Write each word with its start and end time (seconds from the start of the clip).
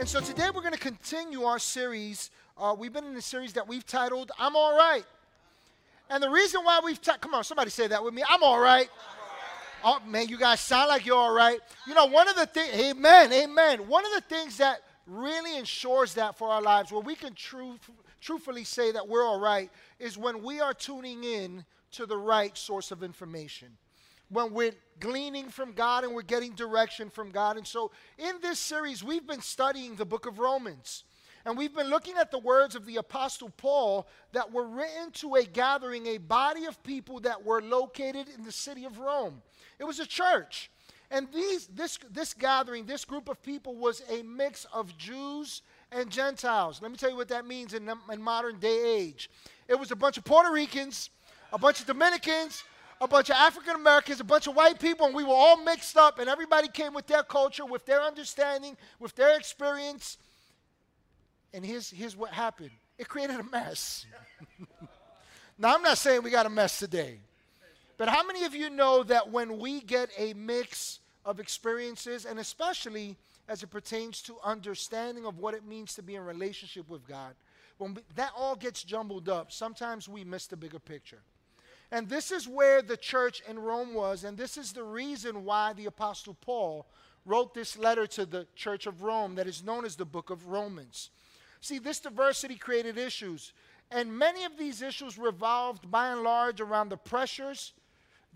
And 0.00 0.08
so 0.08 0.18
today 0.18 0.48
we're 0.54 0.62
going 0.62 0.72
to 0.72 0.78
continue 0.78 1.42
our 1.42 1.58
series. 1.58 2.30
Uh, 2.56 2.74
we've 2.76 2.90
been 2.90 3.04
in 3.04 3.14
a 3.16 3.20
series 3.20 3.52
that 3.52 3.68
we've 3.68 3.84
titled 3.84 4.32
"I'm 4.38 4.56
All 4.56 4.74
Right," 4.74 5.04
and 6.08 6.22
the 6.22 6.30
reason 6.30 6.64
why 6.64 6.80
we've 6.82 6.98
come 7.20 7.34
on, 7.34 7.44
somebody 7.44 7.68
say 7.68 7.86
that 7.86 8.02
with 8.02 8.14
me. 8.14 8.22
I'm 8.26 8.42
all 8.42 8.58
right. 8.58 8.88
Oh 9.84 9.98
man, 10.06 10.28
you 10.28 10.38
guys 10.38 10.60
sound 10.60 10.88
like 10.88 11.04
you're 11.04 11.18
all 11.18 11.34
right. 11.34 11.60
You 11.86 11.92
know, 11.92 12.06
one 12.06 12.28
of 12.28 12.36
the 12.36 12.46
things, 12.46 12.74
amen, 12.76 13.30
amen. 13.30 13.88
One 13.88 14.06
of 14.06 14.12
the 14.12 14.22
things 14.22 14.56
that 14.56 14.80
really 15.06 15.58
ensures 15.58 16.14
that 16.14 16.38
for 16.38 16.48
our 16.48 16.62
lives, 16.62 16.90
where 16.90 17.02
we 17.02 17.14
can 17.14 17.34
truth, 17.34 17.80
truthfully 18.22 18.64
say 18.64 18.92
that 18.92 19.06
we're 19.06 19.22
all 19.22 19.38
right, 19.38 19.68
is 19.98 20.16
when 20.16 20.42
we 20.42 20.62
are 20.62 20.72
tuning 20.72 21.24
in 21.24 21.62
to 21.92 22.06
the 22.06 22.16
right 22.16 22.56
source 22.56 22.90
of 22.90 23.02
information. 23.02 23.76
When 24.30 24.52
we're 24.52 24.74
gleaning 25.00 25.48
from 25.48 25.72
God 25.72 26.04
and 26.04 26.14
we're 26.14 26.22
getting 26.22 26.52
direction 26.52 27.10
from 27.10 27.30
God. 27.30 27.56
And 27.56 27.66
so 27.66 27.90
in 28.18 28.36
this 28.40 28.58
series, 28.58 29.02
we've 29.02 29.26
been 29.26 29.42
studying 29.42 29.96
the 29.96 30.04
book 30.04 30.26
of 30.26 30.38
Romans. 30.38 31.04
And 31.44 31.56
we've 31.56 31.74
been 31.74 31.88
looking 31.88 32.16
at 32.16 32.30
the 32.30 32.38
words 32.38 32.74
of 32.74 32.84
the 32.84 32.96
Apostle 32.96 33.50
Paul 33.56 34.06
that 34.32 34.52
were 34.52 34.66
written 34.66 35.10
to 35.14 35.36
a 35.36 35.44
gathering, 35.44 36.06
a 36.06 36.18
body 36.18 36.66
of 36.66 36.82
people 36.82 37.20
that 37.20 37.44
were 37.44 37.62
located 37.62 38.28
in 38.36 38.44
the 38.44 38.52
city 38.52 38.84
of 38.84 38.98
Rome. 38.98 39.40
It 39.78 39.84
was 39.84 40.00
a 40.00 40.06
church. 40.06 40.70
And 41.10 41.26
these, 41.32 41.66
this, 41.68 41.98
this 42.12 42.34
gathering, 42.34 42.84
this 42.84 43.04
group 43.04 43.28
of 43.28 43.42
people 43.42 43.74
was 43.74 44.02
a 44.10 44.22
mix 44.22 44.66
of 44.72 44.96
Jews 44.96 45.62
and 45.90 46.10
Gentiles. 46.10 46.80
Let 46.80 46.90
me 46.90 46.96
tell 46.96 47.10
you 47.10 47.16
what 47.16 47.28
that 47.28 47.46
means 47.46 47.74
in, 47.74 47.90
in 48.12 48.22
modern 48.22 48.60
day 48.60 48.98
age. 48.98 49.30
It 49.66 49.78
was 49.78 49.90
a 49.90 49.96
bunch 49.96 50.18
of 50.18 50.24
Puerto 50.24 50.52
Ricans, 50.52 51.10
a 51.52 51.58
bunch 51.58 51.80
of 51.80 51.86
Dominicans, 51.86 52.62
a 53.00 53.08
bunch 53.08 53.30
of 53.30 53.36
African 53.36 53.74
Americans, 53.74 54.20
a 54.20 54.24
bunch 54.24 54.46
of 54.46 54.54
white 54.54 54.78
people, 54.78 55.06
and 55.06 55.14
we 55.14 55.24
were 55.24 55.34
all 55.34 55.56
mixed 55.62 55.96
up, 55.96 56.18
and 56.18 56.28
everybody 56.28 56.68
came 56.68 56.92
with 56.92 57.06
their 57.06 57.22
culture, 57.22 57.64
with 57.64 57.86
their 57.86 58.02
understanding, 58.02 58.76
with 58.98 59.14
their 59.14 59.36
experience. 59.36 60.18
And 61.54 61.64
here's, 61.64 61.90
here's 61.90 62.16
what 62.16 62.30
happened 62.30 62.70
it 62.98 63.08
created 63.08 63.40
a 63.40 63.44
mess. 63.44 64.04
now, 65.58 65.74
I'm 65.74 65.82
not 65.82 65.96
saying 65.96 66.22
we 66.22 66.30
got 66.30 66.44
a 66.44 66.50
mess 66.50 66.78
today, 66.78 67.18
but 67.96 68.08
how 68.08 68.24
many 68.26 68.44
of 68.44 68.54
you 68.54 68.68
know 68.68 69.02
that 69.04 69.30
when 69.30 69.58
we 69.58 69.80
get 69.80 70.10
a 70.18 70.34
mix 70.34 71.00
of 71.24 71.40
experiences, 71.40 72.26
and 72.26 72.38
especially 72.38 73.16
as 73.48 73.62
it 73.62 73.68
pertains 73.68 74.20
to 74.22 74.36
understanding 74.44 75.24
of 75.24 75.38
what 75.38 75.54
it 75.54 75.64
means 75.64 75.94
to 75.94 76.02
be 76.02 76.16
in 76.16 76.24
relationship 76.24 76.88
with 76.88 77.06
God, 77.08 77.34
when 77.78 77.94
we, 77.94 78.02
that 78.16 78.32
all 78.36 78.54
gets 78.54 78.84
jumbled 78.84 79.30
up, 79.30 79.50
sometimes 79.50 80.06
we 80.06 80.22
miss 80.22 80.46
the 80.46 80.56
bigger 80.56 80.78
picture. 80.78 81.20
And 81.92 82.08
this 82.08 82.30
is 82.30 82.46
where 82.46 82.82
the 82.82 82.96
church 82.96 83.42
in 83.48 83.58
Rome 83.58 83.94
was, 83.94 84.22
and 84.22 84.36
this 84.36 84.56
is 84.56 84.72
the 84.72 84.84
reason 84.84 85.44
why 85.44 85.72
the 85.72 85.86
Apostle 85.86 86.34
Paul 86.40 86.86
wrote 87.26 87.52
this 87.52 87.76
letter 87.76 88.06
to 88.06 88.24
the 88.24 88.46
church 88.54 88.86
of 88.86 89.02
Rome 89.02 89.34
that 89.34 89.48
is 89.48 89.64
known 89.64 89.84
as 89.84 89.96
the 89.96 90.04
book 90.04 90.30
of 90.30 90.46
Romans. 90.46 91.10
See, 91.60 91.78
this 91.78 92.00
diversity 92.00 92.56
created 92.56 92.96
issues, 92.96 93.52
and 93.90 94.16
many 94.16 94.44
of 94.44 94.56
these 94.56 94.82
issues 94.82 95.18
revolved 95.18 95.90
by 95.90 96.12
and 96.12 96.22
large 96.22 96.60
around 96.60 96.90
the 96.90 96.96
pressures 96.96 97.72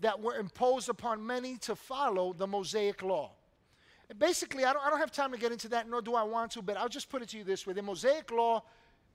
that 0.01 0.21
were 0.21 0.35
imposed 0.35 0.89
upon 0.89 1.25
many 1.25 1.57
to 1.59 1.75
follow 1.75 2.33
the 2.33 2.45
Mosaic 2.45 3.01
law. 3.01 3.31
And 4.09 4.19
basically, 4.19 4.65
I 4.65 4.73
don't, 4.73 4.85
I 4.85 4.89
don't 4.89 4.99
have 4.99 5.11
time 5.11 5.31
to 5.31 5.37
get 5.37 5.53
into 5.53 5.69
that, 5.69 5.89
nor 5.89 6.01
do 6.01 6.13
I 6.13 6.23
want 6.23 6.51
to, 6.51 6.61
but 6.61 6.75
I'll 6.77 6.89
just 6.89 7.09
put 7.09 7.21
it 7.21 7.29
to 7.29 7.37
you 7.37 7.45
this 7.45 7.65
way. 7.65 7.73
The 7.73 7.81
Mosaic 7.81 8.31
law 8.31 8.63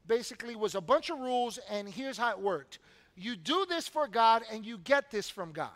basically 0.07 0.57
was 0.57 0.75
a 0.75 0.81
bunch 0.81 1.11
of 1.11 1.19
rules, 1.19 1.59
and 1.71 1.87
here's 1.87 2.17
how 2.17 2.31
it 2.31 2.41
worked 2.41 2.79
you 3.21 3.37
do 3.37 3.67
this 3.69 3.87
for 3.89 4.09
God, 4.09 4.43
and 4.53 4.65
you 4.65 4.79
get 4.79 5.11
this 5.11 5.29
from 5.29 5.53
God. 5.53 5.71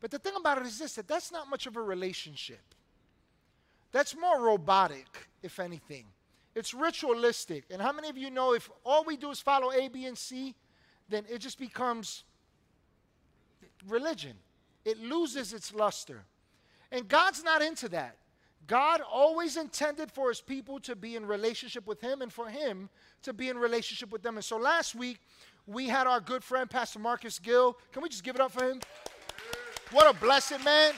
But 0.00 0.10
the 0.10 0.18
thing 0.18 0.34
about 0.36 0.58
it 0.58 0.66
is 0.66 0.78
this 0.78 0.94
that 0.94 1.08
that's 1.08 1.32
not 1.32 1.48
much 1.48 1.66
of 1.66 1.76
a 1.76 1.82
relationship. 1.82 2.74
That's 3.92 4.16
more 4.16 4.40
robotic, 4.40 5.28
if 5.42 5.58
anything. 5.58 6.04
It's 6.54 6.74
ritualistic. 6.74 7.64
And 7.70 7.80
how 7.80 7.92
many 7.92 8.08
of 8.08 8.16
you 8.16 8.30
know 8.30 8.52
if 8.52 8.68
all 8.84 9.04
we 9.04 9.16
do 9.16 9.30
is 9.30 9.40
follow 9.40 9.72
A, 9.72 9.88
B, 9.88 10.06
and 10.06 10.18
C, 10.18 10.54
then 11.08 11.24
it 11.30 11.38
just 11.38 11.58
becomes 11.58 12.24
religion? 13.86 14.34
It 14.84 14.98
loses 14.98 15.52
its 15.52 15.72
luster. 15.72 16.24
And 16.90 17.08
God's 17.08 17.42
not 17.44 17.62
into 17.62 17.88
that. 17.90 18.16
God 18.66 19.00
always 19.00 19.56
intended 19.56 20.12
for 20.12 20.28
his 20.28 20.42
people 20.42 20.78
to 20.80 20.94
be 20.94 21.16
in 21.16 21.24
relationship 21.24 21.86
with 21.86 22.00
him 22.00 22.20
and 22.20 22.30
for 22.30 22.48
him 22.48 22.90
to 23.22 23.32
be 23.32 23.48
in 23.48 23.56
relationship 23.56 24.12
with 24.12 24.22
them. 24.22 24.36
And 24.36 24.44
so 24.44 24.58
last 24.58 24.94
week, 24.94 25.20
we 25.68 25.86
had 25.86 26.06
our 26.06 26.20
good 26.20 26.42
friend, 26.42 26.68
Pastor 26.68 26.98
Marcus 26.98 27.38
Gill. 27.38 27.76
Can 27.92 28.02
we 28.02 28.08
just 28.08 28.24
give 28.24 28.34
it 28.34 28.40
up 28.40 28.52
for 28.52 28.64
him? 28.64 28.80
What 29.90 30.12
a 30.12 30.18
blessed 30.18 30.64
man. 30.64 30.94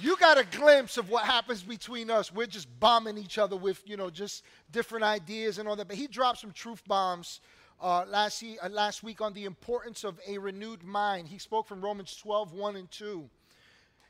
You 0.00 0.16
got 0.16 0.38
a 0.38 0.44
glimpse 0.44 0.96
of 0.96 1.08
what 1.08 1.24
happens 1.24 1.62
between 1.62 2.10
us. 2.10 2.32
We're 2.32 2.46
just 2.46 2.68
bombing 2.80 3.16
each 3.16 3.38
other 3.38 3.56
with, 3.56 3.80
you 3.88 3.96
know, 3.96 4.10
just 4.10 4.42
different 4.72 5.04
ideas 5.04 5.58
and 5.58 5.68
all 5.68 5.76
that. 5.76 5.86
But 5.86 5.96
he 5.96 6.08
dropped 6.08 6.40
some 6.40 6.50
truth 6.50 6.82
bombs 6.86 7.40
uh, 7.80 8.04
last, 8.08 8.42
uh, 8.42 8.68
last 8.70 9.04
week 9.04 9.20
on 9.20 9.32
the 9.34 9.44
importance 9.44 10.02
of 10.02 10.18
a 10.26 10.38
renewed 10.38 10.82
mind. 10.82 11.28
He 11.28 11.38
spoke 11.38 11.68
from 11.68 11.80
Romans 11.80 12.16
12, 12.16 12.52
1 12.54 12.76
and 12.76 12.90
2. 12.90 13.30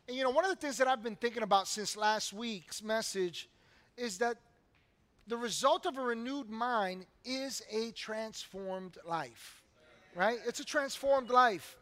And, 0.09 0.16
you 0.16 0.22
know, 0.22 0.31
one 0.31 0.44
of 0.44 0.50
the 0.50 0.56
things 0.56 0.78
that 0.78 0.88
I've 0.88 1.03
been 1.03 1.16
thinking 1.16 1.43
about 1.43 1.69
since 1.69 1.99
last 1.99 2.32
week's 2.32 2.82
message 2.82 3.50
is 3.99 4.19
that 4.19 4.38
the 5.27 5.37
result 5.37 5.87
of 5.87 5.97
a 5.97 6.00
renewed 6.00 6.50
mind 6.50 7.06
is 7.25 7.62
a 7.71 7.91
transformed 7.93 8.99
life, 9.06 9.62
right? 10.16 10.38
It's 10.47 10.60
a 10.60 10.65
transformed 10.65 11.31
life. 11.31 11.77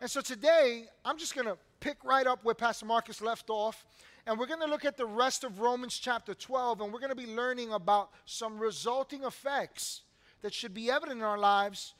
And 0.00 0.10
so 0.10 0.20
today, 0.20 0.86
I'm 1.04 1.18
just 1.18 1.34
going 1.34 1.46
to 1.46 1.56
pick 1.80 2.02
right 2.04 2.26
up 2.26 2.44
where 2.44 2.54
Pastor 2.54 2.86
Marcus 2.86 3.20
left 3.20 3.50
off. 3.50 3.84
And 4.26 4.38
we're 4.38 4.46
going 4.46 4.60
to 4.60 4.66
look 4.66 4.84
at 4.84 4.96
the 4.96 5.06
rest 5.06 5.44
of 5.44 5.60
Romans 5.60 5.98
chapter 5.98 6.34
12, 6.34 6.82
and 6.82 6.92
we're 6.92 7.00
going 7.00 7.10
to 7.10 7.16
be 7.16 7.26
learning 7.26 7.72
about 7.72 8.10
some 8.26 8.58
resulting 8.58 9.24
effects 9.24 10.02
that 10.42 10.52
should 10.52 10.74
be 10.74 10.90
evident 10.90 11.18
in 11.18 11.24
our 11.24 11.38
lives 11.38 11.94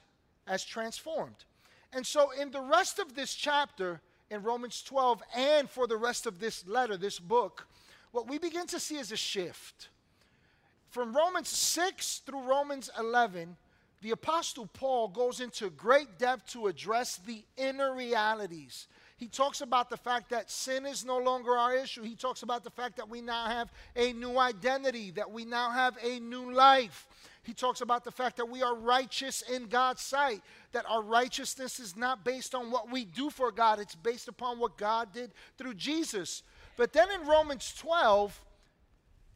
as 0.46 0.64
transformed. 0.64 1.44
And 1.92 2.06
so, 2.06 2.30
in 2.30 2.50
the 2.50 2.60
rest 2.60 2.98
of 2.98 3.14
this 3.14 3.34
chapter, 3.34 4.00
in 4.30 4.42
Romans 4.42 4.82
12, 4.82 5.22
and 5.34 5.68
for 5.68 5.86
the 5.86 5.96
rest 5.96 6.26
of 6.26 6.38
this 6.38 6.66
letter, 6.68 6.96
this 6.96 7.18
book, 7.18 7.66
what 8.12 8.28
we 8.28 8.38
begin 8.38 8.66
to 8.68 8.78
see 8.78 8.96
is 8.96 9.10
a 9.10 9.16
shift. 9.16 9.88
From 10.90 11.16
Romans 11.16 11.48
6 11.48 12.22
through 12.26 12.42
Romans 12.42 12.90
11, 12.98 13.56
the 14.02 14.10
Apostle 14.10 14.66
Paul 14.66 15.08
goes 15.08 15.40
into 15.40 15.70
great 15.70 16.18
depth 16.18 16.52
to 16.52 16.66
address 16.66 17.16
the 17.16 17.44
inner 17.56 17.94
realities 17.94 18.86
he 19.20 19.28
talks 19.28 19.60
about 19.60 19.90
the 19.90 19.98
fact 19.98 20.30
that 20.30 20.50
sin 20.50 20.86
is 20.86 21.04
no 21.04 21.18
longer 21.18 21.54
our 21.54 21.76
issue. 21.76 22.02
He 22.02 22.14
talks 22.14 22.42
about 22.42 22.64
the 22.64 22.70
fact 22.70 22.96
that 22.96 23.10
we 23.10 23.20
now 23.20 23.44
have 23.44 23.70
a 23.94 24.14
new 24.14 24.38
identity, 24.38 25.10
that 25.10 25.30
we 25.30 25.44
now 25.44 25.70
have 25.70 25.98
a 26.02 26.18
new 26.20 26.50
life. 26.50 27.06
He 27.42 27.52
talks 27.52 27.82
about 27.82 28.02
the 28.02 28.10
fact 28.10 28.38
that 28.38 28.48
we 28.48 28.62
are 28.62 28.74
righteous 28.74 29.42
in 29.42 29.66
God's 29.66 30.00
sight, 30.00 30.40
that 30.72 30.86
our 30.88 31.02
righteousness 31.02 31.78
is 31.78 31.98
not 31.98 32.24
based 32.24 32.54
on 32.54 32.70
what 32.70 32.90
we 32.90 33.04
do 33.04 33.28
for 33.28 33.52
God, 33.52 33.78
it's 33.78 33.94
based 33.94 34.26
upon 34.26 34.58
what 34.58 34.78
God 34.78 35.12
did 35.12 35.32
through 35.58 35.74
Jesus. 35.74 36.42
But 36.78 36.94
then 36.94 37.08
in 37.10 37.28
Romans 37.28 37.74
12, 37.76 38.40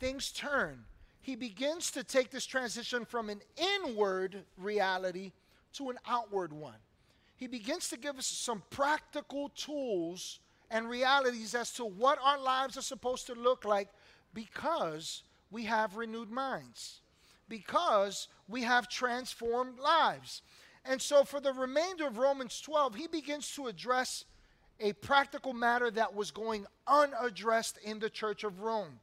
things 0.00 0.32
turn. 0.32 0.84
He 1.24 1.34
begins 1.34 1.90
to 1.90 2.04
take 2.04 2.30
this 2.30 2.46
transition 2.46 3.04
from 3.04 3.28
an 3.30 3.40
inward 3.56 4.44
reality 4.56 5.32
to 5.72 5.90
an 5.90 5.98
outward 6.06 6.52
one 6.52 6.76
he 7.36 7.46
begins 7.46 7.88
to 7.90 7.98
give 7.98 8.18
us 8.18 8.26
some 8.26 8.62
practical 8.70 9.48
tools 9.50 10.40
and 10.70 10.88
realities 10.88 11.54
as 11.54 11.72
to 11.72 11.84
what 11.84 12.18
our 12.22 12.38
lives 12.38 12.76
are 12.76 12.82
supposed 12.82 13.26
to 13.26 13.34
look 13.34 13.64
like 13.64 13.88
because 14.32 15.24
we 15.50 15.64
have 15.64 15.96
renewed 15.96 16.30
minds, 16.30 17.00
because 17.48 18.28
we 18.48 18.62
have 18.62 18.88
transformed 18.88 19.78
lives. 19.78 20.42
And 20.84 21.00
so, 21.00 21.24
for 21.24 21.40
the 21.40 21.52
remainder 21.52 22.06
of 22.06 22.18
Romans 22.18 22.60
12, 22.60 22.94
he 22.94 23.06
begins 23.08 23.50
to 23.54 23.66
address 23.66 24.24
a 24.80 24.92
practical 24.94 25.52
matter 25.52 25.90
that 25.90 26.14
was 26.14 26.30
going 26.30 26.66
unaddressed 26.86 27.78
in 27.84 27.98
the 27.98 28.10
church 28.10 28.44
of 28.44 28.60
Rome. 28.60 29.00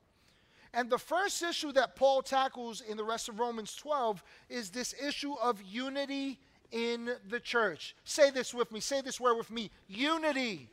And 0.73 0.89
the 0.89 0.97
first 0.97 1.41
issue 1.43 1.71
that 1.73 1.95
Paul 1.95 2.21
tackles 2.21 2.81
in 2.81 2.95
the 2.95 3.03
rest 3.03 3.27
of 3.27 3.39
Romans 3.39 3.75
12 3.75 4.23
is 4.49 4.69
this 4.69 4.95
issue 5.05 5.33
of 5.41 5.61
unity 5.61 6.39
in 6.71 7.09
the 7.29 7.39
church. 7.39 7.95
Say 8.05 8.29
this 8.29 8.53
with 8.53 8.71
me. 8.71 8.79
Say 8.79 9.01
this 9.01 9.19
word 9.19 9.35
with 9.35 9.51
me 9.51 9.69
unity. 9.87 10.41
unity. 10.41 10.69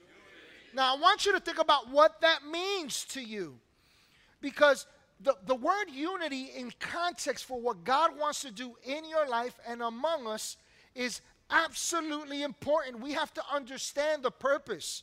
Now, 0.74 0.94
I 0.94 1.00
want 1.00 1.26
you 1.26 1.32
to 1.32 1.40
think 1.40 1.58
about 1.58 1.90
what 1.90 2.20
that 2.20 2.40
means 2.48 3.04
to 3.06 3.20
you. 3.20 3.58
Because 4.40 4.86
the, 5.20 5.34
the 5.46 5.54
word 5.56 5.86
unity, 5.92 6.52
in 6.56 6.72
context 6.78 7.44
for 7.44 7.60
what 7.60 7.82
God 7.82 8.16
wants 8.16 8.42
to 8.42 8.52
do 8.52 8.76
in 8.84 9.04
your 9.08 9.26
life 9.28 9.58
and 9.66 9.82
among 9.82 10.28
us, 10.28 10.56
is 10.94 11.20
absolutely 11.50 12.42
important. 12.42 13.00
We 13.00 13.14
have 13.14 13.34
to 13.34 13.42
understand 13.52 14.22
the 14.22 14.30
purpose. 14.30 15.02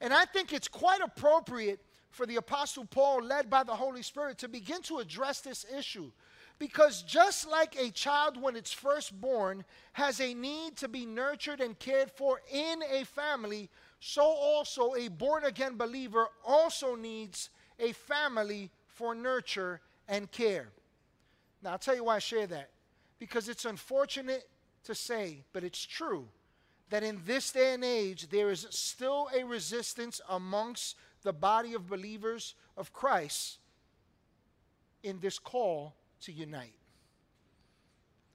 And 0.00 0.12
I 0.12 0.24
think 0.24 0.52
it's 0.52 0.66
quite 0.66 1.00
appropriate 1.00 1.78
for 2.12 2.26
the 2.26 2.36
Apostle 2.36 2.84
Paul, 2.84 3.24
led 3.24 3.50
by 3.50 3.64
the 3.64 3.74
Holy 3.74 4.02
Spirit, 4.02 4.38
to 4.38 4.48
begin 4.48 4.82
to 4.82 4.98
address 4.98 5.40
this 5.40 5.66
issue. 5.76 6.12
Because 6.58 7.02
just 7.02 7.50
like 7.50 7.74
a 7.76 7.90
child, 7.90 8.40
when 8.40 8.54
it's 8.54 8.72
first 8.72 9.18
born, 9.20 9.64
has 9.94 10.20
a 10.20 10.34
need 10.34 10.76
to 10.76 10.86
be 10.86 11.06
nurtured 11.06 11.60
and 11.60 11.76
cared 11.78 12.10
for 12.10 12.40
in 12.52 12.82
a 12.92 13.04
family, 13.04 13.68
so 13.98 14.22
also 14.22 14.94
a 14.94 15.08
born 15.08 15.44
again 15.44 15.76
believer 15.76 16.28
also 16.46 16.94
needs 16.94 17.50
a 17.80 17.92
family 17.92 18.70
for 18.86 19.14
nurture 19.14 19.80
and 20.06 20.30
care. 20.30 20.68
Now, 21.62 21.72
I'll 21.72 21.78
tell 21.78 21.96
you 21.96 22.04
why 22.04 22.16
I 22.16 22.20
share 22.20 22.46
that. 22.46 22.70
Because 23.18 23.48
it's 23.48 23.64
unfortunate 23.64 24.48
to 24.84 24.94
say, 24.94 25.44
but 25.52 25.64
it's 25.64 25.84
true, 25.84 26.28
that 26.90 27.02
in 27.02 27.22
this 27.24 27.52
day 27.52 27.72
and 27.72 27.84
age, 27.84 28.28
there 28.28 28.50
is 28.50 28.66
still 28.70 29.28
a 29.36 29.44
resistance 29.44 30.20
amongst 30.28 30.96
the 31.22 31.32
body 31.32 31.74
of 31.74 31.88
believers 31.88 32.54
of 32.76 32.92
Christ 32.92 33.58
in 35.02 35.18
this 35.20 35.38
call 35.38 35.94
to 36.22 36.32
unite. 36.32 36.74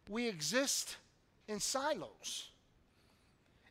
We 0.10 0.28
exist 0.28 0.98
in 1.48 1.60
silos. 1.60 2.50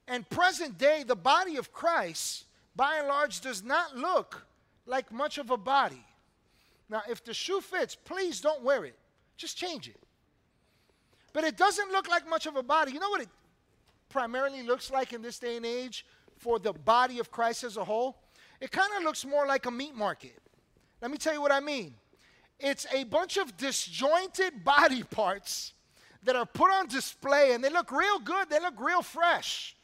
And 0.09 0.29
present 0.29 0.79
day, 0.79 1.03
the 1.07 1.17
body 1.17 1.57
of 1.57 1.73
Christ, 1.73 2.45
by 2.75 2.99
and 2.99 3.09
large, 3.09 3.41
does 3.41 3.65
not 3.65 3.97
look 3.97 4.47
like 4.87 5.13
much 5.13 5.39
of 5.39 5.51
a 5.51 5.57
body. 5.57 6.05
Now, 6.89 7.03
if 7.11 7.25
the 7.25 7.35
shoe 7.35 7.61
fits, 7.61 7.97
please 7.97 8.41
don't 8.41 8.63
wear 8.63 8.85
it. 8.85 8.97
Just 9.37 9.57
change 9.57 9.89
it. 9.89 9.99
But 11.33 11.45
it 11.45 11.57
doesn't 11.57 11.91
look 11.91 12.09
like 12.09 12.29
much 12.29 12.47
of 12.47 12.57
a 12.57 12.63
body. 12.63 12.93
You 12.93 13.01
know 13.01 13.11
what 13.11 13.21
it 13.21 13.29
primarily 14.09 14.63
looks 14.63 14.91
like 14.91 15.13
in 15.13 15.23
this 15.23 15.39
day 15.39 15.57
and 15.57 15.67
age 15.67 16.07
for 16.39 16.59
the 16.59 16.73
body 16.73 17.19
of 17.19 17.31
Christ 17.31 17.65
as 17.65 17.77
a 17.77 17.85
whole? 17.85 18.17
It 18.61 18.71
kind 18.71 18.91
of 18.97 19.03
looks 19.03 19.25
more 19.25 19.47
like 19.47 19.67
a 19.67 19.71
meat 19.71 19.95
market. 19.95 20.39
Let 21.01 21.11
me 21.11 21.19
tell 21.19 21.35
you 21.35 21.41
what 21.41 21.53
I 21.53 21.61
mean. 21.61 21.95
It's 22.59 22.87
a 22.93 23.05
bunch 23.05 23.37
of 23.37 23.57
disjointed 23.57 24.65
body 24.65 25.03
parts 25.03 25.75
that 26.23 26.37
are 26.37 26.47
put 26.47 26.71
on 26.71 26.89
display 26.89 27.53
and 27.53 27.63
they 27.63 27.71
look 27.71 27.93
real 27.93 28.19
good, 28.19 28.49
they 28.51 28.61
look 28.61 28.81
real 28.81 29.03
fresh. 29.03 29.77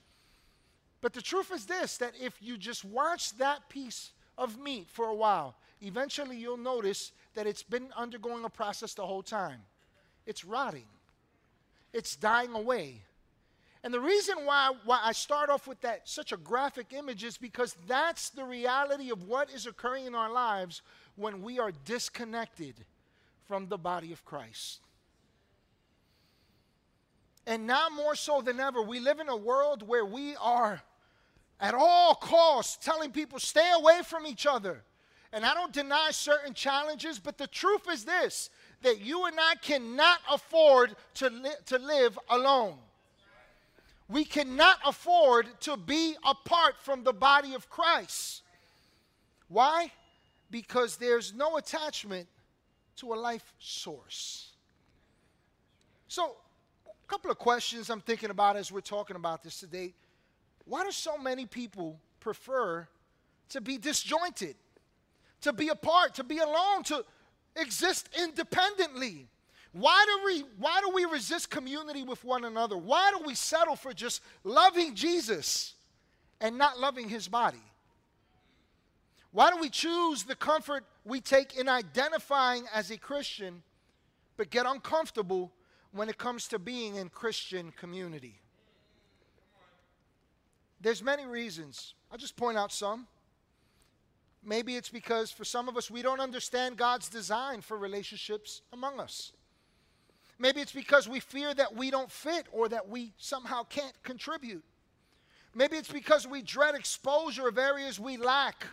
But 1.00 1.12
the 1.12 1.22
truth 1.22 1.50
is 1.52 1.66
this 1.66 1.98
that 1.98 2.14
if 2.20 2.40
you 2.40 2.56
just 2.56 2.84
watch 2.84 3.36
that 3.36 3.68
piece 3.68 4.12
of 4.38 4.58
meat 4.58 4.88
for 4.88 5.06
a 5.06 5.14
while, 5.14 5.56
eventually 5.80 6.36
you'll 6.36 6.56
notice 6.56 7.12
that 7.34 7.46
it's 7.46 7.62
been 7.62 7.88
undergoing 7.96 8.44
a 8.44 8.48
process 8.48 8.94
the 8.94 9.06
whole 9.06 9.22
time. 9.22 9.60
It's 10.26 10.44
rotting, 10.44 10.86
it's 11.92 12.16
dying 12.16 12.54
away. 12.54 13.02
And 13.84 13.92
the 13.92 14.00
reason 14.00 14.36
why, 14.44 14.72
why 14.84 15.00
I 15.02 15.12
start 15.12 15.50
off 15.50 15.66
with 15.66 15.80
that 15.80 16.08
such 16.08 16.30
a 16.30 16.36
graphic 16.36 16.92
image 16.92 17.24
is 17.24 17.36
because 17.36 17.76
that's 17.88 18.30
the 18.30 18.44
reality 18.44 19.10
of 19.10 19.24
what 19.24 19.50
is 19.50 19.66
occurring 19.66 20.06
in 20.06 20.14
our 20.14 20.30
lives 20.30 20.82
when 21.16 21.42
we 21.42 21.58
are 21.58 21.72
disconnected 21.84 22.74
from 23.44 23.68
the 23.68 23.78
body 23.78 24.12
of 24.12 24.24
Christ. 24.24 24.80
And 27.44 27.66
now 27.66 27.88
more 27.88 28.14
so 28.14 28.40
than 28.40 28.60
ever, 28.60 28.80
we 28.82 29.00
live 29.00 29.18
in 29.18 29.28
a 29.28 29.36
world 29.36 29.86
where 29.86 30.06
we 30.06 30.36
are 30.36 30.80
at 31.58 31.74
all 31.74 32.14
costs 32.14 32.84
telling 32.84 33.10
people 33.10 33.40
stay 33.40 33.72
away 33.76 34.00
from 34.04 34.26
each 34.26 34.46
other. 34.46 34.84
And 35.32 35.44
I 35.44 35.54
don't 35.54 35.72
deny 35.72 36.10
certain 36.12 36.54
challenges, 36.54 37.18
but 37.18 37.38
the 37.38 37.46
truth 37.46 37.88
is 37.90 38.04
this 38.04 38.50
that 38.82 39.00
you 39.00 39.26
and 39.26 39.36
I 39.40 39.54
cannot 39.56 40.18
afford 40.30 40.94
to, 41.14 41.30
li- 41.30 41.50
to 41.66 41.78
live 41.78 42.18
alone. 42.28 42.76
We 44.08 44.24
cannot 44.24 44.78
afford 44.84 45.48
to 45.60 45.76
be 45.76 46.16
apart 46.24 46.74
from 46.80 47.04
the 47.04 47.12
body 47.12 47.54
of 47.54 47.68
Christ. 47.70 48.42
Why? 49.48 49.92
Because 50.50 50.96
there's 50.96 51.32
no 51.32 51.56
attachment 51.56 52.28
to 52.96 53.14
a 53.14 53.16
life 53.16 53.54
source. 53.58 54.50
So, 56.08 56.36
a 56.86 57.08
couple 57.08 57.30
of 57.30 57.38
questions 57.38 57.88
I'm 57.90 58.00
thinking 58.00 58.30
about 58.30 58.56
as 58.56 58.70
we're 58.70 58.80
talking 58.80 59.16
about 59.16 59.42
this 59.42 59.60
today. 59.60 59.94
Why 60.64 60.84
do 60.84 60.90
so 60.90 61.16
many 61.16 61.46
people 61.46 61.98
prefer 62.20 62.86
to 63.50 63.60
be 63.60 63.78
disjointed, 63.78 64.56
to 65.40 65.52
be 65.52 65.68
apart, 65.68 66.14
to 66.14 66.24
be 66.24 66.38
alone, 66.38 66.82
to 66.84 67.04
exist 67.56 68.08
independently? 68.18 69.26
Why 69.72 70.04
do 70.06 70.26
we 70.26 70.44
why 70.58 70.80
do 70.80 70.90
we 70.90 71.06
resist 71.06 71.50
community 71.50 72.02
with 72.02 72.22
one 72.24 72.44
another? 72.44 72.76
Why 72.76 73.10
do 73.16 73.24
we 73.24 73.34
settle 73.34 73.74
for 73.74 73.94
just 73.94 74.22
loving 74.44 74.94
Jesus 74.94 75.74
and 76.40 76.58
not 76.58 76.78
loving 76.78 77.08
his 77.08 77.26
body? 77.26 77.62
Why 79.30 79.50
do 79.50 79.56
we 79.56 79.70
choose 79.70 80.24
the 80.24 80.34
comfort 80.34 80.84
we 81.04 81.20
take 81.22 81.56
in 81.56 81.68
identifying 81.68 82.66
as 82.72 82.90
a 82.90 82.98
Christian 82.98 83.62
but 84.36 84.50
get 84.50 84.66
uncomfortable 84.66 85.50
when 85.92 86.10
it 86.10 86.18
comes 86.18 86.48
to 86.48 86.58
being 86.58 86.96
in 86.96 87.08
Christian 87.08 87.72
community? 87.72 88.38
There's 90.82 91.02
many 91.02 91.24
reasons. 91.24 91.94
I'll 92.10 92.18
just 92.18 92.36
point 92.36 92.58
out 92.58 92.72
some. 92.72 93.06
Maybe 94.44 94.76
it's 94.76 94.90
because 94.90 95.30
for 95.30 95.44
some 95.44 95.68
of 95.68 95.76
us, 95.76 95.90
we 95.90 96.02
don't 96.02 96.20
understand 96.20 96.76
God's 96.76 97.08
design 97.08 97.62
for 97.62 97.78
relationships 97.78 98.60
among 98.72 99.00
us. 99.00 99.32
Maybe 100.42 100.60
it's 100.60 100.72
because 100.72 101.08
we 101.08 101.20
fear 101.20 101.54
that 101.54 101.74
we 101.74 101.90
don't 101.90 102.10
fit 102.10 102.46
or 102.52 102.68
that 102.68 102.88
we 102.88 103.12
somehow 103.16 103.62
can't 103.62 103.94
contribute. 104.02 104.64
Maybe 105.54 105.76
it's 105.76 105.92
because 105.92 106.26
we 106.26 106.42
dread 106.42 106.74
exposure 106.74 107.48
of 107.48 107.56
areas 107.56 108.00
we 108.00 108.16
lack 108.16 108.66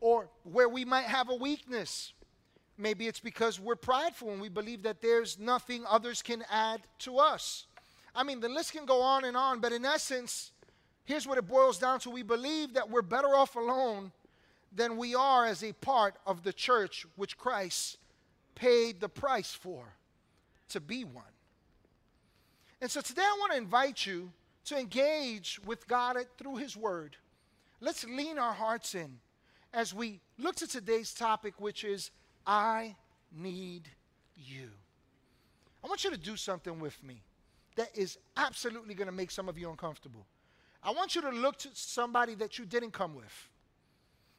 or 0.00 0.28
where 0.44 0.68
we 0.68 0.84
might 0.84 1.06
have 1.06 1.28
a 1.28 1.34
weakness. 1.34 2.12
Maybe 2.78 3.06
it's 3.08 3.20
because 3.20 3.58
we're 3.58 3.76
prideful 3.76 4.30
and 4.30 4.40
we 4.40 4.48
believe 4.48 4.84
that 4.84 5.02
there's 5.02 5.38
nothing 5.38 5.84
others 5.86 6.22
can 6.22 6.44
add 6.50 6.80
to 7.00 7.18
us. 7.18 7.66
I 8.14 8.22
mean, 8.22 8.40
the 8.40 8.48
list 8.48 8.72
can 8.72 8.86
go 8.86 9.02
on 9.02 9.24
and 9.24 9.36
on, 9.36 9.60
but 9.60 9.72
in 9.72 9.84
essence, 9.84 10.52
Here's 11.10 11.26
what 11.26 11.38
it 11.38 11.48
boils 11.48 11.76
down 11.76 11.98
to 12.00 12.10
we 12.10 12.22
believe 12.22 12.74
that 12.74 12.88
we're 12.88 13.02
better 13.02 13.34
off 13.34 13.56
alone 13.56 14.12
than 14.72 14.96
we 14.96 15.16
are 15.16 15.44
as 15.44 15.64
a 15.64 15.72
part 15.72 16.14
of 16.24 16.44
the 16.44 16.52
church 16.52 17.04
which 17.16 17.36
Christ 17.36 17.96
paid 18.54 19.00
the 19.00 19.08
price 19.08 19.52
for 19.52 19.96
to 20.70 20.80
be 20.80 21.04
one. 21.04 21.24
And 22.80 22.90
so 22.90 23.00
today 23.00 23.22
I 23.22 23.36
want 23.38 23.52
to 23.52 23.58
invite 23.58 24.06
you 24.06 24.32
to 24.66 24.78
engage 24.78 25.60
with 25.64 25.86
God 25.86 26.16
through 26.38 26.56
His 26.56 26.76
Word. 26.76 27.16
Let's 27.80 28.04
lean 28.04 28.38
our 28.38 28.52
hearts 28.52 28.94
in 28.94 29.18
as 29.72 29.94
we 29.94 30.20
look 30.38 30.56
to 30.56 30.66
today's 30.66 31.12
topic, 31.12 31.54
which 31.58 31.84
is 31.84 32.10
I 32.46 32.96
need 33.32 33.88
you. 34.36 34.70
I 35.84 35.88
want 35.88 36.04
you 36.04 36.10
to 36.10 36.18
do 36.18 36.36
something 36.36 36.78
with 36.80 37.02
me 37.02 37.22
that 37.76 37.90
is 37.94 38.18
absolutely 38.36 38.94
going 38.94 39.06
to 39.06 39.12
make 39.12 39.30
some 39.30 39.48
of 39.48 39.56
you 39.58 39.70
uncomfortable. 39.70 40.26
I 40.82 40.92
want 40.92 41.14
you 41.14 41.22
to 41.22 41.30
look 41.30 41.58
to 41.58 41.68
somebody 41.72 42.34
that 42.36 42.58
you 42.58 42.64
didn't 42.64 42.92
come 42.92 43.14
with. 43.14 43.48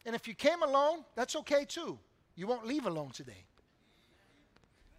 And 0.06 0.16
if 0.16 0.28
you 0.28 0.34
came 0.34 0.64
alone, 0.64 1.04
that's 1.16 1.36
okay 1.38 1.66
too. 1.66 1.98
You 2.36 2.48
won't 2.48 2.66
leave 2.66 2.86
alone 2.86 3.12
today. 3.12 3.46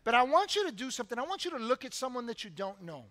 But 0.05 0.15
I 0.15 0.23
want 0.25 0.57
you 0.57 0.67
to 0.67 0.73
do 0.73 0.91
something. 0.91 1.19
I 1.19 1.23
want 1.23 1.45
you 1.45 1.51
to 1.53 1.59
look 1.59 1.85
at 1.85 1.95
someone 1.95 2.27
that 2.27 2.45
you 2.45 2.51
don't 2.51 2.83
know. 2.83 3.05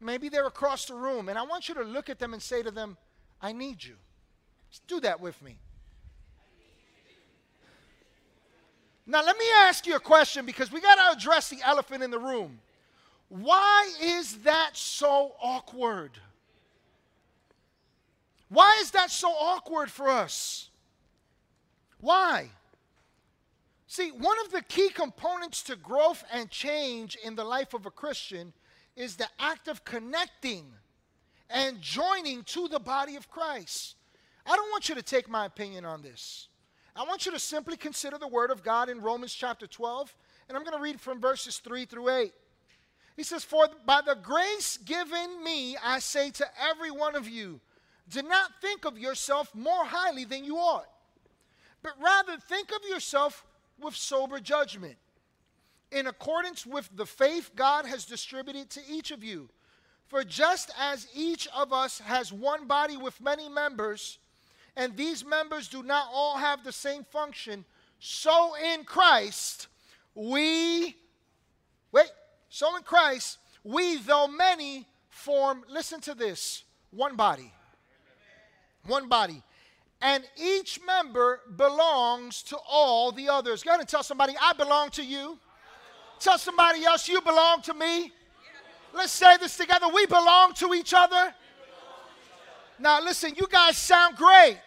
Maybe 0.00 0.28
they're 0.28 0.46
across 0.46 0.86
the 0.86 0.94
room, 0.94 1.28
and 1.28 1.38
I 1.38 1.42
want 1.42 1.68
you 1.68 1.74
to 1.74 1.82
look 1.82 2.08
at 2.08 2.18
them 2.18 2.32
and 2.32 2.42
say 2.42 2.62
to 2.62 2.70
them, 2.70 2.96
I 3.40 3.52
need 3.52 3.82
you. 3.82 3.94
Just 4.70 4.86
do 4.86 5.00
that 5.00 5.20
with 5.20 5.40
me. 5.42 5.58
Now, 9.06 9.22
let 9.24 9.36
me 9.36 9.44
ask 9.62 9.86
you 9.86 9.96
a 9.96 10.00
question 10.00 10.46
because 10.46 10.70
we 10.70 10.80
got 10.80 10.94
to 10.94 11.18
address 11.18 11.48
the 11.48 11.58
elephant 11.64 12.02
in 12.02 12.10
the 12.10 12.18
room. 12.18 12.60
Why 13.28 13.90
is 14.00 14.38
that 14.38 14.76
so 14.76 15.34
awkward? 15.42 16.12
Why 18.48 18.78
is 18.80 18.90
that 18.92 19.10
so 19.10 19.30
awkward 19.30 19.90
for 19.90 20.08
us? 20.08 20.68
Why? 22.00 22.50
See, 23.92 24.08
one 24.08 24.38
of 24.42 24.50
the 24.50 24.62
key 24.62 24.88
components 24.88 25.62
to 25.64 25.76
growth 25.76 26.24
and 26.32 26.48
change 26.48 27.18
in 27.22 27.34
the 27.34 27.44
life 27.44 27.74
of 27.74 27.84
a 27.84 27.90
Christian 27.90 28.54
is 28.96 29.16
the 29.16 29.28
act 29.38 29.68
of 29.68 29.84
connecting 29.84 30.64
and 31.50 31.78
joining 31.82 32.42
to 32.44 32.68
the 32.68 32.80
body 32.80 33.16
of 33.16 33.28
Christ. 33.28 33.96
I 34.46 34.56
don't 34.56 34.70
want 34.70 34.88
you 34.88 34.94
to 34.94 35.02
take 35.02 35.28
my 35.28 35.44
opinion 35.44 35.84
on 35.84 36.00
this. 36.00 36.48
I 36.96 37.02
want 37.02 37.26
you 37.26 37.32
to 37.32 37.38
simply 37.38 37.76
consider 37.76 38.16
the 38.16 38.28
word 38.28 38.50
of 38.50 38.62
God 38.62 38.88
in 38.88 39.02
Romans 39.02 39.34
chapter 39.34 39.66
12, 39.66 40.16
and 40.48 40.56
I'm 40.56 40.64
going 40.64 40.74
to 40.74 40.82
read 40.82 40.98
from 40.98 41.20
verses 41.20 41.58
3 41.58 41.84
through 41.84 42.08
8. 42.08 42.32
He 43.14 43.22
says, 43.22 43.44
For 43.44 43.66
by 43.84 44.00
the 44.00 44.14
grace 44.14 44.78
given 44.78 45.44
me, 45.44 45.76
I 45.84 45.98
say 45.98 46.30
to 46.30 46.46
every 46.58 46.90
one 46.90 47.14
of 47.14 47.28
you, 47.28 47.60
do 48.08 48.22
not 48.22 48.52
think 48.62 48.86
of 48.86 48.98
yourself 48.98 49.54
more 49.54 49.84
highly 49.84 50.24
than 50.24 50.46
you 50.46 50.56
ought, 50.56 50.88
but 51.82 51.92
rather 52.02 52.38
think 52.38 52.70
of 52.70 52.88
yourself 52.88 53.44
with 53.82 53.94
sober 53.94 54.40
judgment, 54.40 54.96
in 55.90 56.06
accordance 56.06 56.66
with 56.66 56.88
the 56.94 57.06
faith 57.06 57.50
God 57.54 57.86
has 57.86 58.04
distributed 58.04 58.70
to 58.70 58.80
each 58.88 59.10
of 59.10 59.22
you. 59.22 59.48
For 60.06 60.24
just 60.24 60.70
as 60.78 61.06
each 61.14 61.48
of 61.56 61.72
us 61.72 61.98
has 62.00 62.32
one 62.32 62.66
body 62.66 62.96
with 62.96 63.20
many 63.20 63.48
members, 63.48 64.18
and 64.76 64.96
these 64.96 65.24
members 65.24 65.68
do 65.68 65.82
not 65.82 66.08
all 66.12 66.38
have 66.38 66.64
the 66.64 66.72
same 66.72 67.04
function, 67.04 67.64
so 67.98 68.54
in 68.56 68.84
Christ 68.84 69.68
we, 70.14 70.96
wait, 71.92 72.10
so 72.48 72.76
in 72.76 72.82
Christ 72.82 73.38
we, 73.64 73.96
though 73.98 74.28
many, 74.28 74.86
form, 75.08 75.64
listen 75.68 76.00
to 76.02 76.14
this, 76.14 76.64
one 76.90 77.16
body 77.16 77.52
one 78.86 79.08
body, 79.08 79.42
and 80.02 80.24
each 80.36 80.80
member 80.84 81.40
belongs 81.56 82.42
to 82.42 82.58
all 82.68 83.12
the 83.12 83.28
others. 83.28 83.62
Go 83.62 83.70
ahead 83.70 83.80
and 83.80 83.88
tell 83.88 84.02
somebody, 84.02 84.34
I 84.40 84.52
belong 84.52 84.90
to 84.90 85.04
you. 85.04 85.38
Tell 86.18 86.38
somebody 86.38 86.84
else, 86.84 87.08
you 87.08 87.20
belong 87.20 87.62
to 87.62 87.74
me. 87.74 88.12
Let's 88.92 89.12
say 89.12 89.36
this 89.36 89.56
together. 89.56 89.86
We 89.94 90.06
belong 90.06 90.54
to 90.54 90.74
each 90.74 90.92
other. 90.92 91.32
Now, 92.78 93.00
listen, 93.00 93.32
you 93.36 93.46
guys 93.50 93.76
sound 93.76 94.16
great. 94.16 94.58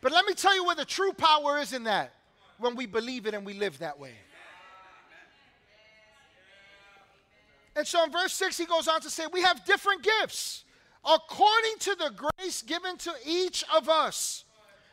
But 0.00 0.12
let 0.12 0.24
me 0.24 0.32
tell 0.32 0.54
you 0.54 0.64
where 0.64 0.74
the 0.74 0.84
true 0.86 1.12
power 1.12 1.58
is 1.58 1.74
in 1.74 1.84
that 1.84 2.14
when 2.58 2.76
we 2.76 2.86
believe 2.86 3.26
it 3.26 3.34
and 3.34 3.44
we 3.44 3.52
live 3.52 3.78
that 3.78 3.98
way. 3.98 4.14
And 7.76 7.86
so 7.86 8.02
in 8.04 8.10
verse 8.10 8.32
6, 8.32 8.56
he 8.56 8.64
goes 8.64 8.88
on 8.88 9.02
to 9.02 9.10
say, 9.10 9.24
We 9.30 9.42
have 9.42 9.66
different 9.66 10.02
gifts 10.02 10.64
according 11.04 11.78
to 11.80 11.94
the 11.94 12.10
grace 12.16 12.62
given 12.62 12.96
to 12.98 13.12
each 13.24 13.62
of 13.74 13.88
us. 13.90 14.45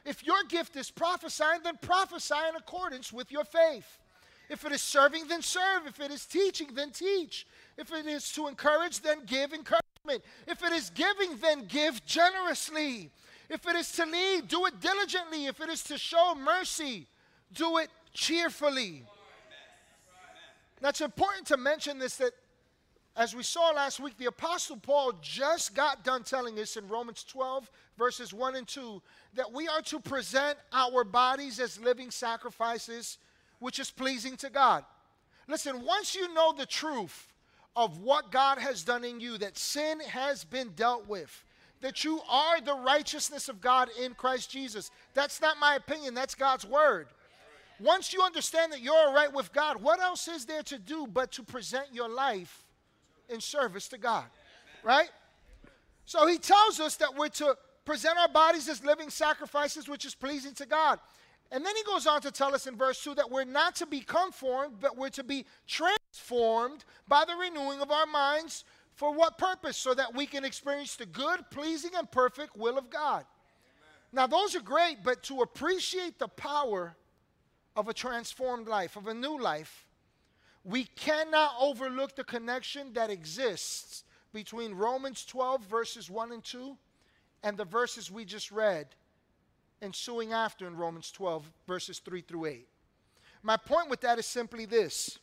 If 0.05 0.25
your 0.25 0.43
gift 0.43 0.75
is 0.75 0.91
prophesying, 0.91 1.61
then 1.63 1.77
prophesy 1.81 2.35
in 2.49 2.55
accordance 2.55 3.13
with 3.13 3.31
your 3.31 3.45
faith. 3.45 3.99
If 4.49 4.65
it 4.65 4.71
is 4.71 4.81
serving, 4.81 5.27
then 5.27 5.41
serve. 5.41 5.87
If 5.87 5.99
it 5.99 6.11
is 6.11 6.25
teaching, 6.25 6.69
then 6.73 6.91
teach. 6.91 7.47
If 7.77 7.91
it 7.93 8.05
is 8.05 8.29
to 8.33 8.47
encourage, 8.47 8.99
then 8.99 9.25
give 9.25 9.53
encouragement. 9.53 10.23
If 10.47 10.61
it 10.61 10.73
is 10.73 10.89
giving, 10.89 11.37
then 11.37 11.65
give 11.65 12.05
generously. 12.05 13.09
If 13.49 13.65
it 13.67 13.75
is 13.75 13.91
to 13.93 14.05
lead, 14.05 14.47
do 14.47 14.65
it 14.65 14.79
diligently. 14.81 15.45
If 15.45 15.61
it 15.61 15.69
is 15.69 15.83
to 15.83 15.97
show 15.97 16.35
mercy, 16.35 17.07
do 17.53 17.77
it 17.77 17.89
cheerfully. 18.13 19.05
That's 20.81 20.99
important 20.99 21.47
to 21.47 21.57
mention 21.57 21.97
this 21.97 22.17
that 22.17 22.33
as 23.15 23.35
we 23.35 23.43
saw 23.43 23.69
last 23.69 23.99
week, 23.99 24.17
the 24.17 24.25
Apostle 24.25 24.77
Paul 24.77 25.13
just 25.21 25.75
got 25.75 26.03
done 26.03 26.23
telling 26.23 26.57
us 26.57 26.77
in 26.77 26.87
Romans 26.87 27.23
12, 27.23 27.69
verses 27.97 28.33
1 28.33 28.55
and 28.55 28.67
2, 28.67 29.01
that 29.35 29.53
we 29.53 29.67
are 29.67 29.81
to 29.83 29.99
present 29.99 30.57
our 30.71 31.03
bodies 31.03 31.59
as 31.59 31.79
living 31.79 32.09
sacrifices, 32.09 33.19
which 33.59 33.77
is 33.77 33.91
pleasing 33.91 34.35
to 34.37 34.49
God. 34.49 34.83
Listen, 35.47 35.85
once 35.85 36.15
you 36.15 36.33
know 36.33 36.53
the 36.53 36.65
truth 36.65 37.27
of 37.75 37.99
what 37.99 38.31
God 38.31 38.57
has 38.57 38.83
done 38.83 39.03
in 39.03 39.19
you, 39.19 39.37
that 39.37 39.59
sin 39.59 39.99
has 39.99 40.43
been 40.43 40.69
dealt 40.69 41.07
with, 41.07 41.43
that 41.81 42.03
you 42.03 42.19
are 42.27 42.61
the 42.61 42.73
righteousness 42.73 43.47
of 43.47 43.61
God 43.61 43.89
in 44.01 44.15
Christ 44.15 44.49
Jesus, 44.49 44.89
that's 45.13 45.39
not 45.39 45.59
my 45.59 45.75
opinion, 45.75 46.15
that's 46.15 46.33
God's 46.33 46.65
word. 46.65 47.07
Once 47.79 48.11
you 48.11 48.23
understand 48.23 48.71
that 48.71 48.81
you're 48.81 48.95
all 48.95 49.13
right 49.13 49.33
with 49.33 49.53
God, 49.53 49.81
what 49.83 49.99
else 49.99 50.27
is 50.27 50.45
there 50.45 50.63
to 50.63 50.79
do 50.79 51.05
but 51.05 51.31
to 51.33 51.43
present 51.43 51.87
your 51.93 52.09
life 52.09 52.62
in 53.33 53.41
service 53.41 53.87
to 53.89 53.97
God. 53.97 54.25
Right? 54.83 55.09
So 56.05 56.27
he 56.27 56.37
tells 56.37 56.79
us 56.79 56.95
that 56.97 57.15
we're 57.15 57.29
to 57.29 57.57
present 57.85 58.17
our 58.17 58.27
bodies 58.27 58.69
as 58.69 58.83
living 58.83 59.09
sacrifices, 59.09 59.87
which 59.87 60.05
is 60.05 60.15
pleasing 60.15 60.53
to 60.55 60.65
God. 60.65 60.99
And 61.51 61.65
then 61.65 61.75
he 61.75 61.83
goes 61.83 62.07
on 62.07 62.21
to 62.21 62.31
tell 62.31 62.55
us 62.55 62.67
in 62.67 62.75
verse 62.75 63.03
2 63.03 63.15
that 63.15 63.29
we're 63.29 63.43
not 63.43 63.75
to 63.77 63.85
be 63.85 63.99
conformed, 63.99 64.75
but 64.81 64.97
we're 64.97 65.09
to 65.09 65.23
be 65.23 65.45
transformed 65.67 66.83
by 67.07 67.25
the 67.25 67.35
renewing 67.35 67.79
of 67.79 67.91
our 67.91 68.05
minds. 68.05 68.63
For 68.95 69.13
what 69.13 69.37
purpose? 69.37 69.77
So 69.77 69.93
that 69.93 70.15
we 70.15 70.25
can 70.25 70.45
experience 70.45 70.95
the 70.95 71.05
good, 71.05 71.41
pleasing, 71.51 71.91
and 71.95 72.09
perfect 72.11 72.57
will 72.57 72.77
of 72.77 72.89
God. 72.89 73.25
Now, 74.11 74.27
those 74.27 74.55
are 74.55 74.61
great, 74.61 74.97
but 75.03 75.23
to 75.23 75.41
appreciate 75.41 76.19
the 76.19 76.27
power 76.27 76.95
of 77.75 77.87
a 77.87 77.93
transformed 77.93 78.67
life, 78.67 78.95
of 78.95 79.07
a 79.07 79.13
new 79.13 79.39
life, 79.39 79.82
we 80.63 80.85
cannot 80.85 81.55
overlook 81.59 82.15
the 82.15 82.23
connection 82.23 82.93
that 82.93 83.09
exists 83.09 84.03
between 84.33 84.73
Romans 84.73 85.25
12, 85.25 85.63
verses 85.65 86.09
1 86.09 86.31
and 86.31 86.43
2, 86.43 86.77
and 87.43 87.57
the 87.57 87.65
verses 87.65 88.09
we 88.09 88.25
just 88.25 88.51
read 88.51 88.87
ensuing 89.81 90.31
after 90.31 90.65
in 90.65 90.75
Romans 90.77 91.11
12, 91.11 91.51
verses 91.67 91.99
3 91.99 92.21
through 92.21 92.45
8. 92.45 92.67
My 93.43 93.57
point 93.57 93.89
with 93.89 94.01
that 94.01 94.17
is 94.17 94.25
simply 94.25 94.65
this 94.65 95.19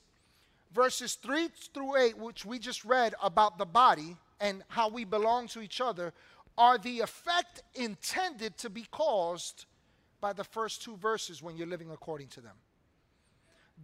verses 0.73 1.14
3 1.14 1.49
through 1.73 1.97
8, 1.97 2.18
which 2.18 2.44
we 2.44 2.59
just 2.59 2.85
read 2.85 3.14
about 3.23 3.59
the 3.59 3.64
body 3.64 4.16
and 4.40 4.62
how 4.68 4.88
we 4.88 5.04
belong 5.04 5.49
to 5.49 5.61
each 5.61 5.80
other, 5.80 6.12
are 6.59 6.76
the 6.76 7.00
effect 7.00 7.62
intended 7.75 8.56
to 8.59 8.68
be 8.68 8.87
caused 8.90 9.64
by 10.20 10.32
the 10.35 10.44
first 10.44 10.82
two 10.82 10.97
verses 10.97 11.42
when 11.42 11.56
you're 11.56 11.66
living 11.66 11.90
according 11.90 12.28
to 12.28 12.40
them. 12.40 12.54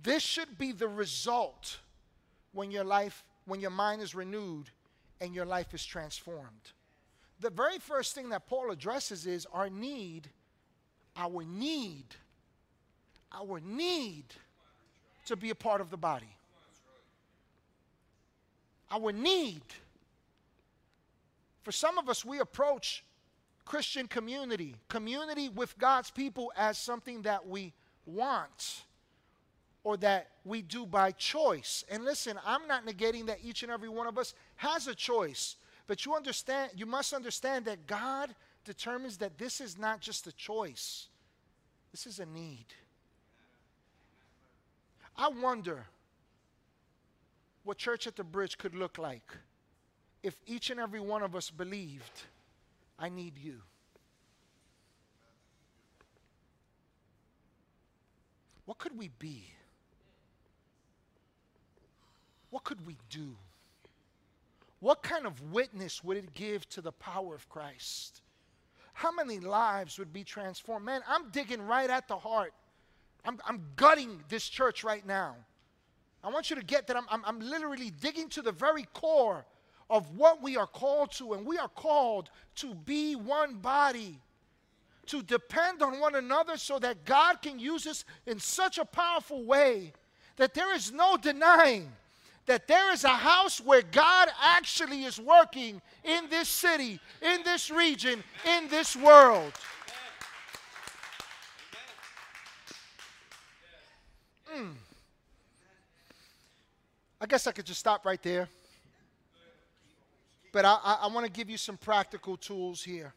This 0.02 0.22
should 0.22 0.58
be 0.58 0.72
the 0.72 0.88
result 0.88 1.78
when 2.52 2.70
your 2.70 2.84
life, 2.84 3.24
when 3.46 3.60
your 3.60 3.70
mind 3.70 4.02
is 4.02 4.14
renewed 4.14 4.70
and 5.20 5.34
your 5.34 5.44
life 5.44 5.74
is 5.74 5.84
transformed. 5.84 6.72
The 7.40 7.50
very 7.50 7.78
first 7.78 8.14
thing 8.14 8.30
that 8.30 8.46
Paul 8.46 8.70
addresses 8.70 9.26
is 9.26 9.46
our 9.52 9.68
need, 9.68 10.28
our 11.16 11.44
need, 11.44 12.06
our 13.32 13.60
need 13.60 14.24
to 15.26 15.36
be 15.36 15.50
a 15.50 15.54
part 15.54 15.80
of 15.80 15.90
the 15.90 15.96
body. 15.96 16.34
Our 18.90 19.12
need. 19.12 19.62
For 21.62 21.72
some 21.72 21.98
of 21.98 22.08
us, 22.08 22.24
we 22.24 22.38
approach 22.38 23.04
Christian 23.64 24.06
community, 24.06 24.76
community 24.88 25.48
with 25.48 25.76
God's 25.78 26.10
people, 26.10 26.52
as 26.56 26.78
something 26.78 27.22
that 27.22 27.46
we 27.46 27.72
want 28.06 28.84
or 29.86 29.96
that 29.96 30.26
we 30.44 30.62
do 30.62 30.84
by 30.84 31.12
choice. 31.12 31.84
And 31.88 32.04
listen, 32.04 32.40
I'm 32.44 32.66
not 32.66 32.84
negating 32.84 33.26
that 33.26 33.38
each 33.40 33.62
and 33.62 33.70
every 33.70 33.88
one 33.88 34.08
of 34.08 34.18
us 34.18 34.34
has 34.56 34.88
a 34.88 34.96
choice. 34.96 35.54
But 35.86 36.04
you 36.04 36.16
understand, 36.16 36.72
you 36.74 36.86
must 36.86 37.12
understand 37.12 37.66
that 37.66 37.86
God 37.86 38.34
determines 38.64 39.18
that 39.18 39.38
this 39.38 39.60
is 39.60 39.78
not 39.78 40.00
just 40.00 40.26
a 40.26 40.32
choice. 40.32 41.06
This 41.92 42.04
is 42.04 42.18
a 42.18 42.26
need. 42.26 42.64
I 45.16 45.28
wonder 45.28 45.86
what 47.62 47.78
church 47.78 48.08
at 48.08 48.16
the 48.16 48.24
bridge 48.24 48.58
could 48.58 48.74
look 48.74 48.98
like 48.98 49.36
if 50.24 50.34
each 50.48 50.70
and 50.70 50.80
every 50.80 50.98
one 50.98 51.22
of 51.22 51.36
us 51.36 51.48
believed, 51.48 52.24
I 52.98 53.08
need 53.08 53.38
you. 53.38 53.62
What 58.64 58.78
could 58.78 58.98
we 58.98 59.10
be? 59.20 59.52
What 62.56 62.64
could 62.64 62.86
we 62.86 62.96
do? 63.10 63.36
What 64.80 65.02
kind 65.02 65.26
of 65.26 65.52
witness 65.52 66.02
would 66.02 66.16
it 66.16 66.32
give 66.32 66.66
to 66.70 66.80
the 66.80 66.90
power 66.90 67.34
of 67.34 67.46
Christ? 67.50 68.22
How 68.94 69.12
many 69.12 69.40
lives 69.40 69.98
would 69.98 70.10
be 70.10 70.24
transformed? 70.24 70.86
Man, 70.86 71.02
I'm 71.06 71.28
digging 71.28 71.60
right 71.60 71.90
at 71.90 72.08
the 72.08 72.16
heart. 72.16 72.54
I'm, 73.26 73.38
I'm 73.46 73.60
gutting 73.76 74.24
this 74.30 74.48
church 74.48 74.84
right 74.84 75.06
now. 75.06 75.36
I 76.24 76.30
want 76.30 76.48
you 76.48 76.56
to 76.56 76.64
get 76.64 76.86
that 76.86 76.96
I'm, 76.96 77.04
I'm, 77.10 77.22
I'm 77.26 77.40
literally 77.40 77.90
digging 77.90 78.30
to 78.30 78.40
the 78.40 78.52
very 78.52 78.84
core 78.94 79.44
of 79.90 80.16
what 80.16 80.42
we 80.42 80.56
are 80.56 80.66
called 80.66 81.12
to, 81.18 81.34
and 81.34 81.44
we 81.44 81.58
are 81.58 81.68
called 81.68 82.30
to 82.54 82.74
be 82.74 83.16
one 83.16 83.56
body, 83.56 84.18
to 85.08 85.22
depend 85.22 85.82
on 85.82 86.00
one 86.00 86.14
another 86.14 86.56
so 86.56 86.78
that 86.78 87.04
God 87.04 87.42
can 87.42 87.58
use 87.58 87.86
us 87.86 88.06
in 88.24 88.38
such 88.38 88.78
a 88.78 88.86
powerful 88.86 89.44
way 89.44 89.92
that 90.36 90.54
there 90.54 90.74
is 90.74 90.90
no 90.90 91.18
denying 91.18 91.92
that 92.46 92.68
there 92.68 92.92
is 92.92 93.04
a 93.04 93.08
house 93.08 93.60
where 93.60 93.82
God 93.82 94.28
actually 94.40 95.04
is 95.04 95.20
working 95.20 95.82
in 96.04 96.28
this 96.30 96.48
city, 96.48 97.00
in 97.20 97.42
this 97.42 97.70
region, 97.70 98.22
in 98.44 98.68
this 98.68 98.96
world. 98.96 99.52
Mm. 104.56 104.72
I 107.20 107.26
guess 107.26 107.46
I 107.46 107.52
could 107.52 107.66
just 107.66 107.80
stop 107.80 108.06
right 108.06 108.22
there. 108.22 108.48
But 110.52 110.64
I, 110.64 110.78
I, 110.82 110.98
I 111.02 111.06
want 111.08 111.26
to 111.26 111.32
give 111.32 111.50
you 111.50 111.58
some 111.58 111.76
practical 111.76 112.36
tools 112.36 112.82
here. 112.82 113.12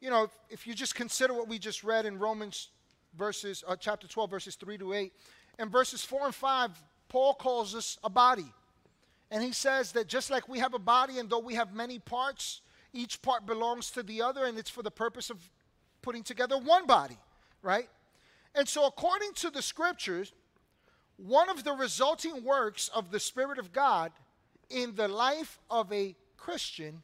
You 0.00 0.10
know, 0.10 0.24
if, 0.24 0.30
if, 0.50 0.66
you 0.66 0.74
just 0.74 0.94
consider 0.94 1.32
what 1.32 1.48
we 1.48 1.58
just 1.58 1.84
read 1.84 2.06
in 2.06 2.18
Romans 2.18 2.68
verses, 3.16 3.64
uh, 3.66 3.76
chapter 3.76 4.08
12, 4.08 4.30
verses 4.30 4.54
3 4.56 4.78
to 4.78 4.92
8, 4.92 5.12
in 5.58 5.68
verses 5.68 6.04
4 6.04 6.26
and 6.26 6.34
5, 6.34 6.70
Paul 7.08 7.34
calls 7.34 7.74
us 7.74 7.98
a 8.02 8.10
body. 8.10 8.52
And 9.30 9.42
he 9.42 9.52
says 9.52 9.92
that 9.92 10.08
just 10.08 10.30
like 10.30 10.48
we 10.48 10.58
have 10.58 10.74
a 10.74 10.78
body, 10.78 11.18
and 11.18 11.28
though 11.28 11.38
we 11.38 11.54
have 11.54 11.74
many 11.74 11.98
parts, 11.98 12.60
each 12.92 13.22
part 13.22 13.46
belongs 13.46 13.90
to 13.92 14.02
the 14.02 14.22
other, 14.22 14.44
and 14.44 14.58
it's 14.58 14.70
for 14.70 14.82
the 14.82 14.90
purpose 14.90 15.30
of 15.30 15.38
putting 16.02 16.22
together 16.22 16.58
one 16.58 16.86
body, 16.86 17.16
right? 17.62 17.88
And 18.54 18.68
so, 18.68 18.86
according 18.86 19.32
to 19.34 19.50
the 19.50 19.62
scriptures, 19.62 20.32
one 21.16 21.48
of 21.48 21.64
the 21.64 21.72
resulting 21.72 22.44
works 22.44 22.88
of 22.94 23.10
the 23.10 23.20
Spirit 23.20 23.58
of 23.58 23.72
God 23.72 24.12
in 24.68 24.94
the 24.94 25.08
life 25.08 25.58
of 25.70 25.90
a 25.92 26.14
Christian, 26.36 27.02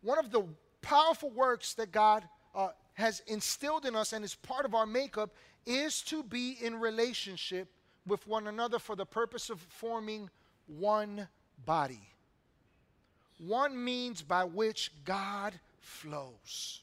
one 0.00 0.18
of 0.18 0.30
the 0.30 0.44
powerful 0.80 1.30
works 1.30 1.74
that 1.74 1.92
God 1.92 2.24
uh, 2.54 2.68
has 2.94 3.22
instilled 3.26 3.86
in 3.86 3.94
us 3.94 4.12
and 4.12 4.24
is 4.24 4.34
part 4.34 4.64
of 4.64 4.74
our 4.74 4.86
makeup 4.86 5.34
is 5.66 6.02
to 6.02 6.22
be 6.22 6.56
in 6.60 6.78
relationship 6.78 7.68
with 8.06 8.26
one 8.26 8.46
another 8.48 8.78
for 8.78 8.96
the 8.96 9.06
purpose 9.06 9.50
of 9.50 9.60
forming 9.60 10.28
one 10.66 11.28
body. 11.64 12.00
One 13.38 13.82
means 13.82 14.22
by 14.22 14.44
which 14.44 14.92
God 15.04 15.54
flows. 15.80 16.80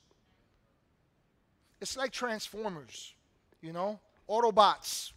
It's 1.82 1.96
like 1.96 2.12
Transformers, 2.12 3.14
you 3.62 3.72
know? 3.72 4.00
Autobots. 4.30 5.12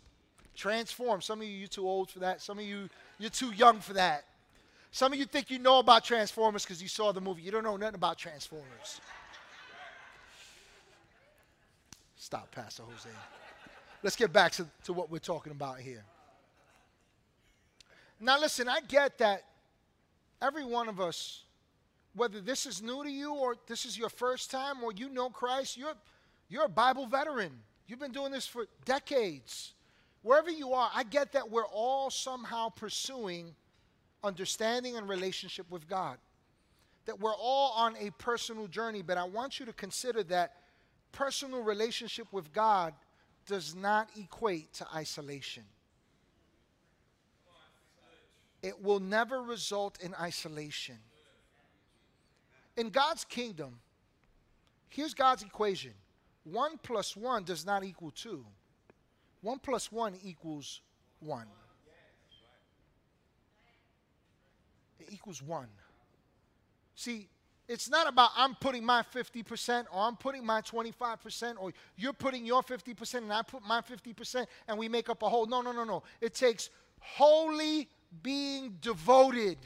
Transform. 0.55 1.21
Some 1.21 1.41
of 1.41 1.47
you, 1.47 1.55
you're 1.55 1.69
too 1.69 1.89
old 1.89 2.11
for 2.11 2.21
that. 2.21 2.41
Some 2.41 2.59
of 2.59 2.65
you, 2.65 2.89
you're 3.19 3.31
too 3.31 3.53
young 3.53 3.81
for 3.81 3.95
that. 3.95 4.25
Some 4.91 5.13
of 5.13 5.19
you 5.19 5.25
think 5.25 5.51
you 5.51 5.59
know 5.59 5.79
about 5.79 6.05
Transformers 6.05 6.65
because 6.65 6.83
you 6.83 6.89
saw 6.89 7.13
the 7.13 7.21
movie. 7.21 7.43
You 7.43 7.51
don't 7.51 7.65
know 7.65 7.77
nothing 7.77 7.95
about 7.95 8.19
Transformers. 8.19 9.01
Stop, 12.17 12.51
Pastor 12.53 12.83
Jose. 12.85 13.09
Let's 14.03 14.17
get 14.17 14.33
back 14.33 14.53
to, 14.53 14.67
to 14.85 14.93
what 14.93 15.11
we're 15.11 15.19
talking 15.19 15.53
about 15.53 15.79
here. 15.79 16.05
Now, 18.19 18.39
listen, 18.41 18.69
I 18.69 18.81
get 18.81 19.19
that 19.19 19.43
every 20.41 20.65
one 20.65 20.89
of 20.89 21.01
us, 21.01 21.45
whether 22.15 22.41
this 22.41 22.67
is 22.67 22.83
new 22.83 23.05
to 23.05 23.11
you 23.11 23.35
or 23.35 23.57
this 23.69 23.85
is 23.85 23.97
your 23.97 24.09
first 24.09 24.51
time 24.51 24.83
or 24.83 24.93
you 24.93 25.09
know 25.09 25.31
Christ, 25.31 25.77
you're, 25.77 25.95
you're 26.49 26.65
a 26.65 26.69
Bible 26.69 27.07
veteran. 27.07 27.53
You've 27.87 28.01
been 28.01 28.13
doing 28.13 28.33
this 28.33 28.47
for 28.47 28.67
decades. 28.85 29.73
Wherever 30.23 30.51
you 30.51 30.73
are, 30.73 30.91
I 30.93 31.05
get 31.05 31.33
that 31.33 31.51
we're 31.51 31.67
all 31.67 32.11
somehow 32.11 32.71
pursuing 32.71 33.55
understanding 34.25 34.97
and 34.97 35.09
relationship 35.09 35.71
with 35.71 35.89
God. 35.89 36.19
That 37.07 37.21
we're 37.21 37.35
all 37.35 37.73
on 37.77 37.97
a 37.99 38.11
personal 38.19 38.67
journey, 38.67 39.03
but 39.03 39.19
I 39.19 39.25
want 39.25 39.61
you 39.61 39.67
to 39.67 39.73
consider 39.73 40.23
that 40.25 40.55
personal 41.13 41.63
relationship 41.63 42.27
with 42.33 42.53
God 42.53 42.95
does 43.47 43.75
not 43.75 44.09
equate 44.17 44.73
to 44.75 44.87
isolation. 44.95 45.65
It 48.63 48.83
will 48.83 49.01
never 49.01 49.43
result 49.43 49.99
in 50.01 50.15
isolation. 50.15 50.99
In 52.77 52.91
God's 52.91 53.25
kingdom, 53.25 53.81
here's 54.89 55.15
God's 55.15 55.43
equation 55.43 55.93
1 56.45 56.79
plus 56.83 57.17
1 57.17 57.45
does 57.45 57.65
not 57.67 57.85
equal 57.85 58.11
2. 58.11 58.45
1 59.43 59.59
plus 59.59 59.91
1 59.91 60.15
equals 60.23 60.81
1. 61.21 61.47
It 65.01 65.09
equals 65.13 65.43
1. 65.43 65.67
See, 66.95 67.29
it's 67.69 67.89
not 67.89 68.09
about 68.09 68.31
I'm 68.37 68.55
putting 68.57 68.85
my 68.85 69.03
50% 69.15 69.85
or 69.93 70.03
I'm 70.03 70.17
putting 70.17 70.45
my 70.45 70.61
25% 70.61 71.55
or 71.59 71.73
you're 71.97 72.13
putting 72.13 72.45
your 72.45 72.63
50% 72.63 73.15
and 73.15 73.33
I 73.33 73.43
put 73.43 73.65
my 73.65 73.81
50% 73.81 74.47
and 74.69 74.79
we 74.79 74.89
make 74.89 75.09
up 75.09 75.23
a 75.23 75.29
whole. 75.29 75.47
No, 75.47 75.61
no, 75.61 75.73
no, 75.73 75.85
no. 75.85 76.03
It 76.21 76.35
takes 76.35 76.71
wholly 77.01 77.89
being 78.23 78.77
devoted 78.81 79.59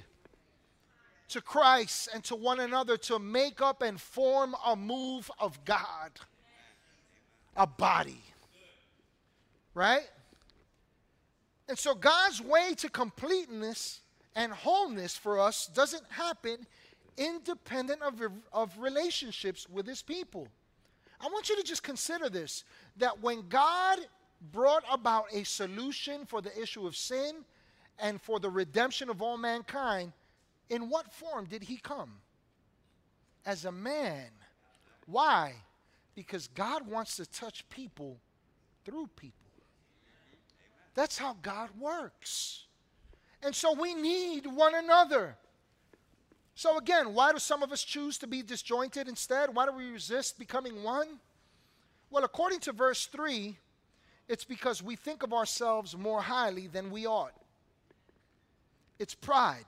to 1.29 1.41
Christ 1.41 2.09
and 2.15 2.23
to 2.25 2.37
one 2.37 2.61
another 2.61 2.97
to 2.97 3.19
make 3.19 3.61
up 3.61 3.83
and 3.83 4.01
form 4.01 4.55
a 4.65 4.77
move 4.77 5.31
of 5.39 5.65
God, 5.65 6.13
a 7.57 7.67
body. 7.67 8.23
Right? 9.75 10.09
And 11.69 11.79
so 11.79 11.95
God's 11.95 12.41
way 12.41 12.75
to 12.77 12.89
completeness 12.89 14.01
and 14.37 14.53
wholeness 14.53 15.17
for 15.17 15.41
us 15.41 15.67
doesn't 15.67 16.05
happen 16.11 16.67
independent 17.17 18.03
of, 18.03 18.21
of 18.53 18.79
relationships 18.79 19.69
with 19.69 19.87
his 19.87 20.03
people. 20.03 20.49
I 21.21 21.27
want 21.27 21.49
you 21.49 21.57
to 21.57 21.63
just 21.63 21.83
consider 21.83 22.29
this 22.29 22.65
that 22.97 23.23
when 23.23 23.49
God 23.49 23.99
brought 24.53 24.85
about 24.91 25.27
a 25.33 25.45
solution 25.45 26.27
for 26.27 26.43
the 26.43 26.61
issue 26.61 26.87
of 26.87 26.97
sin 26.97 27.45
and 27.99 28.21
for 28.21 28.39
the 28.39 28.51
redemption 28.51 29.09
of 29.09 29.23
all 29.23 29.39
mankind, 29.39 30.13
in 30.69 30.91
what 30.91 31.13
form 31.13 31.47
did 31.47 31.63
he 31.63 31.77
come? 31.77 32.11
As 33.45 33.65
a 33.65 33.73
man. 33.73 34.27
Why? 35.07 35.55
Because 36.15 36.49
God 36.49 36.87
wants 36.87 37.17
to 37.17 37.27
touch 37.27 37.69
people 37.71 38.19
through 38.85 39.09
people. 39.17 39.35
That's 40.95 41.17
how 41.17 41.37
God 41.43 41.71
works. 41.79 42.65
And 43.43 43.55
so 43.55 43.75
we 43.75 43.95
need 43.95 44.47
one 44.47 44.75
another. 44.75 45.37
So, 46.57 46.79
again, 46.79 47.13
why 47.13 47.33
do 47.33 47.39
some 47.39 47.63
of 47.63 47.71
us 47.71 47.85
choose 47.85 48.17
to 48.19 48.27
be 48.27 48.43
disjointed 48.43 49.09
instead? 49.09 49.55
Why 49.55 49.67
do 49.67 49.73
we 49.73 49.91
resist 49.91 50.39
becoming 50.39 50.83
one? 50.83 51.07
Well, 52.11 52.25
according 52.25 52.61
to 52.61 52.73
verse 52.73 53.05
3, 53.05 53.59
it's 54.27 54.45
because 54.45 54.83
we 54.83 54.97
think 54.97 55.23
of 55.23 55.35
ourselves 55.35 55.95
more 55.95 56.23
highly 56.23 56.67
than 56.67 56.91
we 56.91 57.07
ought. 57.07 57.35
It's 58.99 59.15
pride. 59.15 59.67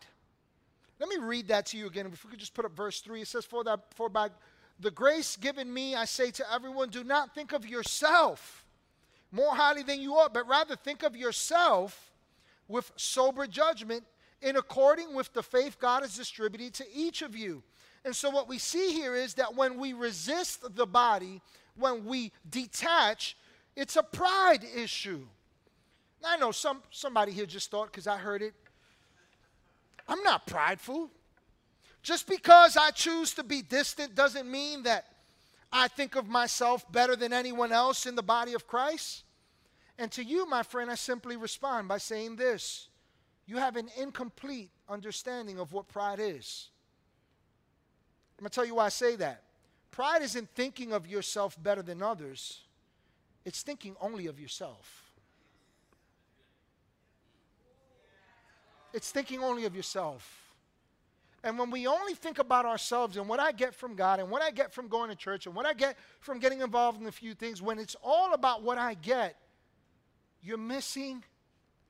Let 0.99 1.11
me 1.11 1.19
read 1.19 1.49
that 1.49 1.67
to 1.67 1.77
you 1.77 1.87
again. 1.87 2.07
If 2.11 2.25
we 2.25 2.31
could 2.31 2.41
just 2.41 2.55
put 2.55 2.65
up 2.65 2.75
verse 2.75 3.03
3, 3.03 3.21
it 3.21 3.29
says, 3.29 3.45
For, 3.45 3.63
that, 3.65 3.81
for 3.95 4.09
by 4.09 4.31
the 4.81 4.91
grace 4.91 5.37
given 5.37 5.71
me, 5.71 5.95
I 5.95 6.07
say 6.07 6.31
to 6.31 6.53
everyone, 6.53 6.89
do 6.89 7.05
not 7.05 7.35
think 7.35 7.53
of 7.53 7.69
yourself 7.69 8.65
more 9.31 9.55
highly 9.55 9.83
than 9.83 10.01
you 10.01 10.15
ought, 10.15 10.33
but 10.33 10.49
rather 10.49 10.75
think 10.75 11.03
of 11.03 11.15
yourself 11.15 12.13
with 12.67 12.91
sober 12.97 13.47
judgment 13.47 14.05
in 14.41 14.57
according 14.57 15.15
with 15.15 15.33
the 15.33 15.43
faith 15.43 15.79
God 15.79 16.03
has 16.03 16.17
distributed 16.17 16.75
to 16.75 16.85
each 16.93 17.23
of 17.23 17.37
you. 17.37 17.63
And 18.05 18.15
so 18.15 18.31
what 18.31 18.49
we 18.49 18.59
see 18.59 18.93
here 18.93 19.17
is 19.17 19.35
that 19.35 19.55
when 19.55 19.79
we 19.79 19.93
resist 19.93 20.75
the 20.77 20.87
body, 20.87 21.43
when 21.77 22.05
we 22.05 22.33
detach, 22.49 23.37
it's 23.77 23.97
a 23.97 24.03
pride 24.03 24.65
issue. 24.77 25.27
Now, 26.23 26.31
I 26.33 26.37
know 26.37 26.51
some 26.51 26.83
somebody 26.91 27.33
here 27.33 27.47
just 27.47 27.71
thought 27.71 27.91
because 27.93 28.07
I 28.07 28.17
heard 28.17 28.43
it. 28.43 28.55
I'm 30.09 30.23
not 30.23 30.47
prideful. 30.47 31.11
Just 32.03 32.27
because 32.27 32.77
I 32.77 32.91
choose 32.91 33.35
to 33.35 33.43
be 33.43 33.63
distant 33.63 34.15
doesn't 34.15 34.51
mean 34.51 34.85
that 34.85 35.07
I 35.73 35.89
think 35.89 36.17
of 36.17 36.29
myself 36.29 36.91
better 36.91 37.15
than 37.15 37.33
anyone 37.33 37.73
else 37.73 38.07
in 38.07 38.15
the 38.15 38.23
body 38.23 38.55
of 38.55 38.67
Christ. 38.67 39.25
And 39.99 40.11
to 40.13 40.25
you, 40.25 40.47
my 40.47 40.63
friend, 40.63 40.91
I 40.91 40.95
simply 40.95 41.37
respond 41.37 41.89
by 41.89 41.99
saying 41.99 42.37
this 42.37 42.89
you 43.49 43.57
have 43.57 43.77
an 43.77 43.89
incomplete 43.97 44.71
understanding 44.91 45.59
of 45.59 45.73
what 45.73 45.89
pride 45.89 46.21
is. 46.21 46.69
I'm 48.39 48.43
going 48.43 48.51
to 48.51 48.55
tell 48.55 48.67
you 48.67 48.75
why 48.75 48.85
I 48.85 48.91
say 48.91 49.17
that. 49.17 49.43
Pride 49.91 50.21
isn't 50.21 50.51
thinking 50.51 50.93
of 50.93 51.07
yourself 51.07 51.61
better 51.61 51.81
than 51.81 52.03
others, 52.03 52.61
it's 53.47 53.63
thinking 53.63 53.97
only 54.01 54.27
of 54.27 54.39
yourself. 54.39 55.05
It's 58.93 59.11
thinking 59.11 59.43
only 59.43 59.65
of 59.65 59.75
yourself. 59.75 60.55
And 61.43 61.59
when 61.59 61.71
we 61.71 61.87
only 61.87 62.15
think 62.15 62.39
about 62.39 62.67
ourselves 62.67 63.17
and 63.17 63.29
what 63.29 63.39
I 63.39 63.53
get 63.53 63.75
from 63.75 63.95
God 63.95 64.19
and 64.19 64.31
what 64.31 64.43
I 64.43 64.51
get 64.51 64.73
from 64.73 64.89
going 64.89 65.09
to 65.09 65.17
church 65.17 65.47
and 65.47 65.55
what 65.55 65.67
I 65.67 65.73
get 65.73 65.97
from 66.21 66.39
getting 66.39 66.61
involved 66.61 67.01
in 67.01 67.07
a 67.07 67.13
few 67.13 67.35
things, 67.35 67.63
when 67.63 67.79
it's 67.79 67.97
all 68.03 68.35
about 68.35 68.63
what 68.63 68.77
I 68.77 68.95
get, 68.95 69.37
you're 70.43 70.59
missing 70.59 71.23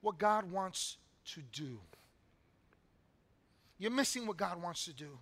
what 0.01 0.17
God 0.17 0.51
wants 0.51 0.97
to 1.33 1.41
do. 1.51 1.79
You're 3.77 3.91
missing 3.91 4.27
what 4.27 4.37
God 4.37 4.61
wants 4.61 4.85
to 4.85 4.93
do. 4.93 5.17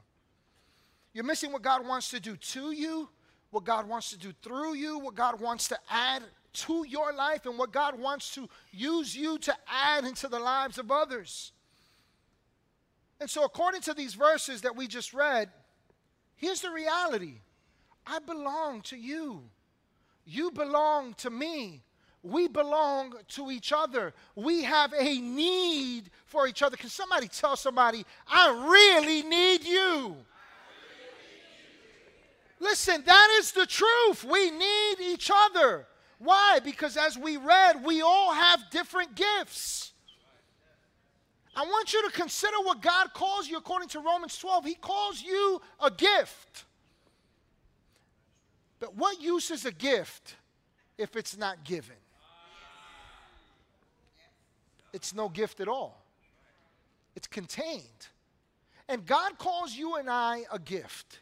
You're 1.14 1.24
missing 1.24 1.52
what 1.52 1.62
God 1.62 1.88
wants 1.88 2.10
to 2.10 2.20
do 2.20 2.36
to 2.36 2.72
you, 2.72 3.10
what 3.52 3.64
God 3.64 3.88
wants 3.88 4.10
to 4.12 4.18
do 4.18 4.34
through 4.42 4.76
you, 4.76 5.00
what 5.00 5.16
God 5.16 5.40
wants 5.40 5.68
to 5.70 5.78
add 5.90 6.24
to 6.54 6.86
your 6.88 7.14
life, 7.14 7.46
and 7.46 7.58
what 7.58 7.72
God 7.72 8.00
wants 8.00 8.34
to 8.36 8.50
use 8.72 9.16
you 9.16 9.38
to 9.40 9.56
add 9.68 10.06
into 10.06 10.28
the 10.28 10.40
lives 10.40 10.78
of 10.78 10.92
others. 10.92 11.52
And 13.20 13.30
so, 13.30 13.44
according 13.44 13.82
to 13.82 13.94
these 13.94 14.14
verses 14.14 14.62
that 14.62 14.76
we 14.76 14.88
just 14.88 15.14
read, 15.14 15.50
here's 16.36 16.62
the 16.62 16.72
reality 16.72 17.42
I 18.06 18.20
belong 18.20 18.82
to 18.84 18.98
you. 18.98 19.44
You 20.26 20.52
belong 20.52 21.14
to 21.16 21.30
me. 21.30 21.84
We 22.28 22.48
belong 22.48 23.14
to 23.30 23.52
each 23.52 23.72
other. 23.72 24.14
We 24.36 24.64
have 24.64 24.94
a 24.94 25.20
need 25.20 26.10
for 26.26 26.48
each 26.48 26.62
other. 26.62 26.76
Can 26.76 26.90
somebody 26.90 27.28
tell 27.28 27.56
somebody, 27.56 28.06
I 28.28 28.68
really 28.70 29.24
need 29.24 29.64
you? 29.64 30.16
Listen, 32.60 33.04
that 33.06 33.38
is 33.40 33.52
the 33.52 33.66
truth. 33.66 34.24
We 34.24 34.52
need 34.52 34.96
each 35.00 35.32
other. 35.34 35.86
Why? 36.20 36.60
Because 36.64 36.98
as 36.98 37.18
we 37.18 37.38
read, 37.38 37.84
we 37.86 38.02
all 38.02 38.34
have 38.34 38.70
different 38.72 39.16
gifts. 39.16 39.92
I 41.56 41.62
want 41.64 41.94
you 41.94 42.04
to 42.04 42.12
consider 42.12 42.58
what 42.64 42.82
God 42.82 43.14
calls 43.14 43.48
you 43.48 43.58
according 43.58 43.90
to 43.90 44.00
Romans 44.00 44.38
12. 44.38 44.66
He 44.66 44.76
calls 44.76 45.22
you 45.22 45.62
a 45.80 45.90
gift. 45.90 46.66
But 48.80 48.96
what 48.96 49.22
use 49.22 49.50
is 49.50 49.66
a 49.66 49.72
gift 49.72 50.36
if 50.98 51.16
it's 51.16 51.38
not 51.38 51.64
given? 51.64 51.96
It's 54.98 55.14
no 55.14 55.30
gift 55.30 55.60
at 55.60 55.68
all. 55.68 56.04
It's 57.16 57.28
contained. 57.28 58.08
And 58.90 59.06
God 59.06 59.38
calls 59.38 59.76
you 59.76 59.98
and 59.98 60.10
I 60.10 60.46
a 60.52 60.58
gift. 60.58 61.20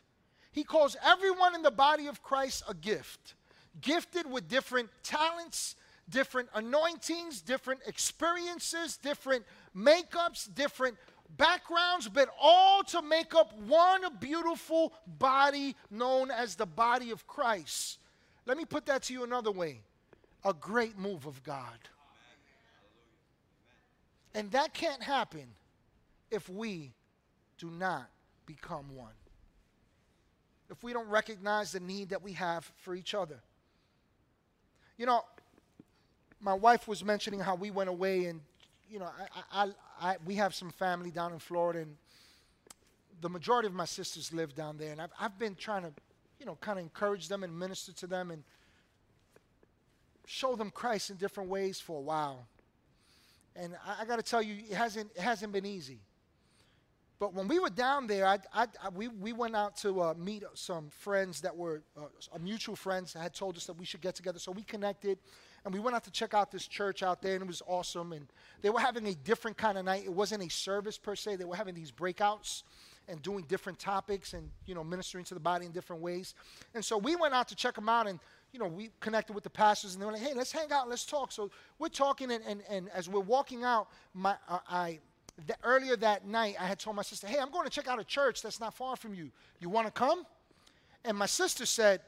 He 0.54 0.64
calls 0.64 0.96
everyone 1.06 1.56
in 1.56 1.62
the 1.62 1.72
body 1.72 2.08
of 2.08 2.24
Christ 2.24 2.64
a 2.70 2.74
gift, 2.74 3.34
gifted 3.82 4.32
with 4.32 4.48
different 4.48 4.90
talents, 5.04 5.76
different 6.10 6.48
anointings, 6.54 7.42
different 7.42 7.82
experiences, 7.86 8.96
different 8.96 9.44
makeups, 9.76 10.48
different 10.56 10.96
backgrounds, 11.36 12.08
but 12.08 12.30
all 12.42 12.82
to 12.84 13.02
make 13.02 13.36
up 13.36 13.52
one 13.60 14.04
beautiful 14.22 14.94
body 15.20 15.76
known 15.92 16.32
as 16.32 16.56
the 16.56 16.66
body 16.66 17.12
of 17.12 17.28
Christ. 17.28 18.00
Let 18.46 18.56
me 18.56 18.64
put 18.64 18.86
that 18.86 19.04
to 19.04 19.14
you 19.14 19.26
another 19.26 19.52
way 19.52 19.82
a 20.46 20.54
great 20.54 20.98
move 20.98 21.26
of 21.26 21.44
God. 21.44 21.90
And 24.36 24.52
that 24.52 24.74
can't 24.74 25.02
happen 25.02 25.48
if 26.30 26.48
we 26.48 26.93
do 27.58 27.71
not 27.71 28.08
become 28.45 28.93
one. 28.93 29.13
If 30.69 30.84
we 30.84 30.93
don't 30.93 31.10
recognize 31.10 31.71
the 31.71 31.80
need 31.80 32.10
that 32.10 32.21
we 32.21 32.34
have 32.34 32.69
for 32.78 32.93
each 32.93 33.15
other. 33.15 33.39
You 34.98 35.08
know, 35.08 35.21
my 36.39 36.54
wife 36.54 36.88
was 36.88 37.04
mentioning 37.04 37.39
how 37.39 37.56
we 37.56 37.71
went 37.71 37.89
away 37.89 38.26
and 38.26 38.41
you 38.89 39.00
know, 39.00 39.10
I, 39.52 39.63
I, 39.63 39.71
I, 40.00 40.15
we 40.26 40.36
have 40.36 40.54
some 40.54 40.69
family 40.69 41.12
down 41.12 41.34
in 41.34 41.39
Florida, 41.39 41.80
and 41.80 41.95
the 43.21 43.30
majority 43.30 43.67
of 43.67 43.74
my 43.74 43.86
sisters 43.86 44.34
live 44.34 44.56
down 44.56 44.78
there. 44.78 44.91
And 44.91 45.02
I've, 45.02 45.12
I've 45.19 45.39
been 45.39 45.56
trying 45.56 45.84
to, 45.84 45.91
you 46.39 46.45
know, 46.45 46.58
kind 46.62 46.78
of 46.78 46.84
encourage 46.84 47.28
them 47.28 47.43
and 47.43 47.58
minister 47.58 47.91
to 47.93 48.08
them 48.08 48.32
and 48.32 48.43
show 50.26 50.56
them 50.56 50.71
Christ 50.71 51.10
in 51.10 51.17
different 51.17 51.50
ways 51.50 51.80
for 51.80 51.98
a 51.98 52.02
while. 52.02 52.48
And 53.56 53.76
I, 53.86 54.02
I 54.02 54.06
got 54.06 54.18
to 54.18 54.24
tell 54.24 54.41
you, 54.41 54.58
it 54.70 54.76
hasn't, 54.76 55.12
it 55.15 55.22
hasn't 55.22 55.54
been 55.54 55.65
easy. 55.65 56.00
But 57.18 57.34
when 57.34 57.48
we 57.48 57.60
were 57.60 57.70
down 57.70 58.08
there, 58.08 58.28
I, 58.28 58.39
I, 58.54 58.68
I, 58.84 58.89
we, 58.89 59.08
we 59.08 59.32
went 59.32 59.56
out 59.56 59.78
to 59.78 60.02
uh, 60.02 60.13
meet 60.18 60.44
some 60.54 60.89
friends 60.89 61.41
that 61.41 61.56
were 61.56 61.82
uh, 61.98 62.08
mutual 62.39 62.76
friends 62.76 63.13
that 63.13 63.20
had 63.20 63.34
told 63.34 63.56
us 63.56 63.65
that 63.68 63.78
we 63.78 63.86
should 63.86 64.02
get 64.02 64.15
together. 64.15 64.38
So 64.38 64.52
we 64.52 64.63
connected 64.63 65.18
and 65.65 65.74
we 65.74 65.80
went 65.80 65.96
out 65.96 66.04
to 66.04 66.12
check 66.12 66.36
out 66.36 66.52
this 66.52 66.68
church 66.68 67.02
out 67.02 67.24
there, 67.24 67.34
and 67.34 67.41
it 67.41 67.48
was 67.48 67.63
awesome. 67.65 68.13
And 68.13 68.28
they 68.62 68.70
were 68.70 68.80
having 68.80 69.08
a 69.08 69.15
different 69.15 69.58
kind 69.58 69.80
of 69.80 69.86
night. 69.86 70.04
It 70.06 70.13
wasn't 70.13 70.44
a 70.44 70.50
service 70.50 70.98
per 71.00 71.15
se. 71.15 71.38
They 71.38 71.46
were 71.46 71.56
having 71.56 71.74
these 71.74 71.91
breakouts 71.91 72.62
and 73.08 73.20
doing 73.22 73.46
different 73.48 73.80
topics 73.80 74.34
and 74.34 74.50
you 74.65 74.76
know 74.76 74.84
ministering 74.84 75.26
to 75.26 75.34
the 75.34 75.39
body 75.39 75.65
in 75.65 75.72
different 75.72 76.04
ways. 76.04 76.36
And 76.76 76.86
so 76.86 76.98
we 76.98 77.15
went 77.15 77.34
out 77.34 77.48
to 77.48 77.56
check 77.56 77.74
them 77.74 77.89
out, 77.89 78.08
and 78.08 78.20
you 78.56 78.60
know 78.60 78.68
we 78.68 78.89
connected 79.02 79.34
with 79.34 79.44
the 79.44 79.50
pastors, 79.50 79.94
and 79.94 80.02
they 80.02 80.06
were 80.06 80.13
like, 80.13 80.22
"Hey, 80.22 80.34
let's 80.34 80.54
hang 80.54 80.72
out, 80.72 80.88
let's 80.88 81.06
talk." 81.06 81.34
So 81.34 81.52
we're 81.78 81.89
talking, 81.89 82.32
and 82.32 82.41
and, 82.48 82.63
and 82.70 82.89
as 82.89 83.10
we're 83.10 83.20
walking 83.20 83.65
out, 83.65 83.89
my 84.13 84.38
uh, 84.48 84.60
I 84.70 85.00
the, 85.46 85.58
earlier 85.62 85.98
that 85.98 86.26
night, 86.26 86.56
I 86.58 86.65
had 86.65 86.80
told 86.80 86.96
my 86.96 87.02
sister, 87.02 87.28
Hey, 87.28 87.39
I'm 87.39 87.52
going 87.52 87.65
to 87.65 87.70
check 87.70 87.89
out 87.89 88.00
a 88.00 88.04
church 88.06 88.41
that's 88.41 88.62
not 88.62 88.74
far 88.74 88.96
from 88.96 89.13
you. 89.13 89.30
You 89.60 89.68
want 89.68 89.88
to 89.88 89.91
come? 89.91 90.26
And 91.04 91.18
my 91.18 91.26
sister 91.26 91.65
said, 91.65 92.00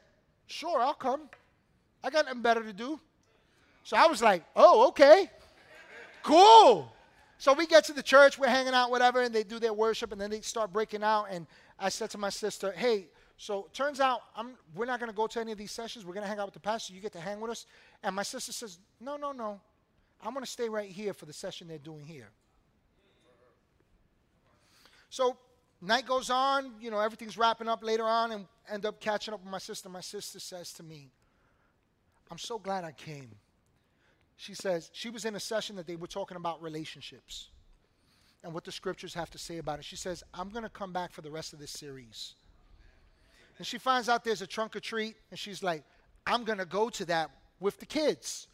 Sure, 0.46 0.80
I'll 0.80 0.94
come. 0.94 1.28
I 2.02 2.08
got 2.08 2.24
nothing 2.24 2.40
better 2.40 2.62
to 2.62 2.72
do. 2.72 2.98
So 3.84 3.98
I 3.98 4.06
was 4.06 4.22
like, 4.22 4.44
Oh, 4.56 4.88
okay. 4.88 5.30
Cool. 6.22 6.90
So 7.36 7.52
we 7.52 7.66
get 7.66 7.84
to 7.84 7.92
the 7.92 8.02
church, 8.02 8.38
we're 8.38 8.48
hanging 8.48 8.72
out, 8.72 8.90
whatever, 8.90 9.20
and 9.20 9.34
they 9.34 9.44
do 9.44 9.58
their 9.58 9.74
worship, 9.74 10.10
and 10.10 10.18
then 10.18 10.30
they 10.30 10.40
start 10.40 10.72
breaking 10.72 11.02
out. 11.02 11.26
And 11.30 11.46
I 11.78 11.90
said 11.90 12.08
to 12.10 12.18
my 12.18 12.30
sister, 12.30 12.72
Hey, 12.72 13.08
so 13.38 13.68
turns 13.72 14.00
out 14.00 14.20
I'm, 14.36 14.50
we're 14.74 14.84
not 14.84 14.98
going 14.98 15.10
to 15.10 15.16
go 15.16 15.28
to 15.28 15.40
any 15.40 15.52
of 15.52 15.58
these 15.58 15.70
sessions. 15.70 16.04
We're 16.04 16.12
going 16.12 16.24
to 16.24 16.28
hang 16.28 16.40
out 16.40 16.46
with 16.46 16.54
the 16.54 16.60
pastor. 16.60 16.92
You 16.92 17.00
get 17.00 17.12
to 17.12 17.20
hang 17.20 17.40
with 17.40 17.52
us. 17.52 17.66
And 18.02 18.14
my 18.14 18.24
sister 18.24 18.52
says, 18.52 18.78
No, 19.00 19.16
no, 19.16 19.30
no. 19.30 19.60
I'm 20.20 20.32
going 20.32 20.44
to 20.44 20.50
stay 20.50 20.68
right 20.68 20.90
here 20.90 21.14
for 21.14 21.24
the 21.24 21.32
session 21.32 21.68
they're 21.68 21.78
doing 21.78 22.04
here. 22.04 22.30
So 25.08 25.36
night 25.80 26.04
goes 26.04 26.30
on, 26.30 26.72
you 26.80 26.90
know, 26.90 26.98
everything's 26.98 27.38
wrapping 27.38 27.68
up 27.68 27.84
later 27.84 28.04
on, 28.04 28.32
and 28.32 28.46
end 28.70 28.84
up 28.84 29.00
catching 29.00 29.32
up 29.32 29.40
with 29.40 29.50
my 29.50 29.58
sister. 29.58 29.88
My 29.88 30.00
sister 30.00 30.40
says 30.40 30.72
to 30.74 30.82
me, 30.82 31.12
I'm 32.32 32.38
so 32.38 32.58
glad 32.58 32.82
I 32.82 32.90
came. 32.90 33.30
She 34.36 34.54
says, 34.54 34.90
she 34.92 35.10
was 35.10 35.24
in 35.24 35.36
a 35.36 35.40
session 35.40 35.76
that 35.76 35.86
they 35.86 35.96
were 35.96 36.08
talking 36.08 36.36
about 36.36 36.60
relationships 36.60 37.48
and 38.42 38.52
what 38.52 38.64
the 38.64 38.72
scriptures 38.72 39.14
have 39.14 39.30
to 39.30 39.38
say 39.38 39.58
about 39.58 39.78
it. 39.78 39.84
She 39.84 39.96
says, 39.96 40.24
I'm 40.34 40.50
going 40.50 40.64
to 40.64 40.68
come 40.68 40.92
back 40.92 41.12
for 41.12 41.22
the 41.22 41.30
rest 41.30 41.52
of 41.52 41.60
this 41.60 41.70
series. 41.70 42.34
And 43.58 43.66
she 43.66 43.78
finds 43.78 44.08
out 44.08 44.24
there's 44.24 44.42
a 44.42 44.46
trunk 44.46 44.76
or 44.76 44.80
treat, 44.80 45.16
and 45.30 45.38
she's 45.38 45.62
like, 45.62 45.82
I'm 46.26 46.44
going 46.44 46.58
to 46.58 46.66
go 46.66 46.88
to 46.90 47.04
that 47.06 47.30
with 47.60 47.78
the 47.78 47.86
kids. 47.86 48.46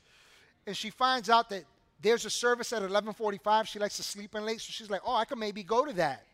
And 0.67 0.77
she 0.77 0.91
finds 0.91 1.29
out 1.29 1.51
that 1.51 1.65
there's 2.01 2.25
a 2.25 2.31
service 2.31 2.73
at 2.73 2.83
11:45. 2.83 3.67
She 3.67 3.79
likes 3.79 3.97
to 3.97 4.03
sleep 4.03 4.35
in 4.35 4.45
late, 4.45 4.61
so 4.61 4.71
she's 4.71 4.91
like, 4.91 5.03
"Oh, 5.05 5.15
I 5.15 5.25
could 5.25 5.39
maybe 5.39 5.63
go 5.63 5.85
to 5.85 5.93
that." 5.95 6.25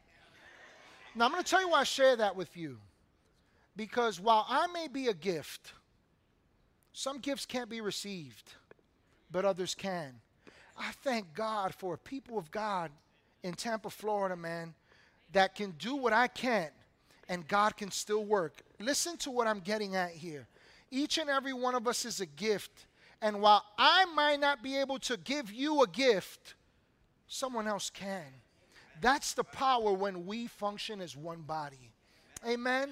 Now, 1.15 1.27
I'm 1.27 1.33
going 1.33 1.43
to 1.43 1.49
tell 1.49 1.61
you 1.61 1.69
why 1.69 1.81
I 1.81 1.85
share 1.85 2.17
that 2.17 2.37
with 2.37 2.57
you. 2.57 2.79
Because 3.77 4.21
while 4.21 4.47
I 4.49 4.67
may 4.69 4.89
be 4.89 5.09
a 5.09 5.15
gift, 5.15 5.73
some 6.93 7.19
gifts 7.19 7.47
can't 7.47 7.69
be 7.69 7.81
received, 7.81 8.53
but 9.31 9.45
others 9.45 9.75
can. 9.75 10.21
I 10.77 10.93
thank 11.03 11.35
God 11.35 11.75
for 11.75 11.97
people 11.97 12.39
of 12.39 12.51
God 12.51 12.91
in 13.43 13.55
Tampa, 13.55 13.91
Florida, 13.91 14.37
man, 14.37 14.75
that 15.33 15.55
can 15.55 15.73
do 15.73 15.97
what 15.97 16.13
I 16.13 16.29
can't 16.29 16.73
and 17.31 17.47
God 17.47 17.77
can 17.77 17.93
still 17.93 18.25
work. 18.25 18.61
Listen 18.81 19.17
to 19.19 19.31
what 19.31 19.47
I'm 19.47 19.61
getting 19.61 19.95
at 19.95 20.11
here. 20.11 20.49
Each 20.91 21.17
and 21.17 21.31
every 21.31 21.53
one 21.53 21.77
of 21.77 21.87
us 21.87 22.05
is 22.05 22.21
a 22.21 22.27
gift. 22.27 22.87
And 23.23 23.41
while 23.41 23.65
I 23.79 24.05
might 24.07 24.41
not 24.41 24.65
be 24.65 24.77
able 24.77 24.99
to 24.99 25.17
give 25.17 25.53
you 25.53 25.83
a 25.83 25.87
gift, 25.87 26.55
someone 27.29 27.69
else 27.69 27.89
can. 27.89 28.27
That's 29.01 29.33
the 29.33 29.45
power 29.45 29.93
when 29.93 30.27
we 30.27 30.49
function 30.49 31.01
as 31.01 31.17
one 31.17 31.43
body. 31.43 31.93
Amen? 32.47 32.91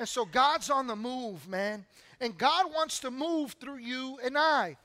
And 0.00 0.08
so 0.08 0.24
God's 0.24 0.70
on 0.70 0.88
the 0.88 0.96
move, 0.96 1.48
man. 1.48 1.86
And 2.20 2.36
God 2.36 2.74
wants 2.74 2.98
to 3.00 3.12
move 3.12 3.52
through 3.60 3.78
you 3.78 4.18
and 4.24 4.36
I. 4.36 4.76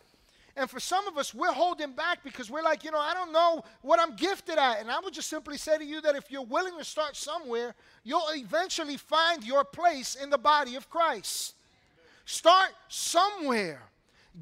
And 0.55 0.69
for 0.69 0.79
some 0.79 1.07
of 1.07 1.17
us, 1.17 1.33
we're 1.33 1.51
holding 1.51 1.93
back 1.93 2.23
because 2.23 2.49
we're 2.49 2.61
like, 2.61 2.83
you 2.83 2.91
know, 2.91 2.99
I 2.99 3.13
don't 3.15 3.33
know 3.33 3.63
what 3.81 3.99
I'm 3.99 4.15
gifted 4.15 4.57
at. 4.57 4.79
And 4.81 4.91
I 4.91 4.99
would 4.99 5.13
just 5.13 5.27
simply 5.27 5.57
say 5.57 5.77
to 5.79 5.83
you 5.83 5.99
that 6.01 6.15
if 6.15 6.29
you're 6.29 6.43
willing 6.43 6.77
to 6.77 6.85
start 6.85 7.15
somewhere, 7.15 7.73
you'll 8.03 8.27
eventually 8.33 8.97
find 8.97 9.43
your 9.43 9.63
place 9.63 10.15
in 10.15 10.29
the 10.29 10.37
body 10.37 10.75
of 10.75 10.89
Christ. 10.89 11.55
Start 12.25 12.69
somewhere, 12.87 13.81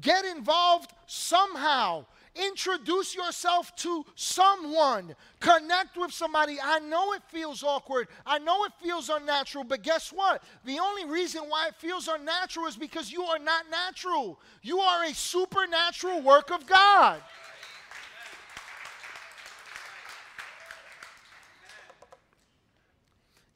get 0.00 0.24
involved 0.24 0.92
somehow. 1.06 2.04
Introduce 2.34 3.14
yourself 3.14 3.74
to 3.76 4.06
someone. 4.14 5.14
Connect 5.40 5.98
with 5.98 6.12
somebody. 6.12 6.58
I 6.62 6.78
know 6.78 7.12
it 7.12 7.22
feels 7.28 7.62
awkward. 7.62 8.08
I 8.24 8.38
know 8.38 8.64
it 8.64 8.72
feels 8.82 9.10
unnatural, 9.10 9.64
but 9.64 9.82
guess 9.82 10.10
what? 10.10 10.42
The 10.64 10.78
only 10.78 11.04
reason 11.04 11.42
why 11.48 11.68
it 11.68 11.74
feels 11.74 12.08
unnatural 12.08 12.66
is 12.66 12.76
because 12.76 13.12
you 13.12 13.24
are 13.24 13.38
not 13.38 13.64
natural. 13.70 14.40
You 14.62 14.80
are 14.80 15.04
a 15.04 15.12
supernatural 15.12 16.22
work 16.22 16.50
of 16.50 16.66
God. 16.66 17.20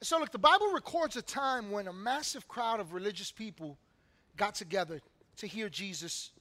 So, 0.03 0.19
look, 0.19 0.31
the 0.31 0.37
Bible 0.37 0.71
records 0.71 1.17
a 1.17 1.21
time 1.23 1.71
when 1.71 1.87
a 1.87 1.93
massive 1.93 2.47
crowd 2.47 2.79
of 2.79 2.93
religious 2.93 3.31
people 3.31 3.77
got 4.37 4.53
together 4.53 5.01
to 5.37 5.47
hear 5.47 5.67
Jesus. 5.67 6.31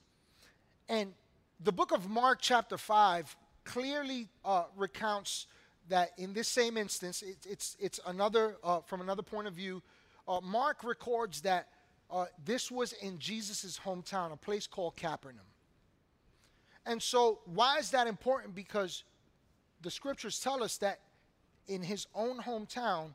And 0.89 1.15
the 1.61 1.73
book 1.73 1.93
of 1.93 2.09
Mark, 2.09 2.39
chapter 2.41 2.77
5, 2.77 3.37
clearly 3.65 4.29
uh, 4.45 4.65
recounts 4.77 5.47
that 5.89 6.11
in 6.19 6.33
this 6.33 6.49
same 6.49 6.77
instance, 6.77 7.23
it, 7.23 7.37
it's, 7.49 7.77
it's 7.81 8.01
another, 8.07 8.57
uh, 8.63 8.81
from 8.81 9.01
another 9.01 9.23
point 9.23 9.47
of 9.47 9.55
view, 9.55 9.83
uh, 10.29 10.41
Mark 10.43 10.85
records 10.85 11.41
that 11.43 11.69
uh, 12.11 12.27
this 12.45 12.71
was 12.71 12.93
in 12.95 13.19
Jesus' 13.19 13.79
hometown, 13.85 14.33
a 14.33 14.37
place 14.37 14.67
called 14.67 14.97
Capernaum. 14.97 15.41
And 16.85 17.03
so, 17.03 17.41
why 17.47 17.79
is 17.79 17.91
that 17.91 18.07
important? 18.07 18.55
Because 18.55 19.03
the 19.83 19.91
scriptures 19.91 20.39
tell 20.39 20.63
us 20.63 20.79
that 20.79 21.01
in 21.67 21.83
his 21.83 22.07
own 22.15 22.39
hometown, 22.39 23.15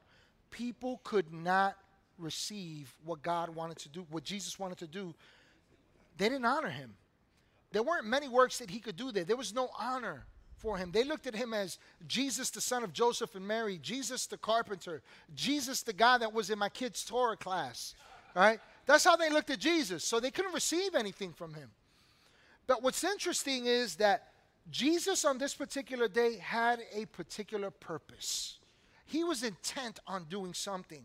people 0.49 0.99
could 1.03 1.31
not 1.33 1.77
receive 2.17 2.93
what 3.05 3.21
God 3.21 3.49
wanted 3.49 3.77
to 3.79 3.89
do, 3.89 4.05
what 4.09 4.23
Jesus 4.23 4.59
wanted 4.59 4.77
to 4.79 4.87
do. 4.87 5.13
They 6.17 6.27
didn't 6.27 6.45
honor 6.45 6.69
him. 6.69 6.93
There 7.71 7.83
weren't 7.83 8.05
many 8.05 8.27
works 8.27 8.57
that 8.59 8.69
he 8.69 8.79
could 8.79 8.97
do 8.97 9.11
there. 9.11 9.23
There 9.23 9.37
was 9.37 9.53
no 9.53 9.69
honor 9.79 10.25
for 10.57 10.77
him. 10.77 10.91
They 10.91 11.03
looked 11.03 11.27
at 11.27 11.35
him 11.35 11.53
as 11.53 11.77
Jesus, 12.07 12.49
the 12.49 12.61
son 12.61 12.83
of 12.83 12.93
Joseph 12.93 13.35
and 13.35 13.47
Mary, 13.47 13.79
Jesus, 13.81 14.27
the 14.27 14.37
carpenter, 14.37 15.01
Jesus, 15.35 15.81
the 15.81 15.93
guy 15.93 16.17
that 16.19 16.33
was 16.33 16.49
in 16.49 16.59
my 16.59 16.69
kid's 16.69 17.03
Torah 17.03 17.37
class. 17.37 17.95
Right? 18.35 18.59
That's 18.85 19.03
how 19.03 19.15
they 19.15 19.29
looked 19.29 19.49
at 19.49 19.59
Jesus. 19.59 20.03
So 20.03 20.19
they 20.19 20.31
couldn't 20.31 20.53
receive 20.53 20.95
anything 20.95 21.33
from 21.33 21.53
him. 21.53 21.69
But 22.67 22.83
what's 22.83 23.03
interesting 23.03 23.65
is 23.65 23.95
that 23.95 24.27
Jesus 24.69 25.25
on 25.25 25.37
this 25.37 25.55
particular 25.55 26.07
day 26.07 26.37
had 26.37 26.79
a 26.93 27.05
particular 27.05 27.71
purpose. 27.71 28.57
He 29.05 29.23
was 29.23 29.43
intent 29.43 29.99
on 30.07 30.25
doing 30.25 30.53
something. 30.53 31.03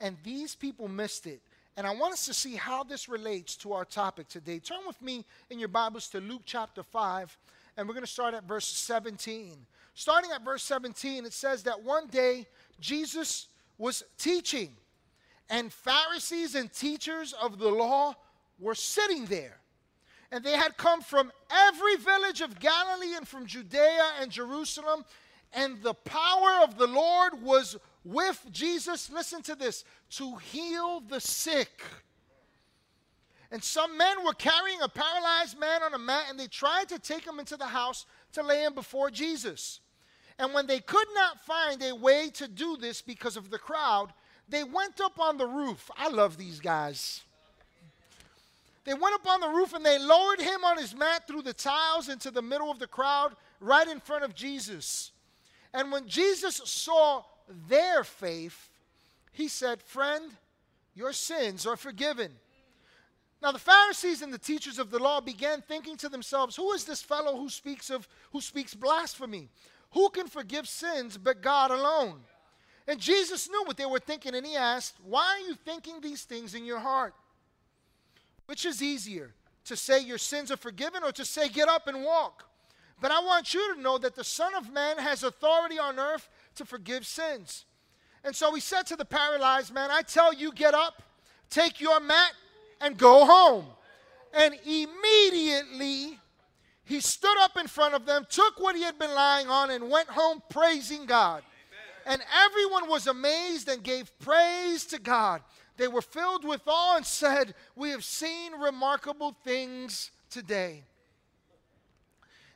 And 0.00 0.16
these 0.24 0.54
people 0.54 0.88
missed 0.88 1.26
it. 1.26 1.40
And 1.76 1.88
I 1.88 1.94
want 1.94 2.12
us 2.12 2.24
to 2.26 2.34
see 2.34 2.54
how 2.54 2.84
this 2.84 3.08
relates 3.08 3.56
to 3.56 3.72
our 3.72 3.84
topic 3.84 4.28
today. 4.28 4.60
Turn 4.60 4.86
with 4.86 5.00
me 5.02 5.24
in 5.50 5.58
your 5.58 5.68
Bibles 5.68 6.08
to 6.10 6.20
Luke 6.20 6.42
chapter 6.44 6.84
5, 6.84 7.36
and 7.76 7.88
we're 7.88 7.94
going 7.94 8.06
to 8.06 8.10
start 8.10 8.32
at 8.32 8.44
verse 8.44 8.68
17. 8.68 9.56
Starting 9.94 10.30
at 10.30 10.44
verse 10.44 10.62
17, 10.62 11.24
it 11.24 11.32
says 11.32 11.64
that 11.64 11.82
one 11.82 12.06
day 12.06 12.46
Jesus 12.78 13.48
was 13.76 14.04
teaching, 14.18 14.70
and 15.50 15.72
Pharisees 15.72 16.54
and 16.54 16.72
teachers 16.72 17.32
of 17.32 17.58
the 17.58 17.70
law 17.70 18.14
were 18.60 18.76
sitting 18.76 19.24
there. 19.24 19.58
And 20.30 20.44
they 20.44 20.56
had 20.56 20.76
come 20.76 21.00
from 21.00 21.32
every 21.50 21.96
village 21.96 22.40
of 22.40 22.60
Galilee 22.60 23.16
and 23.16 23.26
from 23.26 23.46
Judea 23.46 24.12
and 24.20 24.30
Jerusalem 24.30 25.04
And 25.54 25.80
the 25.82 25.94
power 25.94 26.62
of 26.62 26.76
the 26.76 26.88
Lord 26.88 27.40
was 27.42 27.76
with 28.04 28.44
Jesus, 28.52 29.10
listen 29.10 29.42
to 29.42 29.54
this, 29.54 29.84
to 30.10 30.36
heal 30.36 31.00
the 31.00 31.20
sick. 31.20 31.82
And 33.50 33.62
some 33.62 33.96
men 33.96 34.24
were 34.24 34.34
carrying 34.34 34.80
a 34.82 34.88
paralyzed 34.88 35.58
man 35.58 35.82
on 35.82 35.94
a 35.94 35.98
mat, 35.98 36.26
and 36.28 36.38
they 36.38 36.46
tried 36.46 36.88
to 36.90 36.98
take 36.98 37.26
him 37.26 37.38
into 37.38 37.56
the 37.56 37.66
house 37.66 38.04
to 38.32 38.42
lay 38.42 38.64
him 38.64 38.74
before 38.74 39.10
Jesus. 39.10 39.80
And 40.38 40.52
when 40.52 40.66
they 40.66 40.80
could 40.80 41.06
not 41.14 41.40
find 41.44 41.82
a 41.82 41.94
way 41.94 42.30
to 42.34 42.48
do 42.48 42.76
this 42.76 43.00
because 43.00 43.36
of 43.36 43.50
the 43.50 43.58
crowd, 43.58 44.12
they 44.48 44.64
went 44.64 45.00
up 45.00 45.18
on 45.20 45.38
the 45.38 45.46
roof. 45.46 45.90
I 45.96 46.08
love 46.08 46.36
these 46.36 46.60
guys. 46.60 47.22
They 48.84 48.92
went 48.94 49.14
up 49.14 49.26
on 49.26 49.40
the 49.40 49.48
roof 49.48 49.72
and 49.72 49.84
they 49.84 49.98
lowered 49.98 50.40
him 50.40 50.64
on 50.64 50.76
his 50.76 50.94
mat 50.94 51.26
through 51.26 51.42
the 51.42 51.54
tiles 51.54 52.08
into 52.08 52.30
the 52.30 52.42
middle 52.42 52.70
of 52.70 52.78
the 52.78 52.86
crowd, 52.86 53.34
right 53.60 53.88
in 53.88 54.00
front 54.00 54.24
of 54.24 54.34
Jesus. 54.34 55.12
And 55.72 55.90
when 55.90 56.06
Jesus 56.06 56.60
saw 56.64 57.22
their 57.68 58.04
faith, 58.04 58.70
he 59.32 59.48
said, 59.48 59.82
Friend, 59.82 60.24
your 60.94 61.12
sins 61.12 61.66
are 61.66 61.76
forgiven. 61.76 62.32
Now 63.42 63.52
the 63.52 63.58
Pharisees 63.58 64.22
and 64.22 64.32
the 64.32 64.38
teachers 64.38 64.78
of 64.78 64.90
the 64.90 64.98
law 64.98 65.20
began 65.20 65.60
thinking 65.60 65.96
to 65.98 66.08
themselves, 66.08 66.56
Who 66.56 66.72
is 66.72 66.84
this 66.84 67.02
fellow 67.02 67.36
who 67.36 67.50
speaks 67.50 67.90
of 67.90 68.08
who 68.32 68.40
speaks 68.40 68.74
blasphemy? 68.74 69.48
Who 69.92 70.08
can 70.08 70.26
forgive 70.26 70.66
sins 70.66 71.18
but 71.18 71.42
God 71.42 71.70
alone? 71.70 72.20
And 72.86 73.00
Jesus 73.00 73.48
knew 73.48 73.62
what 73.64 73.76
they 73.76 73.86
were 73.86 73.98
thinking, 73.98 74.34
and 74.34 74.44
he 74.46 74.56
asked, 74.56 74.96
Why 75.04 75.38
are 75.38 75.48
you 75.48 75.54
thinking 75.54 76.00
these 76.00 76.24
things 76.24 76.54
in 76.54 76.64
your 76.64 76.80
heart? 76.80 77.14
Which 78.46 78.66
is 78.66 78.82
easier, 78.82 79.32
to 79.66 79.76
say 79.76 80.00
your 80.00 80.18
sins 80.18 80.50
are 80.50 80.56
forgiven 80.56 81.02
or 81.02 81.12
to 81.12 81.24
say 81.24 81.48
get 81.48 81.68
up 81.68 81.86
and 81.86 82.04
walk? 82.04 82.44
But 83.00 83.10
I 83.10 83.20
want 83.20 83.54
you 83.54 83.74
to 83.74 83.80
know 83.80 83.98
that 83.98 84.14
the 84.14 84.24
Son 84.24 84.54
of 84.54 84.72
Man 84.72 84.98
has 84.98 85.22
authority 85.22 85.78
on 85.78 85.98
earth 85.98 86.28
to 86.56 86.64
forgive 86.64 87.06
sins. 87.06 87.64
And 88.24 88.34
so 88.34 88.54
he 88.54 88.60
said 88.60 88.86
to 88.86 88.96
the 88.96 89.04
paralyzed 89.04 89.72
man, 89.72 89.90
I 89.90 90.02
tell 90.02 90.32
you, 90.32 90.52
get 90.52 90.74
up, 90.74 91.02
take 91.50 91.80
your 91.80 92.00
mat, 92.00 92.32
and 92.80 92.96
go 92.96 93.24
home. 93.24 93.66
And 94.32 94.54
immediately 94.64 96.18
he 96.84 97.00
stood 97.00 97.36
up 97.40 97.56
in 97.56 97.66
front 97.66 97.94
of 97.94 98.06
them, 98.06 98.26
took 98.28 98.58
what 98.58 98.76
he 98.76 98.82
had 98.82 98.98
been 98.98 99.14
lying 99.14 99.48
on, 99.48 99.70
and 99.70 99.90
went 99.90 100.08
home 100.08 100.42
praising 100.50 101.06
God. 101.06 101.42
Amen. 102.06 102.20
And 102.20 102.22
everyone 102.44 102.88
was 102.88 103.06
amazed 103.06 103.68
and 103.68 103.82
gave 103.82 104.10
praise 104.18 104.84
to 104.86 104.98
God. 104.98 105.42
They 105.76 105.88
were 105.88 106.02
filled 106.02 106.44
with 106.44 106.62
awe 106.66 106.96
and 106.96 107.06
said, 107.06 107.54
We 107.74 107.90
have 107.90 108.04
seen 108.04 108.52
remarkable 108.52 109.36
things 109.44 110.10
today. 110.30 110.84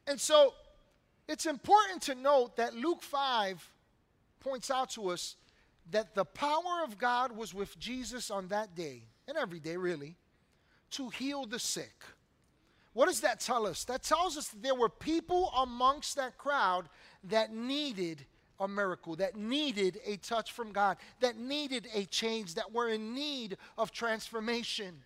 And 0.07 0.21
so 0.21 0.55
it's 1.29 1.47
important 1.47 2.03
to 2.03 2.15
note 2.15 2.57
that 2.57 2.75
Luke 2.75 3.03
5 3.03 3.71
points 4.49 4.71
out 4.71 4.91
to 4.91 5.11
us 5.11 5.37
that 5.91 6.15
the 6.15 6.25
power 6.25 6.83
of 6.85 6.99
God 6.99 7.37
was 7.37 7.55
with 7.55 7.79
Jesus 7.79 8.31
on 8.31 8.49
that 8.49 8.75
day, 8.75 9.03
and 9.27 9.37
every 9.37 9.61
day 9.61 9.77
really, 9.77 10.17
to 10.93 11.09
heal 11.11 11.45
the 11.45 11.59
sick. 11.59 12.05
What 12.93 13.07
does 13.07 13.21
that 13.21 13.41
tell 13.41 13.67
us? 13.67 13.85
That 13.85 14.03
tells 14.03 14.37
us 14.37 14.49
that 14.49 14.63
there 14.63 14.75
were 14.75 14.89
people 14.89 15.53
amongst 15.57 16.17
that 16.17 16.37
crowd 16.39 16.89
that 17.25 17.53
needed 17.55 18.25
a 18.61 18.67
miracle, 18.67 19.17
that 19.17 19.37
needed 19.37 20.01
a 20.05 20.17
touch 20.17 20.53
from 20.53 20.73
God, 20.73 20.97
that 21.21 21.39
needed 21.39 21.87
a 21.95 22.05
change, 22.07 22.55
that 22.55 22.73
were 22.73 22.89
in 22.89 23.15
need 23.15 23.57
of 23.77 23.93
transformation. 23.93 24.97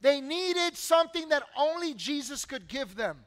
They 0.00 0.20
needed 0.20 0.76
something 0.76 1.30
that 1.30 1.42
only 1.58 1.94
Jesus 1.94 2.44
could 2.44 2.68
give 2.68 2.94
them. 2.94 3.18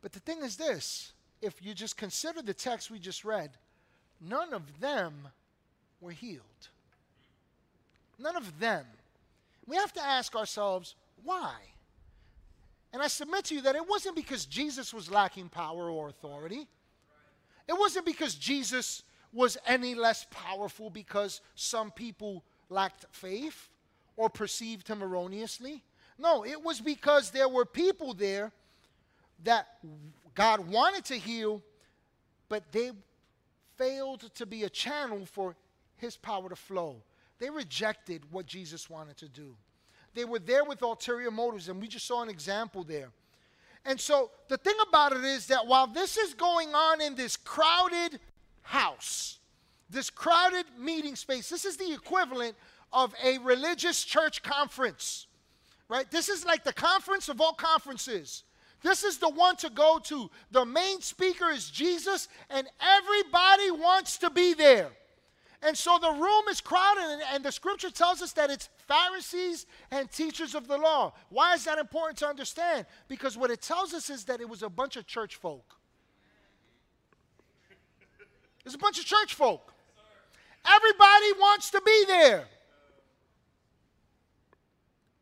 But 0.00 0.12
the 0.12 0.20
thing 0.20 0.42
is 0.42 0.56
this 0.56 1.12
if 1.42 1.60
you 1.60 1.74
just 1.74 1.96
consider 1.96 2.40
the 2.40 2.54
text 2.54 2.90
we 2.90 2.98
just 2.98 3.24
read, 3.24 3.50
none 4.20 4.54
of 4.54 4.80
them 4.80 5.28
were 6.00 6.12
healed. 6.12 6.40
None 8.18 8.36
of 8.36 8.58
them. 8.60 8.86
We 9.66 9.76
have 9.76 9.92
to 9.94 10.02
ask 10.02 10.34
ourselves, 10.34 10.94
why? 11.24 11.54
And 12.92 13.02
I 13.02 13.08
submit 13.08 13.46
to 13.46 13.54
you 13.54 13.62
that 13.62 13.74
it 13.74 13.88
wasn't 13.88 14.16
because 14.16 14.44
Jesus 14.46 14.94
was 14.94 15.10
lacking 15.10 15.48
power 15.48 15.90
or 15.90 16.08
authority. 16.08 16.68
It 17.68 17.72
wasn't 17.78 18.06
because 18.06 18.34
Jesus 18.34 19.02
was 19.32 19.56
any 19.66 19.94
less 19.94 20.26
powerful 20.30 20.90
because 20.90 21.40
some 21.54 21.90
people 21.90 22.44
lacked 22.68 23.06
faith 23.10 23.70
or 24.16 24.28
perceived 24.28 24.88
him 24.88 25.02
erroneously. 25.02 25.82
No, 26.18 26.44
it 26.44 26.62
was 26.62 26.80
because 26.80 27.30
there 27.30 27.48
were 27.48 27.64
people 27.64 28.14
there 28.14 28.52
that 29.44 29.78
God 30.34 30.60
wanted 30.68 31.04
to 31.06 31.14
heal, 31.14 31.62
but 32.48 32.70
they 32.72 32.92
failed 33.76 34.30
to 34.34 34.46
be 34.46 34.64
a 34.64 34.70
channel 34.70 35.26
for 35.26 35.56
his 35.96 36.16
power 36.16 36.48
to 36.48 36.56
flow. 36.56 37.02
They 37.38 37.50
rejected 37.50 38.22
what 38.30 38.46
Jesus 38.46 38.88
wanted 38.88 39.16
to 39.18 39.28
do. 39.28 39.56
They 40.14 40.24
were 40.24 40.38
there 40.38 40.64
with 40.64 40.82
ulterior 40.82 41.30
motives, 41.30 41.68
and 41.68 41.80
we 41.80 41.88
just 41.88 42.06
saw 42.06 42.22
an 42.22 42.28
example 42.28 42.84
there. 42.84 43.10
And 43.84 43.98
so 44.00 44.30
the 44.48 44.58
thing 44.58 44.76
about 44.88 45.12
it 45.12 45.24
is 45.24 45.46
that 45.48 45.66
while 45.66 45.86
this 45.86 46.16
is 46.16 46.34
going 46.34 46.74
on 46.74 47.00
in 47.00 47.14
this 47.14 47.36
crowded 47.36 48.20
house, 48.62 49.38
this 49.90 50.10
crowded 50.10 50.66
meeting 50.78 51.16
space, 51.16 51.48
this 51.48 51.64
is 51.64 51.76
the 51.76 51.92
equivalent 51.92 52.54
of 52.92 53.14
a 53.24 53.38
religious 53.38 54.04
church 54.04 54.42
conference, 54.42 55.26
right? 55.88 56.10
This 56.10 56.28
is 56.28 56.44
like 56.44 56.62
the 56.62 56.72
conference 56.72 57.28
of 57.28 57.40
all 57.40 57.54
conferences. 57.54 58.44
This 58.82 59.04
is 59.04 59.18
the 59.18 59.28
one 59.28 59.56
to 59.56 59.70
go 59.70 60.00
to. 60.04 60.30
The 60.50 60.64
main 60.64 61.00
speaker 61.00 61.50
is 61.50 61.70
Jesus, 61.70 62.28
and 62.50 62.66
everybody 62.80 63.70
wants 63.70 64.18
to 64.18 64.30
be 64.30 64.54
there. 64.54 64.90
And 65.62 65.78
so 65.78 65.96
the 66.00 66.10
room 66.10 66.48
is 66.50 66.60
crowded, 66.60 67.04
and, 67.04 67.22
and, 67.32 67.44
the 67.44 67.52
scripture 67.52 67.90
tells 67.90 68.20
us 68.20 68.32
that 68.32 68.50
it's 68.50 68.68
Pharisees 68.88 69.66
and 69.92 70.10
teachers 70.10 70.56
of 70.56 70.66
the 70.66 70.76
law. 70.76 71.12
Why 71.28 71.54
is 71.54 71.64
that 71.66 71.78
important 71.78 72.18
to 72.18 72.26
understand? 72.26 72.84
Because 73.06 73.38
what 73.38 73.52
it 73.52 73.62
tells 73.62 73.94
us 73.94 74.10
is 74.10 74.24
that 74.24 74.40
it 74.40 74.48
was 74.48 74.64
a 74.64 74.68
bunch 74.68 74.96
of 74.96 75.06
church 75.06 75.36
folk. 75.36 75.76
It's 78.64 78.74
a 78.74 78.78
bunch 78.78 78.98
of 78.98 79.04
church 79.04 79.34
folk. 79.34 79.72
Everybody 80.64 81.32
wants 81.38 81.70
to 81.70 81.80
be 81.80 82.04
there. 82.08 82.44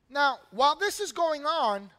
Now, 0.08 0.38
while 0.50 0.74
this 0.74 1.00
is 1.00 1.12
going 1.12 1.44
on, 1.44 1.90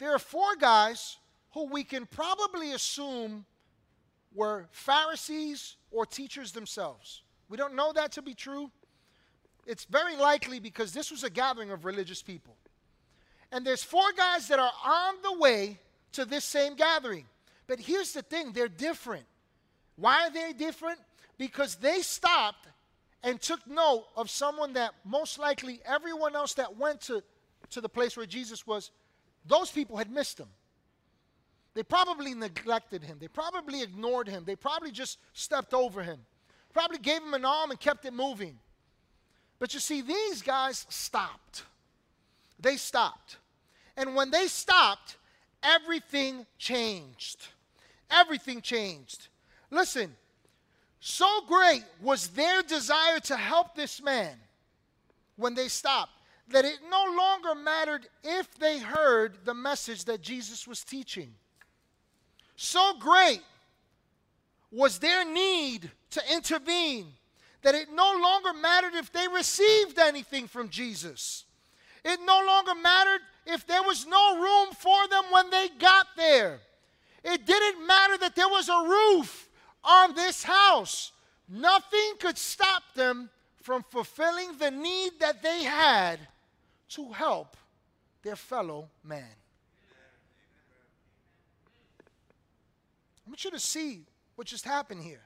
there 0.00 0.14
are 0.14 0.18
four 0.18 0.56
guys 0.56 1.18
who 1.52 1.66
we 1.66 1.84
can 1.84 2.06
probably 2.06 2.72
assume 2.72 3.44
were 4.34 4.66
Pharisees 4.72 5.76
or 5.90 6.06
teachers 6.06 6.52
themselves. 6.52 7.22
We 7.48 7.56
don't 7.56 7.74
know 7.74 7.92
that 7.92 8.12
to 8.12 8.22
be 8.22 8.34
true. 8.34 8.70
It's 9.66 9.84
very 9.84 10.16
likely 10.16 10.58
because 10.58 10.92
this 10.92 11.10
was 11.10 11.22
a 11.22 11.30
gathering 11.30 11.70
of 11.70 11.84
religious 11.84 12.22
people. 12.22 12.56
And 13.52 13.66
there's 13.66 13.82
four 13.82 14.12
guys 14.16 14.48
that 14.48 14.58
are 14.58 14.72
on 14.84 15.14
the 15.22 15.38
way 15.38 15.78
to 16.12 16.24
this 16.24 16.44
same 16.44 16.76
gathering. 16.76 17.26
But 17.66 17.78
here's 17.80 18.12
the 18.12 18.22
thing 18.22 18.52
they're 18.52 18.68
different. 18.68 19.26
Why 19.96 20.26
are 20.26 20.30
they 20.30 20.54
different? 20.54 20.98
Because 21.36 21.74
they 21.74 22.00
stopped 22.00 22.68
and 23.22 23.40
took 23.40 23.66
note 23.66 24.06
of 24.16 24.30
someone 24.30 24.72
that 24.74 24.94
most 25.04 25.38
likely 25.38 25.80
everyone 25.84 26.34
else 26.34 26.54
that 26.54 26.78
went 26.78 27.02
to, 27.02 27.22
to 27.70 27.80
the 27.82 27.88
place 27.88 28.16
where 28.16 28.26
Jesus 28.26 28.66
was 28.66 28.90
those 29.46 29.70
people 29.70 29.96
had 29.96 30.10
missed 30.10 30.38
him. 30.38 30.48
They 31.74 31.82
probably 31.82 32.34
neglected 32.34 33.04
him. 33.04 33.18
They 33.20 33.28
probably 33.28 33.82
ignored 33.82 34.28
him. 34.28 34.44
They 34.44 34.56
probably 34.56 34.90
just 34.90 35.18
stepped 35.32 35.72
over 35.72 36.02
him. 36.02 36.18
Probably 36.72 36.98
gave 36.98 37.22
him 37.22 37.34
an 37.34 37.44
arm 37.44 37.70
and 37.70 37.78
kept 37.78 38.04
it 38.04 38.12
moving. 38.12 38.58
But 39.58 39.74
you 39.74 39.80
see, 39.80 40.00
these 40.02 40.42
guys 40.42 40.86
stopped. 40.88 41.64
They 42.58 42.76
stopped. 42.76 43.36
And 43.96 44.14
when 44.14 44.30
they 44.30 44.46
stopped, 44.46 45.16
everything 45.62 46.46
changed. 46.58 47.48
Everything 48.10 48.60
changed. 48.60 49.28
Listen, 49.70 50.14
so 51.00 51.42
great 51.46 51.84
was 52.02 52.28
their 52.28 52.62
desire 52.62 53.20
to 53.20 53.36
help 53.36 53.74
this 53.74 54.02
man 54.02 54.36
when 55.36 55.54
they 55.54 55.68
stopped 55.68 56.12
that 56.50 56.64
it 56.64 56.78
no 56.90 57.04
longer 57.16 57.54
mattered 57.54 58.06
if 58.22 58.52
they 58.58 58.78
heard 58.78 59.44
the 59.44 59.54
message 59.54 60.04
that 60.04 60.20
Jesus 60.20 60.66
was 60.66 60.84
teaching. 60.84 61.32
So 62.56 62.94
great 62.98 63.42
was 64.70 64.98
their 64.98 65.24
need 65.24 65.90
to 66.10 66.22
intervene 66.32 67.06
that 67.62 67.74
it 67.74 67.88
no 67.92 68.18
longer 68.20 68.52
mattered 68.52 68.94
if 68.94 69.12
they 69.12 69.26
received 69.28 69.98
anything 69.98 70.46
from 70.46 70.68
Jesus. 70.68 71.44
It 72.04 72.20
no 72.24 72.42
longer 72.46 72.74
mattered 72.74 73.20
if 73.46 73.66
there 73.66 73.82
was 73.82 74.06
no 74.06 74.36
room 74.40 74.74
for 74.74 75.08
them 75.08 75.24
when 75.30 75.50
they 75.50 75.68
got 75.78 76.06
there. 76.16 76.60
It 77.24 77.46
didn't 77.46 77.86
matter 77.86 78.16
that 78.18 78.34
there 78.34 78.48
was 78.48 78.68
a 78.68 78.88
roof 78.88 79.48
on 79.84 80.14
this 80.14 80.42
house. 80.42 81.12
Nothing 81.48 82.14
could 82.18 82.38
stop 82.38 82.82
them 82.94 83.28
from 83.62 83.82
fulfilling 83.82 84.56
the 84.58 84.70
need 84.70 85.12
that 85.20 85.42
they 85.42 85.64
had 85.64 86.18
to 86.90 87.10
help 87.12 87.56
their 88.22 88.36
fellow 88.36 88.88
man. 89.04 89.24
I 93.26 93.30
want 93.30 93.44
you 93.44 93.50
to 93.50 93.58
see 93.60 94.02
what 94.34 94.46
just 94.46 94.64
happened 94.64 95.02
here. 95.02 95.22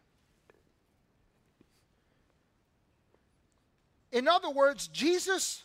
In 4.13 4.29
other 4.29 4.51
words, 4.51 4.89
Jesus, 4.89 5.65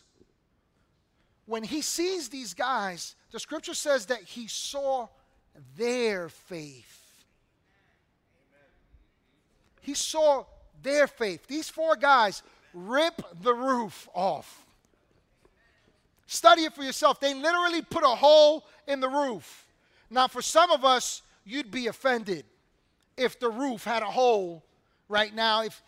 when 1.46 1.62
he 1.62 1.82
sees 1.82 2.28
these 2.28 2.54
guys, 2.54 3.14
the 3.30 3.38
scripture 3.38 3.74
says 3.74 4.06
that 4.06 4.22
he 4.22 4.48
saw 4.48 5.08
their 5.76 6.28
faith. 6.28 6.96
He 9.82 9.94
saw 9.94 10.44
their 10.82 11.06
faith. 11.06 11.46
These 11.46 11.68
four 11.68 11.94
guys 11.94 12.42
rip 12.74 13.22
the 13.42 13.54
roof 13.54 14.08
off. 14.14 14.66
Study 16.32 16.62
it 16.62 16.72
for 16.72 16.84
yourself. 16.84 17.18
They 17.18 17.34
literally 17.34 17.82
put 17.82 18.04
a 18.04 18.14
hole 18.14 18.64
in 18.86 19.00
the 19.00 19.08
roof. 19.08 19.66
Now, 20.10 20.28
for 20.28 20.40
some 20.40 20.70
of 20.70 20.84
us, 20.84 21.22
you'd 21.44 21.72
be 21.72 21.88
offended 21.88 22.44
if 23.16 23.40
the 23.40 23.50
roof 23.50 23.82
had 23.82 24.04
a 24.04 24.06
hole 24.06 24.62
right 25.08 25.34
now. 25.34 25.64
If 25.64 25.82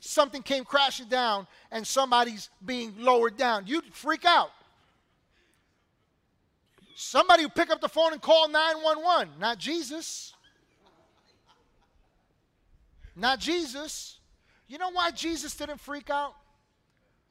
something 0.00 0.42
came 0.42 0.66
crashing 0.66 1.08
down 1.08 1.46
and 1.70 1.86
somebody's 1.86 2.50
being 2.62 2.92
lowered 2.98 3.38
down, 3.38 3.66
you'd 3.66 3.86
freak 3.94 4.26
out. 4.26 4.50
Somebody 6.94 7.44
would 7.44 7.54
pick 7.54 7.70
up 7.70 7.80
the 7.80 7.88
phone 7.88 8.12
and 8.12 8.20
call 8.20 8.48
911, 8.48 9.30
not 9.40 9.56
Jesus. 9.56 10.34
Not 13.16 13.40
Jesus. 13.40 14.18
You 14.68 14.76
know 14.76 14.90
why 14.90 15.10
Jesus 15.10 15.56
didn't 15.56 15.80
freak 15.80 16.10
out? 16.10 16.34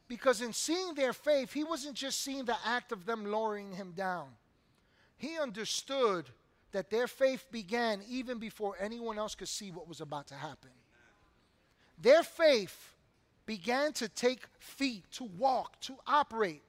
Because 0.07 0.41
in 0.41 0.53
seeing 0.53 0.93
their 0.93 1.13
faith, 1.13 1.53
he 1.53 1.63
wasn't 1.63 1.95
just 1.95 2.21
seeing 2.21 2.45
the 2.45 2.57
act 2.65 2.91
of 2.91 3.05
them 3.05 3.25
lowering 3.25 3.71
him 3.71 3.93
down. 3.95 4.27
He 5.17 5.37
understood 5.39 6.25
that 6.71 6.89
their 6.89 7.07
faith 7.07 7.45
began 7.51 8.01
even 8.07 8.37
before 8.37 8.75
anyone 8.79 9.17
else 9.17 9.33
could 9.33 9.47
see 9.47 9.71
what 9.71 9.87
was 9.87 10.01
about 10.01 10.27
to 10.27 10.35
happen. 10.35 10.69
Their 12.01 12.21
faith 12.21 12.95
began 13.45 13.93
to 13.93 14.09
take 14.09 14.41
feet, 14.59 15.03
to 15.13 15.23
walk, 15.23 15.79
to 15.81 15.95
operate 16.05 16.61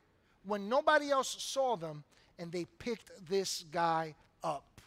when 0.44 0.68
nobody 0.68 1.10
else 1.10 1.36
saw 1.42 1.76
them, 1.76 2.04
and 2.38 2.52
they 2.52 2.66
picked 2.78 3.10
this 3.28 3.64
guy 3.72 4.14
up. 4.44 4.80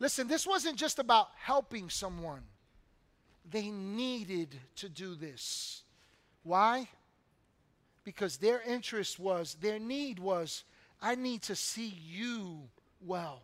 Listen, 0.00 0.26
this 0.26 0.46
wasn't 0.46 0.76
just 0.76 0.98
about 0.98 1.28
helping 1.36 1.88
someone, 1.88 2.42
they 3.48 3.70
needed 3.70 4.58
to 4.76 4.88
do 4.88 5.14
this. 5.14 5.81
Why? 6.42 6.88
Because 8.04 8.36
their 8.36 8.60
interest 8.62 9.18
was, 9.18 9.56
their 9.60 9.78
need 9.78 10.18
was, 10.18 10.64
I 11.00 11.14
need 11.14 11.42
to 11.42 11.56
see 11.56 11.94
you 12.04 12.60
well. 13.04 13.42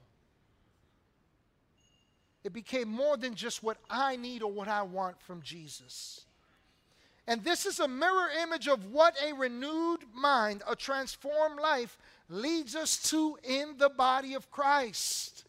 It 2.44 2.52
became 2.52 2.88
more 2.88 3.16
than 3.16 3.34
just 3.34 3.62
what 3.62 3.78
I 3.90 4.16
need 4.16 4.42
or 4.42 4.50
what 4.50 4.68
I 4.68 4.82
want 4.82 5.20
from 5.20 5.42
Jesus. 5.42 6.24
And 7.26 7.44
this 7.44 7.66
is 7.66 7.78
a 7.78 7.86
mirror 7.86 8.28
image 8.42 8.68
of 8.68 8.90
what 8.90 9.14
a 9.22 9.34
renewed 9.34 10.00
mind, 10.14 10.62
a 10.66 10.74
transformed 10.74 11.60
life, 11.60 11.98
leads 12.30 12.74
us 12.74 12.96
to 13.10 13.38
in 13.44 13.76
the 13.76 13.90
body 13.90 14.34
of 14.34 14.50
Christ. 14.50 15.44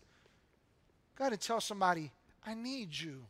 Got 1.15 1.29
to 1.29 1.38
tell 1.38 1.62
somebody, 1.62 2.12
I 2.45 2.53
need 2.53 2.89
you. 2.93 3.25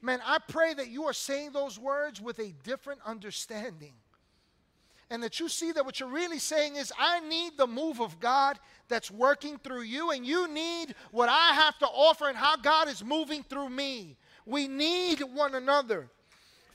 Man, 0.00 0.20
I 0.24 0.38
pray 0.38 0.74
that 0.74 0.88
you 0.88 1.04
are 1.04 1.12
saying 1.12 1.52
those 1.52 1.78
words 1.78 2.20
with 2.20 2.38
a 2.38 2.54
different 2.62 3.00
understanding. 3.04 3.94
And 5.10 5.22
that 5.22 5.40
you 5.40 5.48
see 5.48 5.72
that 5.72 5.86
what 5.86 6.00
you're 6.00 6.08
really 6.08 6.38
saying 6.38 6.76
is, 6.76 6.92
I 6.98 7.20
need 7.20 7.56
the 7.56 7.66
move 7.66 8.00
of 8.00 8.20
God 8.20 8.58
that's 8.88 9.10
working 9.10 9.58
through 9.58 9.82
you, 9.82 10.10
and 10.10 10.26
you 10.26 10.48
need 10.48 10.94
what 11.10 11.30
I 11.30 11.52
have 11.54 11.78
to 11.78 11.86
offer 11.86 12.28
and 12.28 12.36
how 12.36 12.56
God 12.56 12.88
is 12.88 13.02
moving 13.02 13.42
through 13.42 13.70
me. 13.70 14.16
We 14.44 14.68
need 14.68 15.20
one 15.20 15.54
another. 15.54 16.08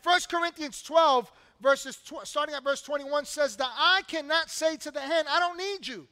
1 0.01 0.19
Corinthians 0.29 0.81
12, 0.81 1.31
verses 1.61 1.95
tw- 1.97 2.25
starting 2.25 2.55
at 2.55 2.63
verse 2.63 2.81
21, 2.81 3.25
says, 3.25 3.55
The 3.55 3.65
eye 3.65 4.01
cannot 4.07 4.49
say 4.49 4.77
to 4.77 4.91
the 4.91 4.99
hand, 4.99 5.27
I 5.29 5.39
don't 5.39 5.57
need 5.57 5.87
you. 5.87 6.07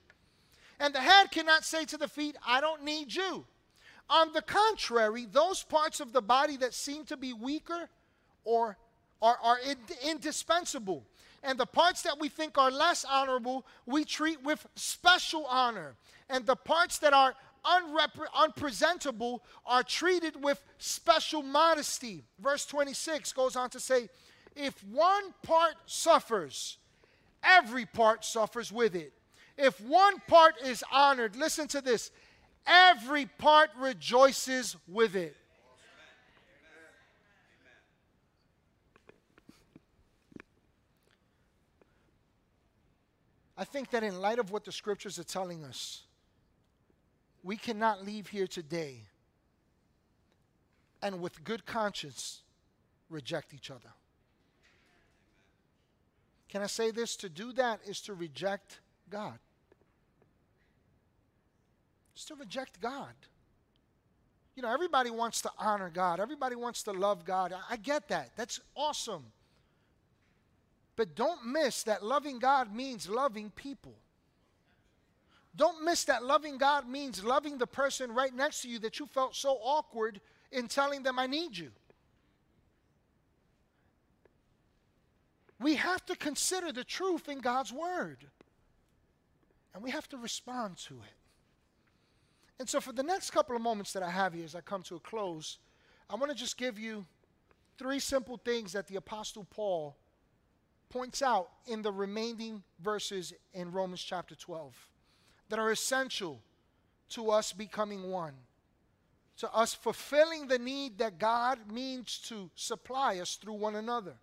And 0.80 0.94
the 0.94 1.00
head 1.00 1.32
cannot 1.32 1.64
say 1.64 1.86
to 1.86 1.98
the 1.98 2.08
feet, 2.08 2.36
I 2.46 2.62
don't 2.62 2.84
need 2.84 3.14
you. 3.14 3.46
On 4.12 4.34
the 4.34 4.42
contrary, 4.42 5.26
those 5.26 5.64
parts 5.64 6.02
of 6.02 6.12
the 6.12 6.22
body 6.22 6.58
that 6.58 6.74
seem 6.74 7.06
to 7.06 7.16
be 7.16 7.32
weaker 7.32 7.90
or 8.44 8.78
are, 9.22 9.38
are 9.42 9.58
indispensable. 10.06 11.06
And 11.44 11.58
the 11.58 11.66
parts 11.66 12.02
that 12.02 12.20
we 12.20 12.28
think 12.28 12.58
are 12.58 12.70
less 12.70 13.06
honorable, 13.10 13.66
we 13.86 14.04
treat 14.04 14.44
with 14.44 14.68
special 14.76 15.46
honor. 15.46 15.96
And 16.30 16.46
the 16.46 16.58
parts 16.58 16.98
that 17.00 17.14
are 17.14 17.36
unrepre- 17.66 18.28
unpresentable 18.36 19.44
are 19.66 19.82
treated 19.82 20.44
with 20.44 20.62
special 20.78 21.42
modesty. 21.42 22.26
Verse 22.38 22.66
26 22.66 23.32
goes 23.32 23.56
on 23.56 23.70
to 23.70 23.80
say, 23.80 24.10
If 24.58 24.84
one 24.84 25.34
part 25.42 25.76
suffers, 25.86 26.78
every 27.44 27.86
part 27.86 28.26
suffers 28.26 28.74
with 28.74 28.94
it. 28.94 29.14
If 29.58 29.80
one 29.82 30.20
part 30.28 30.56
is 30.64 30.84
honored, 30.92 31.36
listen 31.36 31.68
to 31.70 31.82
this, 31.82 32.12
every 32.66 33.26
part 33.26 33.70
rejoices 33.78 34.76
with 34.88 35.16
it. 35.16 35.36
I 43.58 43.64
think 43.64 43.92
that 43.92 44.04
in 44.04 44.20
light 44.20 44.40
of 44.40 44.52
what 44.52 44.66
the 44.66 44.72
scriptures 44.72 45.20
are 45.20 45.24
telling 45.24 45.64
us, 45.64 46.04
we 47.44 47.58
cannot 47.58 48.04
leave 48.04 48.28
here 48.28 48.48
today 48.48 49.04
and 51.02 51.22
with 51.22 51.44
good 51.44 51.66
conscience 51.66 52.42
reject 53.10 53.54
each 53.54 53.70
other. 53.70 53.94
Can 56.50 56.62
I 56.62 56.68
say 56.68 56.92
this? 56.92 57.16
To 57.18 57.30
do 57.30 57.52
that 57.54 57.82
is 57.86 58.02
to 58.02 58.14
reject 58.14 58.80
God 59.10 59.38
to 62.26 62.36
reject 62.36 62.82
God. 62.82 63.14
You 64.56 64.64
know, 64.64 64.74
everybody 64.74 65.10
wants 65.10 65.42
to 65.42 65.52
honor 65.58 65.90
God, 65.94 66.20
everybody 66.20 66.56
wants 66.56 66.84
to 66.84 66.92
love 66.92 67.26
God. 67.26 67.54
I 67.70 67.78
get 67.78 68.10
that. 68.10 68.32
That's 68.36 68.60
awesome. 68.76 69.24
But 70.96 71.16
don't 71.16 71.46
miss 71.46 71.84
that 71.84 72.04
loving 72.04 72.40
God 72.40 72.76
means 72.76 73.10
loving 73.10 73.50
people. 73.52 73.96
Don't 75.56 75.84
miss 75.84 76.04
that 76.06 76.24
loving 76.24 76.58
God 76.58 76.88
means 76.88 77.24
loving 77.24 77.58
the 77.58 77.68
person 77.68 78.14
right 78.14 78.34
next 78.34 78.62
to 78.62 78.70
you 78.70 78.80
that 78.80 79.00
you 79.00 79.06
felt 79.06 79.36
so 79.36 79.58
awkward 79.62 80.22
in 80.52 80.68
telling 80.68 81.04
them, 81.04 81.18
I 81.20 81.28
need 81.28 81.58
you. 81.58 81.72
We 85.60 85.76
have 85.76 86.06
to 86.08 86.16
consider 86.16 86.72
the 86.72 86.84
truth 86.84 87.30
in 87.30 87.40
God's 87.40 87.72
Word, 87.72 88.26
and 89.74 89.84
we 89.84 89.92
have 89.92 90.10
to 90.10 90.18
respond 90.18 90.78
to 90.88 90.96
it. 90.96 91.21
And 92.62 92.70
so, 92.70 92.80
for 92.80 92.92
the 92.92 93.02
next 93.02 93.32
couple 93.32 93.56
of 93.56 93.62
moments 93.64 93.92
that 93.94 94.04
I 94.04 94.12
have 94.12 94.36
here 94.36 94.46
as 94.46 94.54
I 94.54 94.62
come 94.62 94.84
to 94.84 94.96
a 94.98 95.00
close, 95.00 95.58
I 96.08 96.14
want 96.14 96.30
to 96.30 96.38
just 96.38 96.58
give 96.58 96.78
you 96.78 97.08
three 97.80 97.98
simple 97.98 98.38
things 98.38 98.74
that 98.74 98.86
the 98.86 98.98
Apostle 98.98 99.48
Paul 99.50 99.98
points 100.88 101.24
out 101.24 101.50
in 101.66 101.82
the 101.82 101.92
remaining 101.92 102.62
verses 102.80 103.34
in 103.56 103.72
Romans 103.72 104.04
chapter 104.04 104.36
12 104.36 104.76
that 105.50 105.58
are 105.58 105.72
essential 105.72 106.40
to 107.10 107.32
us 107.32 107.52
becoming 107.52 108.12
one, 108.12 108.36
to 109.38 109.52
us 109.52 109.74
fulfilling 109.74 110.48
the 110.48 110.60
need 110.60 111.00
that 111.00 111.18
God 111.18 111.58
means 111.72 112.20
to 112.28 112.52
supply 112.54 113.18
us 113.18 113.38
through 113.38 113.56
one 113.56 113.74
another. 113.74 114.14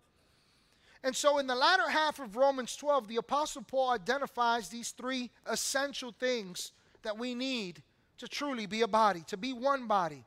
And 1.02 1.16
so, 1.16 1.38
in 1.38 1.48
the 1.48 1.56
latter 1.56 1.88
half 1.88 2.20
of 2.20 2.36
Romans 2.36 2.76
12, 2.76 3.08
the 3.08 3.16
Apostle 3.16 3.62
Paul 3.62 3.90
identifies 3.90 4.68
these 4.68 4.92
three 4.92 5.32
essential 5.44 6.14
things 6.20 6.70
that 7.02 7.18
we 7.18 7.34
need 7.34 7.82
to 8.18 8.28
truly 8.28 8.66
be 8.66 8.82
a 8.82 8.88
body, 8.88 9.22
to 9.28 9.36
be 9.36 9.52
one 9.52 9.86
body. 9.86 10.24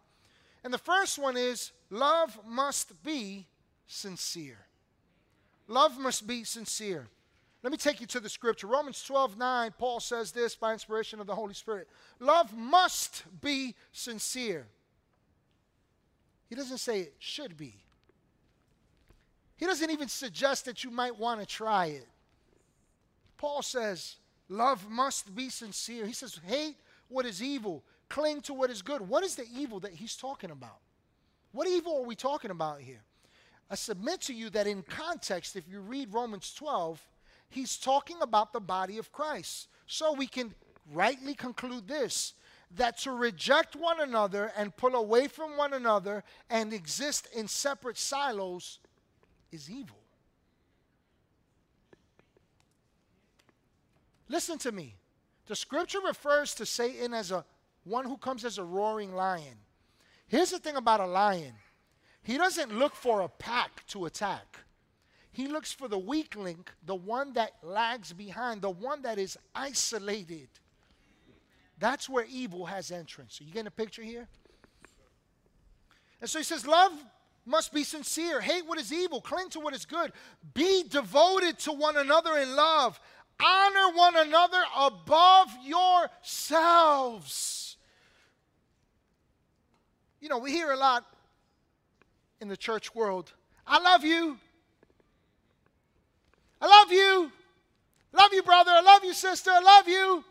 And 0.64 0.74
the 0.74 0.78
first 0.78 1.18
one 1.18 1.38
is 1.38 1.72
love 1.90 2.38
must 2.46 3.04
be 3.04 3.48
sincere. 3.88 4.60
Love 5.68 5.98
must 6.00 6.28
be 6.28 6.44
sincere. 6.44 7.08
Let 7.64 7.72
me 7.72 7.78
take 7.78 8.02
you 8.02 8.08
to 8.08 8.20
the 8.20 8.30
scripture. 8.30 8.68
Romans 8.68 9.04
12 9.04 9.38
9, 9.38 9.74
Paul 9.78 10.00
says 10.00 10.32
this 10.32 10.56
by 10.56 10.74
inspiration 10.74 11.20
of 11.20 11.28
the 11.28 11.36
Holy 11.36 11.54
Spirit 11.54 11.88
Love 12.20 12.56
must 12.56 13.24
be 13.42 13.76
sincere. 13.92 14.68
He 16.50 16.56
doesn't 16.56 16.80
say 16.80 17.02
it 17.02 17.14
should 17.20 17.56
be. 17.56 17.76
He 19.58 19.66
doesn't 19.66 19.92
even 19.92 20.08
suggest 20.08 20.66
that 20.66 20.84
you 20.84 20.90
might 20.90 21.18
want 21.18 21.40
to 21.40 21.46
try 21.46 21.86
it. 21.86 22.08
Paul 23.38 23.62
says, 23.62 24.16
Love 24.50 24.90
must 24.90 25.34
be 25.34 25.50
sincere. 25.50 26.06
He 26.06 26.14
says, 26.14 26.40
Hate 26.46 26.76
what 27.12 27.26
is 27.26 27.42
evil, 27.42 27.84
cling 28.10 28.42
to 28.42 28.54
what 28.54 28.70
is 28.70 28.82
good. 28.82 29.02
What 29.02 29.24
is 29.24 29.36
the 29.36 29.46
evil 29.54 29.80
that 29.82 29.94
he's 29.94 30.16
talking 30.16 30.52
about? 30.52 30.80
What 31.52 31.68
evil 31.68 31.98
are 31.98 32.06
we 32.06 32.16
talking 32.16 32.52
about 32.52 32.82
here? 32.82 33.02
I 33.70 33.76
submit 33.76 34.22
to 34.22 34.34
you 34.34 34.50
that 34.52 34.68
in 34.68 34.84
context, 34.84 35.56
if 35.56 35.68
you 35.70 35.80
read 35.80 36.14
Romans 36.14 36.54
12, 36.54 37.02
he's 37.50 37.78
talking 37.78 38.18
about 38.22 38.54
the 38.54 38.60
body 38.60 38.98
of 38.98 39.12
Christ. 39.12 39.68
So 39.88 40.14
we 40.14 40.28
can 40.28 40.54
rightly 40.94 41.34
conclude 41.34 41.88
this 41.88 42.34
that 42.76 42.98
to 43.00 43.12
reject 43.12 43.76
one 43.76 44.00
another 44.00 44.52
and 44.56 44.76
pull 44.76 44.96
away 44.96 45.28
from 45.28 45.58
one 45.58 45.74
another 45.74 46.24
and 46.50 46.72
exist 46.72 47.28
in 47.36 47.48
separate 47.48 47.98
silos 47.98 48.80
is 49.52 49.70
evil. 49.70 49.98
Listen 54.30 54.58
to 54.60 54.72
me. 54.72 54.96
The 55.52 55.58
scripture 55.58 56.00
refers 56.00 56.56
to 56.56 56.66
Satan 56.66 57.14
as 57.14 57.30
a 57.30 57.44
one 57.84 58.06
who 58.06 58.16
comes 58.16 58.46
as 58.46 58.58
a 58.58 58.64
roaring 58.64 59.14
lion. 59.14 59.58
Here's 60.30 60.52
the 60.52 60.60
thing 60.60 60.78
about 60.78 61.02
a 61.02 61.06
lion. 61.06 61.52
He 62.24 62.38
doesn't 62.38 62.80
look 62.80 62.96
for 62.96 63.20
a 63.20 63.28
pack 63.28 63.86
to 63.88 64.06
attack. 64.06 64.60
He 65.34 65.50
looks 65.50 65.74
for 65.74 65.90
the 65.90 66.00
weak 66.00 66.38
link, 66.38 66.72
the 66.86 66.96
one 66.96 67.34
that 67.34 67.52
lags 67.64 68.14
behind, 68.14 68.62
the 68.62 68.70
one 68.70 69.02
that 69.02 69.20
is 69.20 69.38
isolated. 69.54 70.48
That's 71.78 72.08
where 72.08 72.26
evil 72.32 72.68
has 72.68 72.90
entrance. 72.90 73.42
Are 73.42 73.44
you 73.44 73.52
getting 73.52 73.68
a 73.68 73.72
picture 73.72 74.04
here? 74.04 74.30
And 76.22 76.30
so 76.30 76.40
he 76.40 76.46
says, 76.46 76.66
Love 76.66 76.94
must 77.46 77.74
be 77.74 77.84
sincere. 77.84 78.40
Hate 78.40 78.66
what 78.66 78.80
is 78.80 78.94
evil. 78.94 79.20
Cling 79.20 79.50
to 79.50 79.60
what 79.60 79.74
is 79.74 79.86
good. 79.86 80.14
Be 80.54 80.84
devoted 80.88 81.60
to 81.60 81.74
one 81.74 81.98
another 81.98 82.38
in 82.38 82.56
love. 82.56 83.02
Honor 83.44 83.96
one 83.96 84.16
another 84.18 84.62
above 84.78 85.48
yourselves. 85.64 87.78
You 90.20 90.30
know, 90.30 90.38
we 90.38 90.52
hear 90.52 90.72
a 90.72 90.78
lot 90.78 91.04
in 92.40 92.48
the 92.48 92.58
church 92.58 92.94
world 92.94 93.34
I 93.66 93.80
love 93.80 94.04
you. 94.04 94.38
I 96.60 96.68
love 96.68 96.92
you. 96.92 97.32
Love 98.12 98.34
you, 98.34 98.44
brother. 98.44 98.72
I 98.72 98.82
love 98.82 99.06
you, 99.06 99.14
sister. 99.14 99.50
I 99.50 99.62
love 99.62 99.88
you. 99.88 100.26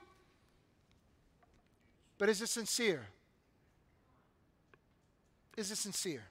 But 2.18 2.28
is 2.28 2.42
it 2.42 2.48
sincere? 2.48 3.06
Is 5.56 5.70
it 5.70 5.76
sincere? 5.76 6.24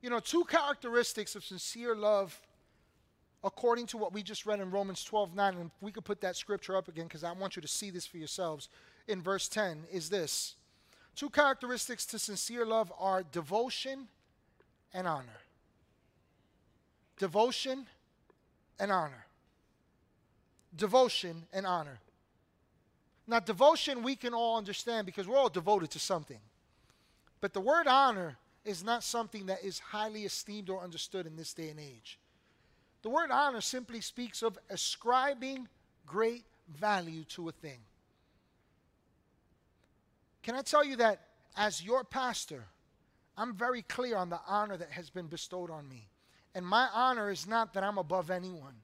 You 0.00 0.10
know, 0.10 0.20
two 0.20 0.44
characteristics 0.44 1.34
of 1.34 1.44
sincere 1.44 1.96
love, 1.96 2.40
according 3.44 3.86
to 3.86 3.98
what 3.98 4.12
we 4.12 4.22
just 4.22 4.46
read 4.46 4.58
in 4.58 4.70
Romans 4.70 5.04
12 5.04 5.36
9, 5.36 5.54
and 5.54 5.70
we 5.80 5.92
could 5.92 6.04
put 6.04 6.20
that 6.22 6.36
scripture 6.36 6.76
up 6.76 6.88
again 6.88 7.04
because 7.04 7.22
I 7.22 7.32
want 7.32 7.56
you 7.56 7.62
to 7.62 7.68
see 7.68 7.90
this 7.90 8.06
for 8.06 8.16
yourselves 8.16 8.68
in 9.06 9.20
verse 9.22 9.48
10, 9.48 9.84
is 9.92 10.08
this. 10.08 10.56
Two 11.14 11.30
characteristics 11.30 12.06
to 12.06 12.18
sincere 12.18 12.66
love 12.66 12.92
are 12.98 13.22
devotion 13.22 14.08
and 14.92 15.06
honor. 15.06 15.40
Devotion 17.18 17.86
and 18.80 18.90
honor. 18.90 19.26
Devotion 20.74 21.44
and 21.52 21.66
honor. 21.66 22.00
Now, 23.26 23.40
devotion 23.40 24.02
we 24.02 24.16
can 24.16 24.34
all 24.34 24.56
understand 24.56 25.06
because 25.06 25.28
we're 25.28 25.38
all 25.38 25.48
devoted 25.48 25.90
to 25.92 25.98
something. 25.98 26.40
But 27.40 27.52
the 27.52 27.60
word 27.60 27.86
honor 27.86 28.36
is 28.64 28.82
not 28.82 29.04
something 29.04 29.46
that 29.46 29.62
is 29.62 29.78
highly 29.78 30.24
esteemed 30.24 30.68
or 30.68 30.82
understood 30.82 31.26
in 31.26 31.36
this 31.36 31.52
day 31.52 31.68
and 31.68 31.78
age. 31.78 32.18
The 33.04 33.10
word 33.10 33.30
honor 33.30 33.60
simply 33.60 34.00
speaks 34.00 34.42
of 34.42 34.58
ascribing 34.70 35.68
great 36.06 36.44
value 36.74 37.24
to 37.24 37.50
a 37.50 37.52
thing. 37.52 37.80
Can 40.42 40.54
I 40.54 40.62
tell 40.62 40.82
you 40.82 40.96
that 40.96 41.20
as 41.54 41.84
your 41.84 42.02
pastor, 42.02 42.64
I'm 43.36 43.52
very 43.52 43.82
clear 43.82 44.16
on 44.16 44.30
the 44.30 44.40
honor 44.48 44.78
that 44.78 44.90
has 44.92 45.10
been 45.10 45.26
bestowed 45.26 45.70
on 45.70 45.86
me. 45.86 46.08
And 46.54 46.64
my 46.64 46.88
honor 46.94 47.30
is 47.30 47.46
not 47.46 47.74
that 47.74 47.84
I'm 47.84 47.98
above 47.98 48.30
anyone. 48.30 48.76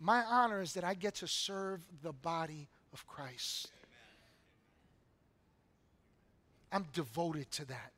My 0.00 0.22
honor 0.22 0.62
is 0.62 0.72
that 0.72 0.84
I 0.84 0.94
get 0.94 1.16
to 1.16 1.28
serve 1.28 1.82
the 2.02 2.12
body 2.12 2.68
of 2.94 3.06
Christ. 3.06 3.70
I'm 6.72 6.86
devoted 6.94 7.50
to 7.50 7.66
that. 7.66 7.92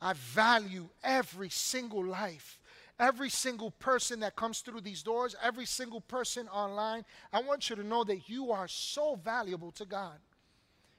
I 0.00 0.14
value 0.14 0.88
every 1.04 1.50
single 1.50 2.02
life, 2.02 2.58
every 2.98 3.30
single 3.30 3.70
person 3.72 4.20
that 4.20 4.36
comes 4.36 4.60
through 4.60 4.80
these 4.80 5.02
doors, 5.02 5.36
every 5.42 5.66
single 5.66 6.00
person 6.00 6.48
online. 6.48 7.04
I 7.32 7.42
want 7.42 7.68
you 7.68 7.76
to 7.76 7.84
know 7.84 8.04
that 8.04 8.28
you 8.28 8.52
are 8.52 8.68
so 8.68 9.16
valuable 9.16 9.72
to 9.72 9.84
God. 9.84 10.18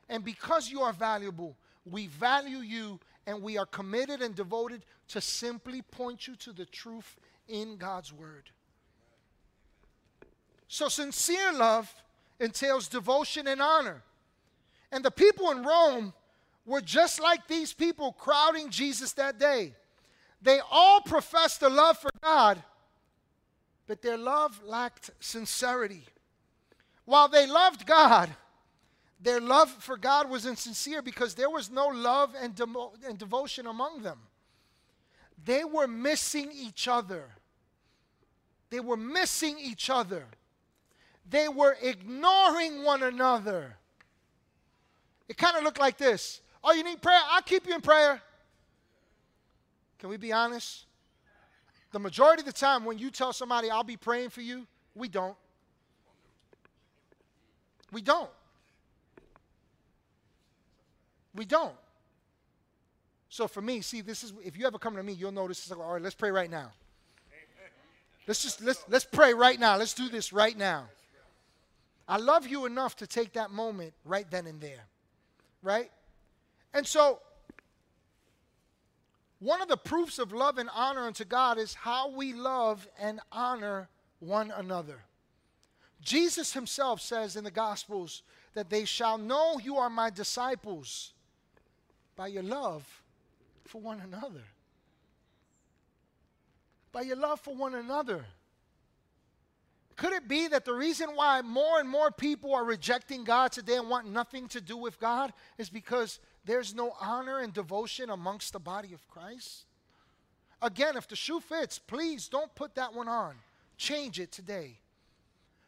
And 0.09 0.23
because 0.23 0.69
you 0.69 0.81
are 0.81 0.93
valuable, 0.93 1.55
we 1.85 2.07
value 2.07 2.59
you 2.59 2.99
and 3.25 3.41
we 3.41 3.57
are 3.57 3.65
committed 3.65 4.21
and 4.21 4.35
devoted 4.35 4.83
to 5.09 5.21
simply 5.21 5.81
point 5.81 6.27
you 6.27 6.35
to 6.37 6.53
the 6.53 6.65
truth 6.65 7.17
in 7.47 7.77
God's 7.77 8.13
Word. 8.13 8.49
So, 10.69 10.89
sincere 10.89 11.53
love 11.53 11.93
entails 12.39 12.87
devotion 12.87 13.47
and 13.47 13.61
honor. 13.61 14.01
And 14.91 15.03
the 15.03 15.11
people 15.11 15.51
in 15.51 15.63
Rome 15.63 16.13
were 16.65 16.81
just 16.81 17.21
like 17.21 17.47
these 17.47 17.73
people 17.73 18.13
crowding 18.13 18.69
Jesus 18.69 19.13
that 19.13 19.39
day. 19.39 19.73
They 20.47 20.61
all 20.71 21.01
professed 21.01 21.61
a 21.61 21.67
love 21.67 21.97
for 21.97 22.09
God, 22.23 22.63
but 23.85 24.01
their 24.01 24.17
love 24.17 24.63
lacked 24.63 25.09
sincerity. 25.19 26.03
While 27.03 27.27
they 27.27 27.45
loved 27.45 27.85
God, 27.85 28.29
their 29.19 29.41
love 29.41 29.69
for 29.69 29.97
God 29.97 30.29
was 30.29 30.45
insincere 30.45 31.01
because 31.01 31.35
there 31.35 31.49
was 31.49 31.69
no 31.69 31.87
love 31.87 32.33
and, 32.41 32.57
and 33.05 33.17
devotion 33.17 33.67
among 33.67 34.03
them. 34.03 34.19
They 35.43 35.65
were 35.65 35.85
missing 35.85 36.49
each 36.53 36.87
other. 36.87 37.25
They 38.69 38.79
were 38.79 38.95
missing 38.95 39.57
each 39.61 39.89
other. 39.89 40.27
They 41.29 41.49
were 41.49 41.75
ignoring 41.81 42.85
one 42.85 43.03
another. 43.03 43.75
It 45.27 45.35
kind 45.35 45.57
of 45.57 45.63
looked 45.65 45.81
like 45.81 45.97
this 45.97 46.39
Oh, 46.63 46.71
you 46.71 46.85
need 46.85 47.01
prayer? 47.01 47.19
I'll 47.31 47.41
keep 47.41 47.67
you 47.67 47.75
in 47.75 47.81
prayer. 47.81 48.21
Can 49.99 50.09
we 50.09 50.17
be 50.17 50.31
honest? 50.31 50.85
The 51.91 51.99
majority 51.99 52.41
of 52.41 52.45
the 52.45 52.53
time, 52.53 52.85
when 52.85 52.97
you 52.97 53.09
tell 53.09 53.33
somebody, 53.33 53.69
I'll 53.69 53.83
be 53.83 53.97
praying 53.97 54.29
for 54.29 54.41
you, 54.41 54.67
we 54.93 55.07
don't. 55.07 55.35
We 57.91 58.01
don't. 58.01 58.29
We 61.33 61.45
don't. 61.45 61.73
So 63.29 63.47
for 63.47 63.61
me, 63.61 63.81
see, 63.81 64.01
this 64.01 64.23
is 64.23 64.33
if 64.43 64.57
you 64.57 64.65
ever 64.65 64.79
come 64.79 64.95
to 64.95 65.03
me, 65.03 65.13
you'll 65.13 65.31
notice 65.31 65.59
it's 65.59 65.69
like, 65.69 65.79
all 65.79 65.93
right, 65.93 66.01
let's 66.01 66.15
pray 66.15 66.31
right 66.31 66.49
now. 66.49 66.71
Let's 68.27 68.43
just 68.43 68.61
let's 68.61 68.83
let's 68.89 69.05
pray 69.05 69.33
right 69.33 69.59
now. 69.59 69.77
Let's 69.77 69.93
do 69.93 70.09
this 70.09 70.33
right 70.33 70.57
now. 70.57 70.87
I 72.07 72.17
love 72.17 72.47
you 72.47 72.65
enough 72.65 72.95
to 72.97 73.07
take 73.07 73.33
that 73.33 73.51
moment 73.51 73.93
right 74.05 74.29
then 74.29 74.47
and 74.47 74.59
there. 74.59 74.85
Right? 75.61 75.91
And 76.73 76.85
so 76.85 77.19
one 79.39 79.61
of 79.61 79.67
the 79.67 79.77
proofs 79.77 80.17
of 80.19 80.33
love 80.33 80.57
and 80.57 80.69
honor 80.73 81.05
unto 81.05 81.23
God 81.23 81.57
is 81.57 81.73
how 81.73 82.09
we 82.09 82.33
love 82.33 82.88
and 82.99 83.19
honor 83.31 83.89
one 84.19 84.51
another. 84.51 85.03
Jesus 86.01 86.53
himself 86.53 87.01
says 87.01 87.35
in 87.35 87.43
the 87.43 87.51
Gospels 87.51 88.23
that 88.53 88.69
they 88.69 88.85
shall 88.85 89.17
know 89.17 89.59
you 89.63 89.77
are 89.77 89.89
my 89.89 90.09
disciples 90.09 91.13
by 92.15 92.27
your 92.27 92.43
love 92.43 93.03
for 93.65 93.79
one 93.79 94.01
another. 94.01 94.43
By 96.91 97.01
your 97.01 97.17
love 97.17 97.39
for 97.39 97.55
one 97.55 97.75
another. 97.75 98.25
Could 99.97 100.13
it 100.13 100.27
be 100.27 100.47
that 100.47 100.63
the 100.63 100.73
reason 100.73 101.09
why 101.15 101.41
more 101.41 101.79
and 101.79 101.89
more 101.89 102.11
people 102.11 102.53
are 102.53 102.63
rejecting 102.63 103.23
God 103.23 103.51
today 103.51 103.75
and 103.75 103.89
want 103.89 104.07
nothing 104.07 104.47
to 104.49 104.61
do 104.61 104.77
with 104.77 104.99
God 104.99 105.33
is 105.57 105.69
because 105.69 106.19
there's 106.47 106.73
no 106.73 106.93
honor 106.99 107.39
and 107.39 107.53
devotion 107.53 108.09
amongst 108.09 108.53
the 108.53 108.59
body 108.59 108.93
of 108.93 109.07
Christ? 109.07 109.65
Again, 110.61 110.97
if 110.97 111.07
the 111.07 111.15
shoe 111.15 111.39
fits, 111.39 111.77
please 111.77 112.27
don't 112.27 112.53
put 112.55 112.73
that 112.75 112.95
one 112.95 113.07
on. 113.07 113.35
Change 113.77 114.19
it 114.19 114.31
today. 114.31 114.79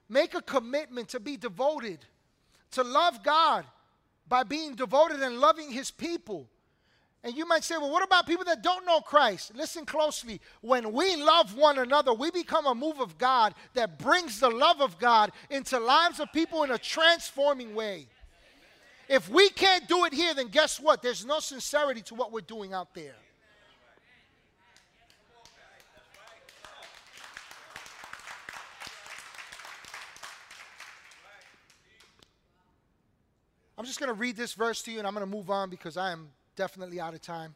Make 0.08 0.34
a 0.34 0.42
commitment 0.42 1.10
to 1.10 1.20
be 1.20 1.38
devoted, 1.38 2.00
to 2.72 2.84
love 2.84 3.24
God, 3.24 3.66
by 4.28 4.44
being 4.44 4.74
devoted 4.74 5.22
and 5.22 5.40
loving 5.40 5.70
his 5.72 5.92
people. 5.92 6.48
And 7.24 7.36
you 7.36 7.46
might 7.46 7.66
say, 7.66 7.78
well, 7.78 7.92
what 7.92 8.04
about 8.04 8.26
people 8.26 8.46
that 8.46 8.64
don't 8.64 8.86
know 8.86 9.02
Christ? 9.02 9.54
Listen 9.54 9.86
closely. 9.86 10.40
When 10.62 10.94
we 10.94 11.18
love 11.18 11.56
one 11.56 11.78
another, 11.78 12.14
we 12.14 12.32
become 12.32 12.66
a 12.66 12.74
move 12.74 13.02
of 13.02 13.18
God 13.18 13.54
that 13.74 14.00
brings 14.00 14.40
the 14.40 14.50
love 14.50 14.82
of 14.82 14.98
God 14.98 15.34
into 15.50 15.78
lives 15.78 16.22
of 16.22 16.32
people 16.32 16.64
in 16.64 16.72
a 16.72 16.78
transforming 16.78 17.76
way. 17.76 18.08
If 19.10 19.28
we 19.28 19.50
can't 19.50 19.88
do 19.88 20.06
it 20.06 20.14
here, 20.14 20.36
then 20.36 20.50
guess 20.50 20.80
what? 20.80 21.02
There's 21.02 21.26
no 21.26 21.40
sincerity 21.40 22.04
to 22.04 22.16
what 22.16 22.32
we're 22.32 22.42
doing 22.42 22.74
out 22.74 22.94
there. 22.94 23.16
I'm 33.80 33.86
just 33.86 34.00
going 34.00 34.10
to 34.10 34.14
read 34.14 34.36
this 34.36 34.54
verse 34.54 34.84
to 34.84 34.92
you 34.92 35.00
and 35.00 35.08
I'm 35.08 35.14
going 35.14 35.26
to 35.26 35.36
move 35.36 35.50
on 35.50 35.72
because 35.72 35.98
I 35.98 36.12
am 36.12 36.30
definitely 36.56 37.00
out 37.00 37.16
of 37.16 37.22
time. 37.22 37.56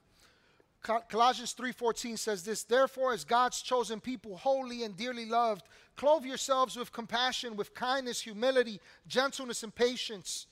Colossians 0.82 1.54
3:14 1.54 2.18
says 2.18 2.44
this, 2.44 2.64
therefore 2.64 3.14
as 3.14 3.24
God's 3.24 3.62
chosen 3.62 4.00
people, 4.00 4.38
holy 4.38 4.84
and 4.84 4.98
dearly 4.98 5.26
loved, 5.26 5.66
clothe 5.96 6.26
yourselves 6.26 6.76
with 6.78 6.92
compassion, 6.92 7.56
with 7.56 7.76
kindness, 7.76 8.22
humility, 8.22 8.82
gentleness 9.08 9.64
and 9.64 9.76
patience. 9.76 10.48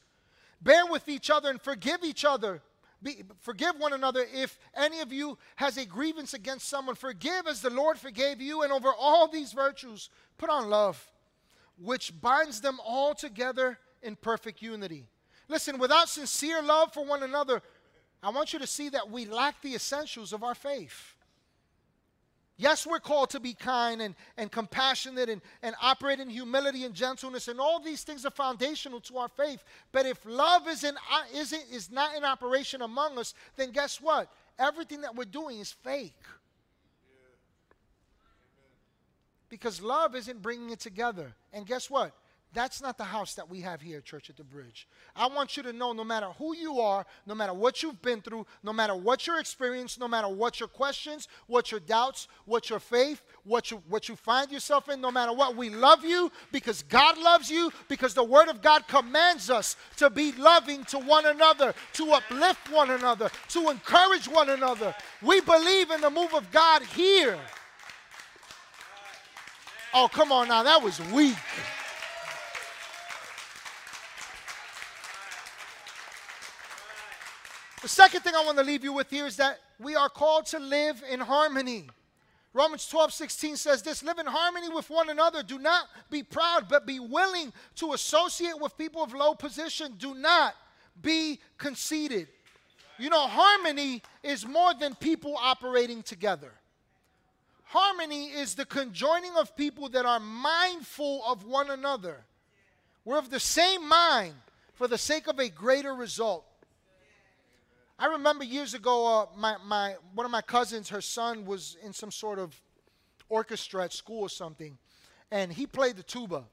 Bear 0.62 0.86
with 0.86 1.10
each 1.10 1.30
other 1.30 1.50
and 1.50 1.62
forgive 1.62 2.04
each 2.04 2.24
other. 2.24 2.62
Be, 3.04 3.24
forgive 3.40 3.76
one 3.78 3.94
another 3.94 4.26
if 4.32 4.60
any 4.76 5.00
of 5.00 5.12
you 5.12 5.38
has 5.56 5.78
a 5.78 5.86
grievance 5.86 6.34
against 6.34 6.70
someone. 6.70 6.96
Forgive 6.96 7.48
as 7.48 7.62
the 7.62 7.72
Lord 7.72 7.98
forgave 7.98 8.40
you. 8.40 8.62
And 8.62 8.72
over 8.72 8.94
all 8.98 9.28
these 9.28 9.54
virtues, 9.54 10.10
put 10.38 10.50
on 10.50 10.70
love, 10.70 11.04
which 11.80 12.20
binds 12.22 12.62
them 12.62 12.80
all 12.86 13.16
together 13.16 13.80
in 14.04 14.16
perfect 14.16 14.62
unity. 14.62 15.08
Listen, 15.48 15.80
without 15.80 16.10
sincere 16.10 16.62
love 16.62 16.94
for 16.94 17.04
one 17.04 17.24
another, 17.24 17.62
I 18.22 18.30
want 18.30 18.54
you 18.54 18.60
to 18.60 18.68
see 18.68 18.90
that 18.90 19.10
we 19.10 19.26
lack 19.26 19.62
the 19.62 19.74
essentials 19.74 20.32
of 20.32 20.44
our 20.44 20.56
faith. 20.56 21.16
Yes, 22.62 22.86
we're 22.86 23.00
called 23.00 23.32
to 23.32 23.40
be 23.40 23.56
kind 23.56 24.04
and, 24.04 24.14
and 24.38 24.52
compassionate 24.52 25.30
and, 25.30 25.42
and 25.64 25.74
operate 25.82 26.20
in 26.20 26.30
humility 26.30 26.84
and 26.84 26.94
gentleness, 26.94 27.48
and 27.48 27.60
all 27.60 27.80
these 27.80 28.04
things 28.04 28.24
are 28.24 28.30
foundational 28.30 29.00
to 29.00 29.18
our 29.18 29.30
faith. 29.30 29.64
But 29.92 30.06
if 30.06 30.24
love 30.28 30.68
isn't, 30.68 30.96
uh, 30.96 31.24
isn't, 31.34 31.64
is 31.72 31.90
not 31.90 32.16
in 32.16 32.24
operation 32.24 32.84
among 32.84 33.18
us, 33.18 33.34
then 33.56 33.72
guess 33.72 34.00
what? 34.00 34.32
Everything 34.60 35.02
that 35.02 35.16
we're 35.16 35.26
doing 35.26 35.58
is 35.58 35.72
fake. 35.72 36.14
Because 39.50 39.82
love 39.82 40.16
isn't 40.16 40.44
bringing 40.44 40.70
it 40.70 40.80
together. 40.80 41.34
And 41.52 41.66
guess 41.66 41.90
what? 41.90 42.14
That's 42.54 42.82
not 42.82 42.98
the 42.98 43.06
house 43.06 43.36
that 43.36 43.50
we 43.50 43.62
have 43.62 43.80
here, 43.80 44.02
Church 44.02 44.30
at 44.30 44.36
the 44.36 44.44
Bridge. 44.44 44.86
I 45.16 45.28
want 45.28 45.56
you 45.56 45.64
to 45.64 45.72
know 45.72 45.94
no 45.94 46.04
matter 46.04 46.28
who 46.38 46.54
you 46.54 46.82
are, 46.82 47.06
no 47.26 47.34
matter 47.34 47.54
what 47.54 47.82
you've 47.82 48.02
been 48.02 48.22
through, 48.22 48.46
no 48.62 48.74
matter 48.74 48.94
what 48.94 49.26
your 49.26 49.40
experience, 49.40 49.98
no 49.98 50.08
matter 50.08 50.28
what 50.28 50.60
your 50.60 50.68
questions, 50.68 51.30
what 51.48 51.72
your 51.72 51.80
doubts, 51.80 52.28
what 52.44 52.70
your 52.70 52.80
faith, 52.80 53.22
what 53.46 53.72
you, 53.72 53.82
what 53.88 54.10
you 54.10 54.18
find 54.18 54.52
yourself 54.52 54.90
in, 54.90 55.00
no 55.00 55.12
matter 55.12 55.32
what, 55.32 55.56
we 55.56 55.70
love 55.70 56.04
you 56.04 56.30
because 56.52 56.84
God 56.84 57.18
loves 57.18 57.50
you, 57.50 57.72
because 57.88 58.14
the 58.14 58.24
Word 58.24 58.50
of 58.50 58.62
God 58.62 58.86
commands 58.86 59.50
us 59.50 59.78
to 59.96 60.10
be 60.10 60.34
loving 60.34 60.84
to 60.86 61.00
one 61.00 61.26
another, 61.26 61.74
to 61.94 62.12
uplift 62.12 62.70
one 62.70 62.90
another, 62.90 63.32
to 63.50 63.70
encourage 63.70 64.28
one 64.28 64.50
another. 64.50 64.94
We 65.22 65.40
believe 65.40 65.90
in 65.90 66.02
the 66.02 66.10
move 66.10 66.34
of 66.34 66.52
God 66.52 66.84
here. 66.84 67.40
Oh, 69.94 70.10
come 70.12 70.34
on 70.34 70.50
now, 70.50 70.64
that 70.64 70.82
was 70.82 71.00
weak. 71.14 71.38
The 77.82 77.88
second 77.88 78.22
thing 78.22 78.36
I 78.36 78.46
want 78.46 78.60
to 78.60 78.64
leave 78.64 78.84
you 78.84 78.94
with 78.94 79.10
here 79.10 79.26
is 79.26 79.38
that 79.38 79.58
we 79.80 79.96
are 79.96 80.10
called 80.10 80.46
to 80.48 80.60
live 80.60 81.02
in 81.10 81.20
harmony. 81.20 81.90
Romans 82.54 82.86
12, 82.88 83.14
16 83.14 83.56
says 83.58 83.82
this 83.82 84.04
Live 84.04 84.20
in 84.20 84.28
harmony 84.28 84.70
with 84.70 84.90
one 84.90 85.10
another. 85.10 85.42
Do 85.42 85.58
not 85.58 85.88
be 86.12 86.22
proud, 86.22 86.68
but 86.70 86.86
be 86.86 87.00
willing 87.00 87.52
to 87.78 87.94
associate 87.94 88.60
with 88.60 88.78
people 88.78 89.02
of 89.02 89.14
low 89.14 89.34
position. 89.34 89.96
Do 89.98 90.14
not 90.14 90.54
be 91.02 91.40
conceited. 91.58 92.28
You 93.00 93.10
know, 93.10 93.28
harmony 93.28 94.04
is 94.22 94.46
more 94.46 94.76
than 94.76 94.94
people 94.94 95.36
operating 95.42 96.04
together. 96.04 96.52
Harmony 97.64 98.26
is 98.26 98.54
the 98.54 98.66
conjoining 98.66 99.32
of 99.38 99.56
people 99.56 99.90
that 99.90 100.06
are 100.06 100.20
mindful 100.20 101.24
of 101.26 101.46
one 101.46 101.72
another. 101.72 102.26
We're 103.06 103.18
of 103.18 103.32
the 103.32 103.40
same 103.40 103.88
mind 103.88 104.36
for 104.74 104.88
the 104.88 105.00
sake 105.00 105.28
of 105.28 105.40
a 105.40 105.50
greater 105.50 105.96
result. 105.96 106.46
I 108.02 108.08
remember 108.08 108.44
years 108.44 108.74
ago, 108.74 109.06
uh, 109.06 109.26
my, 109.38 109.58
my, 109.64 109.94
one 110.16 110.26
of 110.26 110.32
my 110.32 110.42
cousins, 110.42 110.90
her 110.90 111.02
son 111.02 111.46
was 111.46 111.78
in 111.84 111.94
some 111.94 112.10
sort 112.10 112.40
of 112.40 112.60
orchestra 113.30 113.84
at 113.84 113.94
school 113.94 114.22
or 114.22 114.30
something, 114.30 114.76
and 115.30 115.54
he 115.54 115.68
played 115.68 115.98
the 115.98 116.04
tuba. 116.04 116.44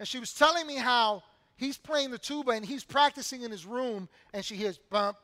And 0.00 0.08
she 0.08 0.18
was 0.18 0.32
telling 0.32 0.66
me 0.66 0.74
how 0.74 1.22
he's 1.56 1.78
playing 1.78 2.10
the 2.10 2.18
tuba 2.18 2.50
and 2.50 2.66
he's 2.66 2.82
practicing 2.82 3.42
in 3.42 3.52
his 3.52 3.64
room, 3.64 4.08
and 4.34 4.44
she 4.44 4.56
hears 4.56 4.78
bump, 4.90 5.16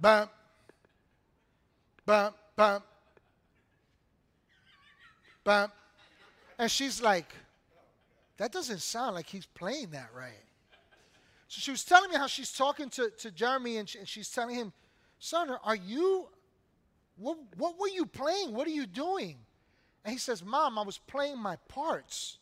bump, 0.00 0.32
bump, 2.04 2.34
bump, 2.56 2.84
bump. 5.44 5.72
And 6.58 6.68
she's 6.68 7.00
like, 7.00 7.32
that 8.38 8.50
doesn't 8.50 8.80
sound 8.80 9.14
like 9.14 9.28
he's 9.28 9.46
playing 9.46 9.90
that 9.90 10.08
right. 10.12 10.49
So 11.50 11.58
she 11.58 11.72
was 11.72 11.82
telling 11.84 12.10
me 12.10 12.16
how 12.16 12.28
she's 12.28 12.52
talking 12.52 12.88
to, 12.90 13.10
to 13.10 13.30
Jeremy 13.32 13.78
and, 13.78 13.88
she, 13.88 13.98
and 13.98 14.06
she's 14.06 14.30
telling 14.30 14.54
him, 14.54 14.72
Son, 15.18 15.50
are 15.64 15.74
you, 15.74 16.28
what, 17.16 17.38
what 17.56 17.76
were 17.76 17.88
you 17.88 18.06
playing? 18.06 18.54
What 18.54 18.68
are 18.68 18.70
you 18.70 18.86
doing? 18.86 19.36
And 20.04 20.12
he 20.12 20.18
says, 20.18 20.44
Mom, 20.44 20.78
I 20.78 20.82
was 20.82 20.98
playing 20.98 21.40
my 21.40 21.56
parts. 21.66 22.38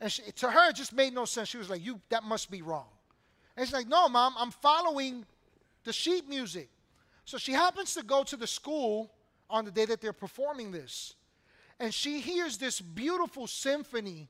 And 0.00 0.12
she, 0.12 0.22
to 0.36 0.48
her, 0.48 0.70
it 0.70 0.76
just 0.76 0.92
made 0.92 1.12
no 1.12 1.24
sense. 1.24 1.48
She 1.48 1.58
was 1.58 1.68
like, 1.68 1.84
You, 1.84 2.00
that 2.10 2.22
must 2.22 2.52
be 2.52 2.62
wrong. 2.62 2.86
And 3.56 3.66
she's 3.66 3.74
like, 3.74 3.88
No, 3.88 4.08
Mom, 4.08 4.34
I'm 4.38 4.52
following 4.52 5.26
the 5.82 5.92
sheet 5.92 6.28
music. 6.28 6.68
So 7.24 7.36
she 7.36 7.50
happens 7.50 7.94
to 7.94 8.04
go 8.04 8.22
to 8.22 8.36
the 8.36 8.46
school 8.46 9.10
on 9.50 9.64
the 9.64 9.72
day 9.72 9.86
that 9.86 10.00
they're 10.00 10.12
performing 10.12 10.70
this. 10.70 11.14
And 11.80 11.92
she 11.92 12.20
hears 12.20 12.58
this 12.58 12.80
beautiful 12.80 13.48
symphony 13.48 14.28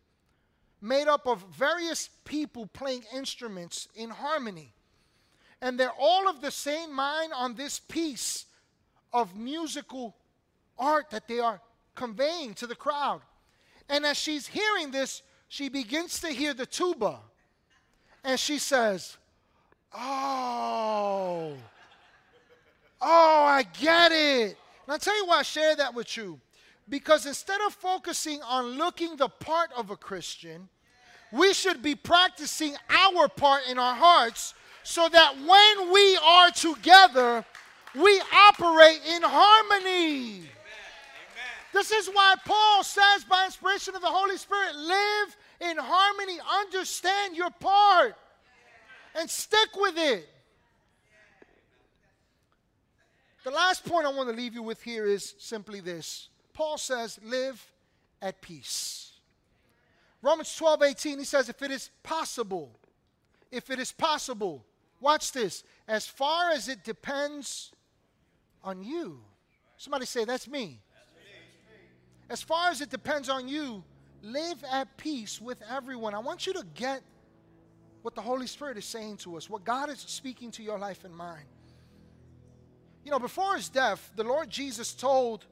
made 0.81 1.09
up 1.09 1.27
of 1.27 1.45
various 1.53 2.09
people 2.25 2.67
playing 2.67 3.05
instruments 3.15 3.89
in 3.95 4.11
harmony. 4.11 4.73
And 5.61 5.79
they're 5.79 5.93
all 5.99 6.29
of 6.29 6.41
the 6.41 6.51
same 6.51 6.95
mind 6.95 7.33
on 7.35 7.55
this 7.55 7.79
piece 7.79 8.47
of 9.13 9.37
musical 9.37 10.17
art 10.79 11.11
that 11.11 11.29
they 11.29 11.39
are 11.39 11.61
conveying 11.95 12.55
to 12.55 12.67
the 12.67 12.75
crowd. 12.75 13.21
And 13.89 14.07
as 14.07 14.17
she's 14.17 14.47
hearing 14.47 14.91
this, 14.91 15.23
she 15.49 15.69
begins 15.69 16.21
to 16.21 16.29
hear 16.29 16.55
the 16.55 16.67
tuba. 16.67 17.19
And 18.25 18.39
she 18.39 18.59
says, 18.59 19.17
Oh, 19.93 21.55
oh, 23.01 23.45
I 23.45 23.65
get 23.81 24.13
it. 24.13 24.57
And 24.87 24.93
I'll 24.93 24.99
tell 24.99 25.17
you 25.17 25.27
why 25.27 25.39
I 25.39 25.43
share 25.43 25.75
that 25.77 25.95
with 25.95 26.17
you. 26.17 26.41
Because 26.91 27.25
instead 27.25 27.61
of 27.67 27.73
focusing 27.73 28.43
on 28.43 28.77
looking 28.77 29.17
the 29.17 29.29
part 29.29 29.71
of 29.77 29.91
a 29.91 29.97
Christian, 29.97 30.69
we 31.33 31.55
should 31.55 31.83
be 31.83 31.95
practicing 31.95 32.75
our 32.91 33.29
part 33.29 33.63
in 33.71 33.79
our 33.79 33.95
hearts 33.95 34.55
so 34.83 35.09
that 35.09 35.37
when 35.37 35.93
we 35.93 36.17
are 36.17 36.51
together, 36.51 37.45
we 37.95 38.21
operate 38.35 39.01
in 39.09 39.23
harmony. 39.23 40.39
Amen. 40.39 40.49
This 41.73 41.93
is 41.93 42.09
why 42.09 42.35
Paul 42.45 42.83
says, 42.83 43.25
by 43.29 43.45
inspiration 43.45 43.95
of 43.95 44.01
the 44.01 44.09
Holy 44.09 44.37
Spirit, 44.37 44.75
live 44.75 45.37
in 45.61 45.77
harmony, 45.79 46.39
understand 46.61 47.37
your 47.37 47.51
part, 47.51 48.17
and 49.15 49.31
stick 49.31 49.69
with 49.77 49.95
it. 49.97 50.29
The 53.45 53.51
last 53.51 53.85
point 53.85 54.07
I 54.07 54.11
want 54.11 54.29
to 54.29 54.35
leave 54.35 54.55
you 54.55 54.63
with 54.63 54.83
here 54.83 55.07
is 55.07 55.35
simply 55.39 55.81
this 55.81 56.29
Paul 56.53 56.79
says, 56.79 57.19
live 57.23 57.65
at 58.21 58.41
peace. 58.41 59.13
Romans 60.23 60.55
12, 60.55 60.83
18, 60.83 61.19
he 61.19 61.25
says, 61.25 61.49
if 61.49 61.63
it 61.63 61.71
is 61.71 61.91
possible, 62.03 62.71
if 63.51 63.71
it 63.71 63.79
is 63.79 63.93
possible, 63.93 64.65
watch 65.01 65.33
this, 65.33 65.65
as 65.89 66.07
far 66.07 66.51
as 66.51 66.69
it 66.69 66.85
depends 66.85 67.73
on 68.63 68.83
you. 68.83 69.21
Somebody 69.77 70.07
say, 70.07 70.25
that's 70.25 70.47
me. 70.47 70.81
As 72.29 72.43
far 72.43 72.71
as 72.71 72.81
it 72.81 72.91
depends 72.91 73.29
on 73.29 73.49
you, 73.49 73.83
live 74.23 74.63
at 74.71 74.97
peace 74.97 75.41
with 75.41 75.63
everyone. 75.69 76.15
I 76.15 76.19
want 76.19 76.47
you 76.47 76.53
to 76.53 76.65
get 76.75 77.03
what 78.03 78.15
the 78.15 78.21
Holy 78.21 78.47
Spirit 78.47 78.79
is 78.79 78.85
saying 78.85 79.17
to 79.19 79.37
us, 79.37 79.51
what 79.51 79.65
God 79.65 79.91
is 79.91 79.99
speaking 80.01 80.51
to 80.53 80.63
your 80.63 80.79
life 80.79 81.05
and 81.05 81.15
mine. 81.15 81.47
You 83.05 83.11
know, 83.11 83.19
before 83.19 83.57
his 83.57 83.69
death, 83.69 84.13
the 84.17 84.25
Lord 84.25 84.51
Jesus 84.51 84.93
told 84.93 85.47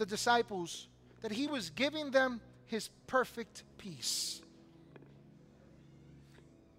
the 0.00 0.06
disciples 0.06 0.88
that 1.20 1.30
he 1.30 1.46
was 1.46 1.68
giving 1.68 2.10
them 2.10 2.40
his 2.64 2.88
perfect 3.06 3.64
peace. 3.76 4.40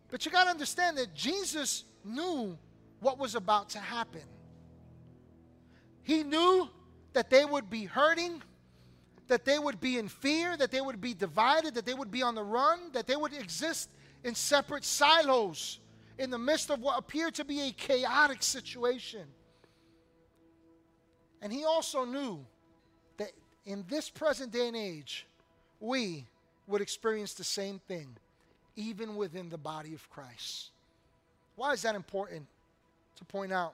But 0.09 0.25
you 0.25 0.31
got 0.31 0.45
to 0.45 0.49
understand 0.49 0.97
that 0.97 1.13
Jesus 1.13 1.83
knew 2.03 2.57
what 2.99 3.19
was 3.19 3.35
about 3.35 3.69
to 3.69 3.79
happen. 3.79 4.23
He 6.01 6.23
knew 6.23 6.67
that 7.13 7.29
they 7.29 7.45
would 7.45 7.69
be 7.69 7.85
hurting, 7.85 8.41
that 9.27 9.45
they 9.45 9.59
would 9.59 9.79
be 9.79 9.99
in 9.99 10.07
fear, 10.07 10.57
that 10.57 10.71
they 10.71 10.81
would 10.81 10.99
be 10.99 11.13
divided, 11.13 11.75
that 11.75 11.85
they 11.85 11.93
would 11.93 12.09
be 12.09 12.23
on 12.23 12.33
the 12.33 12.43
run, 12.43 12.91
that 12.93 13.05
they 13.05 13.15
would 13.15 13.33
exist 13.33 13.91
in 14.23 14.33
separate 14.33 14.83
silos 14.83 15.79
in 16.17 16.31
the 16.31 16.39
midst 16.39 16.71
of 16.71 16.79
what 16.79 16.97
appeared 16.97 17.35
to 17.35 17.45
be 17.45 17.61
a 17.61 17.71
chaotic 17.71 18.41
situation. 18.41 19.27
And 21.39 21.53
he 21.53 21.65
also 21.65 22.03
knew 22.03 22.45
in 23.65 23.85
this 23.89 24.09
present 24.09 24.51
day 24.51 24.67
and 24.67 24.77
age, 24.77 25.25
we 25.79 26.25
would 26.67 26.81
experience 26.81 27.33
the 27.33 27.43
same 27.43 27.79
thing, 27.87 28.07
even 28.75 29.15
within 29.15 29.49
the 29.49 29.57
body 29.57 29.93
of 29.93 30.09
Christ. 30.09 30.69
Why 31.55 31.73
is 31.73 31.81
that 31.83 31.95
important 31.95 32.47
to 33.17 33.25
point 33.25 33.51
out? 33.51 33.73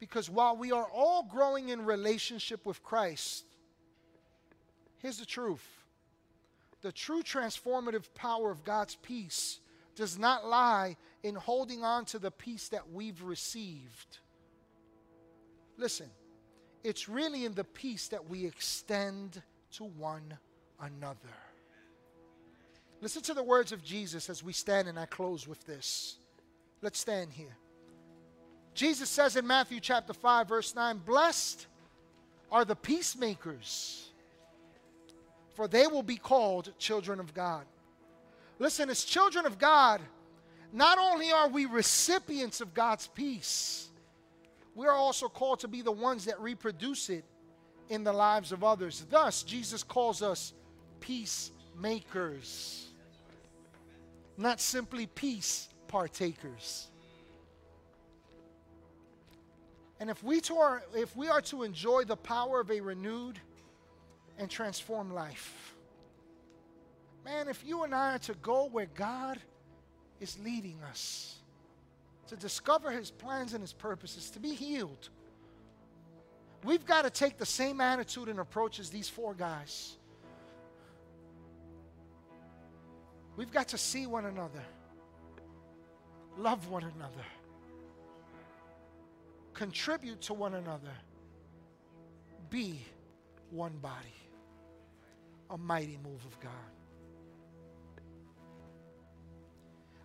Because 0.00 0.30
while 0.30 0.56
we 0.56 0.72
are 0.72 0.86
all 0.94 1.24
growing 1.24 1.70
in 1.70 1.84
relationship 1.84 2.64
with 2.64 2.82
Christ, 2.82 3.44
here's 4.98 5.18
the 5.18 5.26
truth 5.26 5.66
the 6.80 6.92
true 6.92 7.22
transformative 7.22 8.04
power 8.14 8.52
of 8.52 8.64
God's 8.64 8.94
peace 8.96 9.58
does 9.96 10.16
not 10.16 10.46
lie 10.46 10.96
in 11.24 11.34
holding 11.34 11.82
on 11.82 12.04
to 12.06 12.20
the 12.20 12.30
peace 12.30 12.68
that 12.68 12.92
we've 12.92 13.20
received. 13.20 14.18
Listen, 15.76 16.08
it's 16.84 17.08
really 17.08 17.44
in 17.44 17.54
the 17.54 17.64
peace 17.64 18.08
that 18.08 18.28
we 18.28 18.46
extend 18.46 19.42
to 19.72 19.84
one 19.84 20.38
another. 20.80 21.16
Listen 23.00 23.22
to 23.22 23.34
the 23.34 23.42
words 23.42 23.72
of 23.72 23.84
Jesus 23.84 24.28
as 24.28 24.42
we 24.42 24.52
stand, 24.52 24.88
and 24.88 24.98
I 24.98 25.06
close 25.06 25.46
with 25.46 25.64
this. 25.66 26.16
Let's 26.82 26.98
stand 26.98 27.32
here. 27.32 27.56
Jesus 28.74 29.08
says 29.08 29.36
in 29.36 29.46
Matthew 29.46 29.80
chapter 29.80 30.12
5, 30.12 30.48
verse 30.48 30.74
9, 30.74 30.98
Blessed 30.98 31.66
are 32.50 32.64
the 32.64 32.76
peacemakers, 32.76 34.08
for 35.54 35.68
they 35.68 35.86
will 35.86 36.02
be 36.02 36.16
called 36.16 36.72
children 36.78 37.20
of 37.20 37.34
God. 37.34 37.64
Listen, 38.58 38.90
as 38.90 39.04
children 39.04 39.46
of 39.46 39.58
God, 39.58 40.00
not 40.72 40.98
only 40.98 41.32
are 41.32 41.48
we 41.48 41.66
recipients 41.66 42.60
of 42.60 42.74
God's 42.74 43.06
peace, 43.06 43.88
we 44.78 44.86
are 44.86 44.94
also 44.94 45.28
called 45.28 45.58
to 45.60 45.68
be 45.68 45.82
the 45.82 45.90
ones 45.90 46.26
that 46.26 46.40
reproduce 46.40 47.10
it 47.10 47.24
in 47.88 48.04
the 48.04 48.12
lives 48.12 48.52
of 48.52 48.62
others. 48.62 49.04
Thus, 49.10 49.42
Jesus 49.42 49.82
calls 49.82 50.22
us 50.22 50.52
peacemakers 51.00 52.88
not 54.38 54.60
simply 54.60 55.06
peace 55.06 55.68
partakers. 55.88 56.86
And 59.98 60.08
if 60.08 60.22
we, 60.22 60.40
to 60.42 60.56
our, 60.58 60.84
if 60.94 61.14
we 61.16 61.26
are 61.26 61.40
to 61.42 61.64
enjoy 61.64 62.04
the 62.04 62.16
power 62.16 62.60
of 62.60 62.70
a 62.70 62.80
renewed 62.80 63.40
and 64.38 64.48
transformed 64.48 65.10
life, 65.12 65.74
man, 67.24 67.48
if 67.48 67.64
you 67.66 67.82
and 67.82 67.92
I 67.92 68.14
are 68.14 68.18
to 68.20 68.34
go 68.34 68.68
where 68.68 68.86
God 68.94 69.40
is 70.20 70.38
leading 70.38 70.78
us, 70.88 71.37
to 72.28 72.36
discover 72.36 72.90
His 72.90 73.10
plans 73.10 73.54
and 73.54 73.62
His 73.62 73.72
purposes, 73.72 74.30
to 74.30 74.40
be 74.40 74.54
healed, 74.54 75.08
we've 76.64 76.86
got 76.86 77.02
to 77.02 77.10
take 77.10 77.38
the 77.38 77.46
same 77.46 77.80
attitude 77.80 78.28
and 78.28 78.38
approach 78.38 78.78
as 78.78 78.90
these 78.90 79.08
four 79.08 79.34
guys. 79.34 79.96
We've 83.36 83.52
got 83.52 83.68
to 83.68 83.78
see 83.78 84.06
one 84.06 84.24
another, 84.24 84.62
love 86.36 86.68
one 86.68 86.82
another, 86.82 87.24
contribute 89.54 90.20
to 90.22 90.34
one 90.34 90.54
another, 90.54 90.92
be 92.50 92.80
one 93.50 93.76
body. 93.78 94.14
A 95.50 95.56
mighty 95.56 95.98
move 96.04 96.22
of 96.26 96.38
God. 96.40 96.52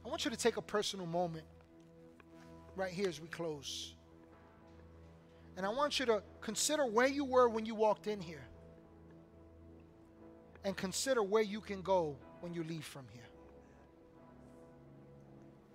I 0.05 0.07
want 0.07 0.23
you 0.23 0.31
to 0.31 0.37
take 0.37 0.55
a 0.55 0.61
personal 0.61 1.05
moment 1.05 1.43
right 2.75 2.91
here 2.91 3.07
as 3.07 3.21
we 3.21 3.27
close. 3.27 3.93
And 5.55 5.65
I 5.65 5.69
want 5.69 5.99
you 5.99 6.05
to 6.07 6.23
consider 6.41 6.85
where 6.85 7.07
you 7.07 7.25
were 7.25 7.47
when 7.47 7.65
you 7.65 7.75
walked 7.75 8.07
in 8.07 8.19
here. 8.19 8.45
And 10.65 10.75
consider 10.75 11.21
where 11.21 11.43
you 11.43 11.61
can 11.61 11.81
go 11.81 12.15
when 12.39 12.53
you 12.53 12.63
leave 12.63 12.85
from 12.85 13.05
here. 13.13 13.21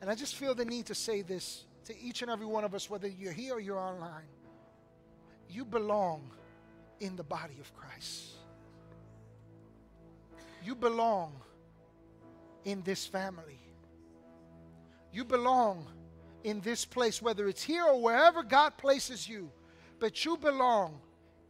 And 0.00 0.10
I 0.10 0.14
just 0.14 0.36
feel 0.36 0.54
the 0.54 0.64
need 0.64 0.86
to 0.86 0.94
say 0.94 1.22
this 1.22 1.64
to 1.84 1.98
each 1.98 2.22
and 2.22 2.30
every 2.30 2.46
one 2.46 2.64
of 2.64 2.74
us, 2.74 2.88
whether 2.88 3.08
you're 3.08 3.32
here 3.32 3.54
or 3.54 3.60
you're 3.60 3.78
online. 3.78 4.28
You 5.48 5.64
belong 5.64 6.30
in 7.00 7.16
the 7.16 7.24
body 7.24 7.56
of 7.60 7.74
Christ. 7.74 8.26
You 10.64 10.74
belong 10.74 11.32
in 12.64 12.82
this 12.82 13.06
family. 13.06 13.58
You 15.12 15.24
belong 15.24 15.86
in 16.44 16.60
this 16.60 16.84
place, 16.84 17.20
whether 17.20 17.48
it's 17.48 17.62
here 17.62 17.84
or 17.84 18.00
wherever 18.00 18.42
God 18.42 18.76
places 18.76 19.28
you, 19.28 19.50
but 19.98 20.24
you 20.24 20.36
belong 20.36 21.00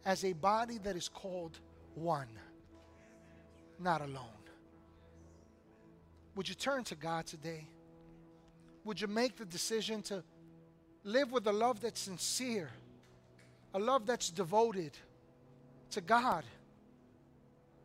as 0.05 0.25
a 0.25 0.33
body 0.33 0.79
that 0.79 0.95
is 0.95 1.07
called 1.07 1.59
one, 1.95 2.27
not 3.79 4.01
alone. 4.01 4.25
Would 6.35 6.47
you 6.47 6.55
turn 6.55 6.83
to 6.85 6.95
God 6.95 7.25
today? 7.25 7.67
Would 8.85 9.01
you 9.01 9.07
make 9.07 9.35
the 9.35 9.45
decision 9.45 10.01
to 10.03 10.23
live 11.03 11.31
with 11.31 11.45
a 11.47 11.51
love 11.51 11.81
that's 11.81 11.99
sincere, 11.99 12.69
a 13.73 13.79
love 13.79 14.05
that's 14.05 14.29
devoted 14.29 14.91
to 15.91 16.01
God, 16.01 16.43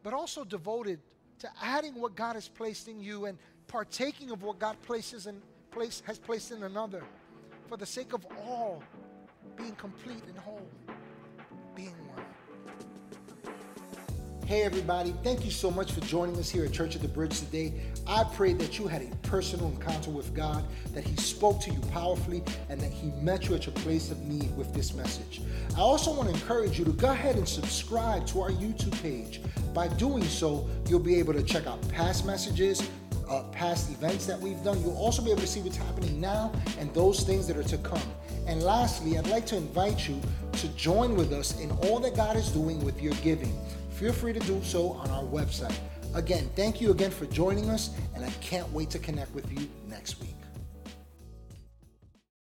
but 0.02 0.14
also 0.14 0.44
devoted 0.44 1.00
to 1.40 1.50
adding 1.60 1.94
what 2.00 2.14
God 2.14 2.34
has 2.34 2.48
placed 2.48 2.88
in 2.88 3.00
you 3.00 3.26
and 3.26 3.38
partaking 3.66 4.30
of 4.30 4.42
what 4.42 4.58
God 4.58 4.80
places 4.82 5.26
in 5.26 5.40
place 5.74 6.02
has 6.06 6.18
placed 6.20 6.52
in 6.52 6.62
another 6.62 7.02
for 7.68 7.76
the 7.76 7.84
sake 7.84 8.12
of 8.12 8.24
all 8.46 8.80
being 9.56 9.74
complete 9.74 10.22
and 10.28 10.38
whole, 10.38 10.68
being 11.74 11.96
one. 12.14 12.24
Hey, 14.46 14.62
everybody, 14.62 15.12
thank 15.24 15.44
you 15.44 15.50
so 15.50 15.72
much 15.72 15.90
for 15.90 16.00
joining 16.02 16.36
us 16.36 16.48
here 16.48 16.64
at 16.64 16.72
Church 16.72 16.94
of 16.94 17.02
the 17.02 17.08
Bridge 17.08 17.40
today. 17.40 17.72
I 18.06 18.22
pray 18.22 18.52
that 18.52 18.78
you 18.78 18.86
had 18.86 19.02
a 19.02 19.16
personal 19.26 19.66
encounter 19.68 20.10
with 20.10 20.32
God, 20.32 20.64
that 20.92 21.02
He 21.02 21.16
spoke 21.16 21.60
to 21.62 21.72
you 21.72 21.80
powerfully, 21.90 22.44
and 22.68 22.80
that 22.80 22.92
He 22.92 23.08
met 23.22 23.48
you 23.48 23.56
at 23.56 23.66
your 23.66 23.74
place 23.74 24.12
of 24.12 24.20
need 24.20 24.56
with 24.56 24.72
this 24.74 24.94
message. 24.94 25.40
I 25.76 25.80
also 25.80 26.14
want 26.14 26.28
to 26.28 26.34
encourage 26.34 26.78
you 26.78 26.84
to 26.84 26.92
go 26.92 27.10
ahead 27.10 27.34
and 27.34 27.48
subscribe 27.48 28.26
to 28.28 28.42
our 28.42 28.50
YouTube 28.50 29.00
page. 29.02 29.40
By 29.72 29.88
doing 29.88 30.24
so, 30.24 30.68
you'll 30.86 31.00
be 31.00 31.16
able 31.16 31.32
to 31.32 31.42
check 31.42 31.66
out 31.66 31.80
past 31.88 32.24
messages, 32.24 32.88
uh, 33.34 33.42
past 33.52 33.90
events 33.90 34.26
that 34.26 34.38
we've 34.38 34.62
done. 34.62 34.80
You'll 34.82 34.96
also 34.96 35.22
be 35.22 35.30
able 35.30 35.42
to 35.42 35.46
see 35.46 35.60
what's 35.60 35.76
happening 35.76 36.20
now 36.20 36.52
and 36.78 36.92
those 36.94 37.24
things 37.24 37.46
that 37.48 37.56
are 37.56 37.64
to 37.64 37.78
come. 37.78 38.02
And 38.46 38.62
lastly, 38.62 39.18
I'd 39.18 39.26
like 39.28 39.46
to 39.46 39.56
invite 39.56 40.08
you 40.08 40.20
to 40.52 40.68
join 40.68 41.16
with 41.16 41.32
us 41.32 41.58
in 41.60 41.70
all 41.70 41.98
that 42.00 42.14
God 42.14 42.36
is 42.36 42.50
doing 42.50 42.84
with 42.84 43.00
your 43.02 43.14
giving 43.22 43.52
feel 43.94 44.12
free 44.12 44.32
to 44.32 44.40
do 44.40 44.60
so 44.62 44.90
on 44.92 45.08
our 45.10 45.22
website. 45.22 45.76
Again, 46.14 46.50
thank 46.56 46.80
you 46.80 46.90
again 46.90 47.10
for 47.10 47.26
joining 47.26 47.70
us, 47.70 47.90
and 48.14 48.24
I 48.24 48.30
can't 48.40 48.70
wait 48.72 48.90
to 48.90 48.98
connect 48.98 49.34
with 49.34 49.50
you 49.52 49.68
next 49.88 50.20
week. 50.20 50.43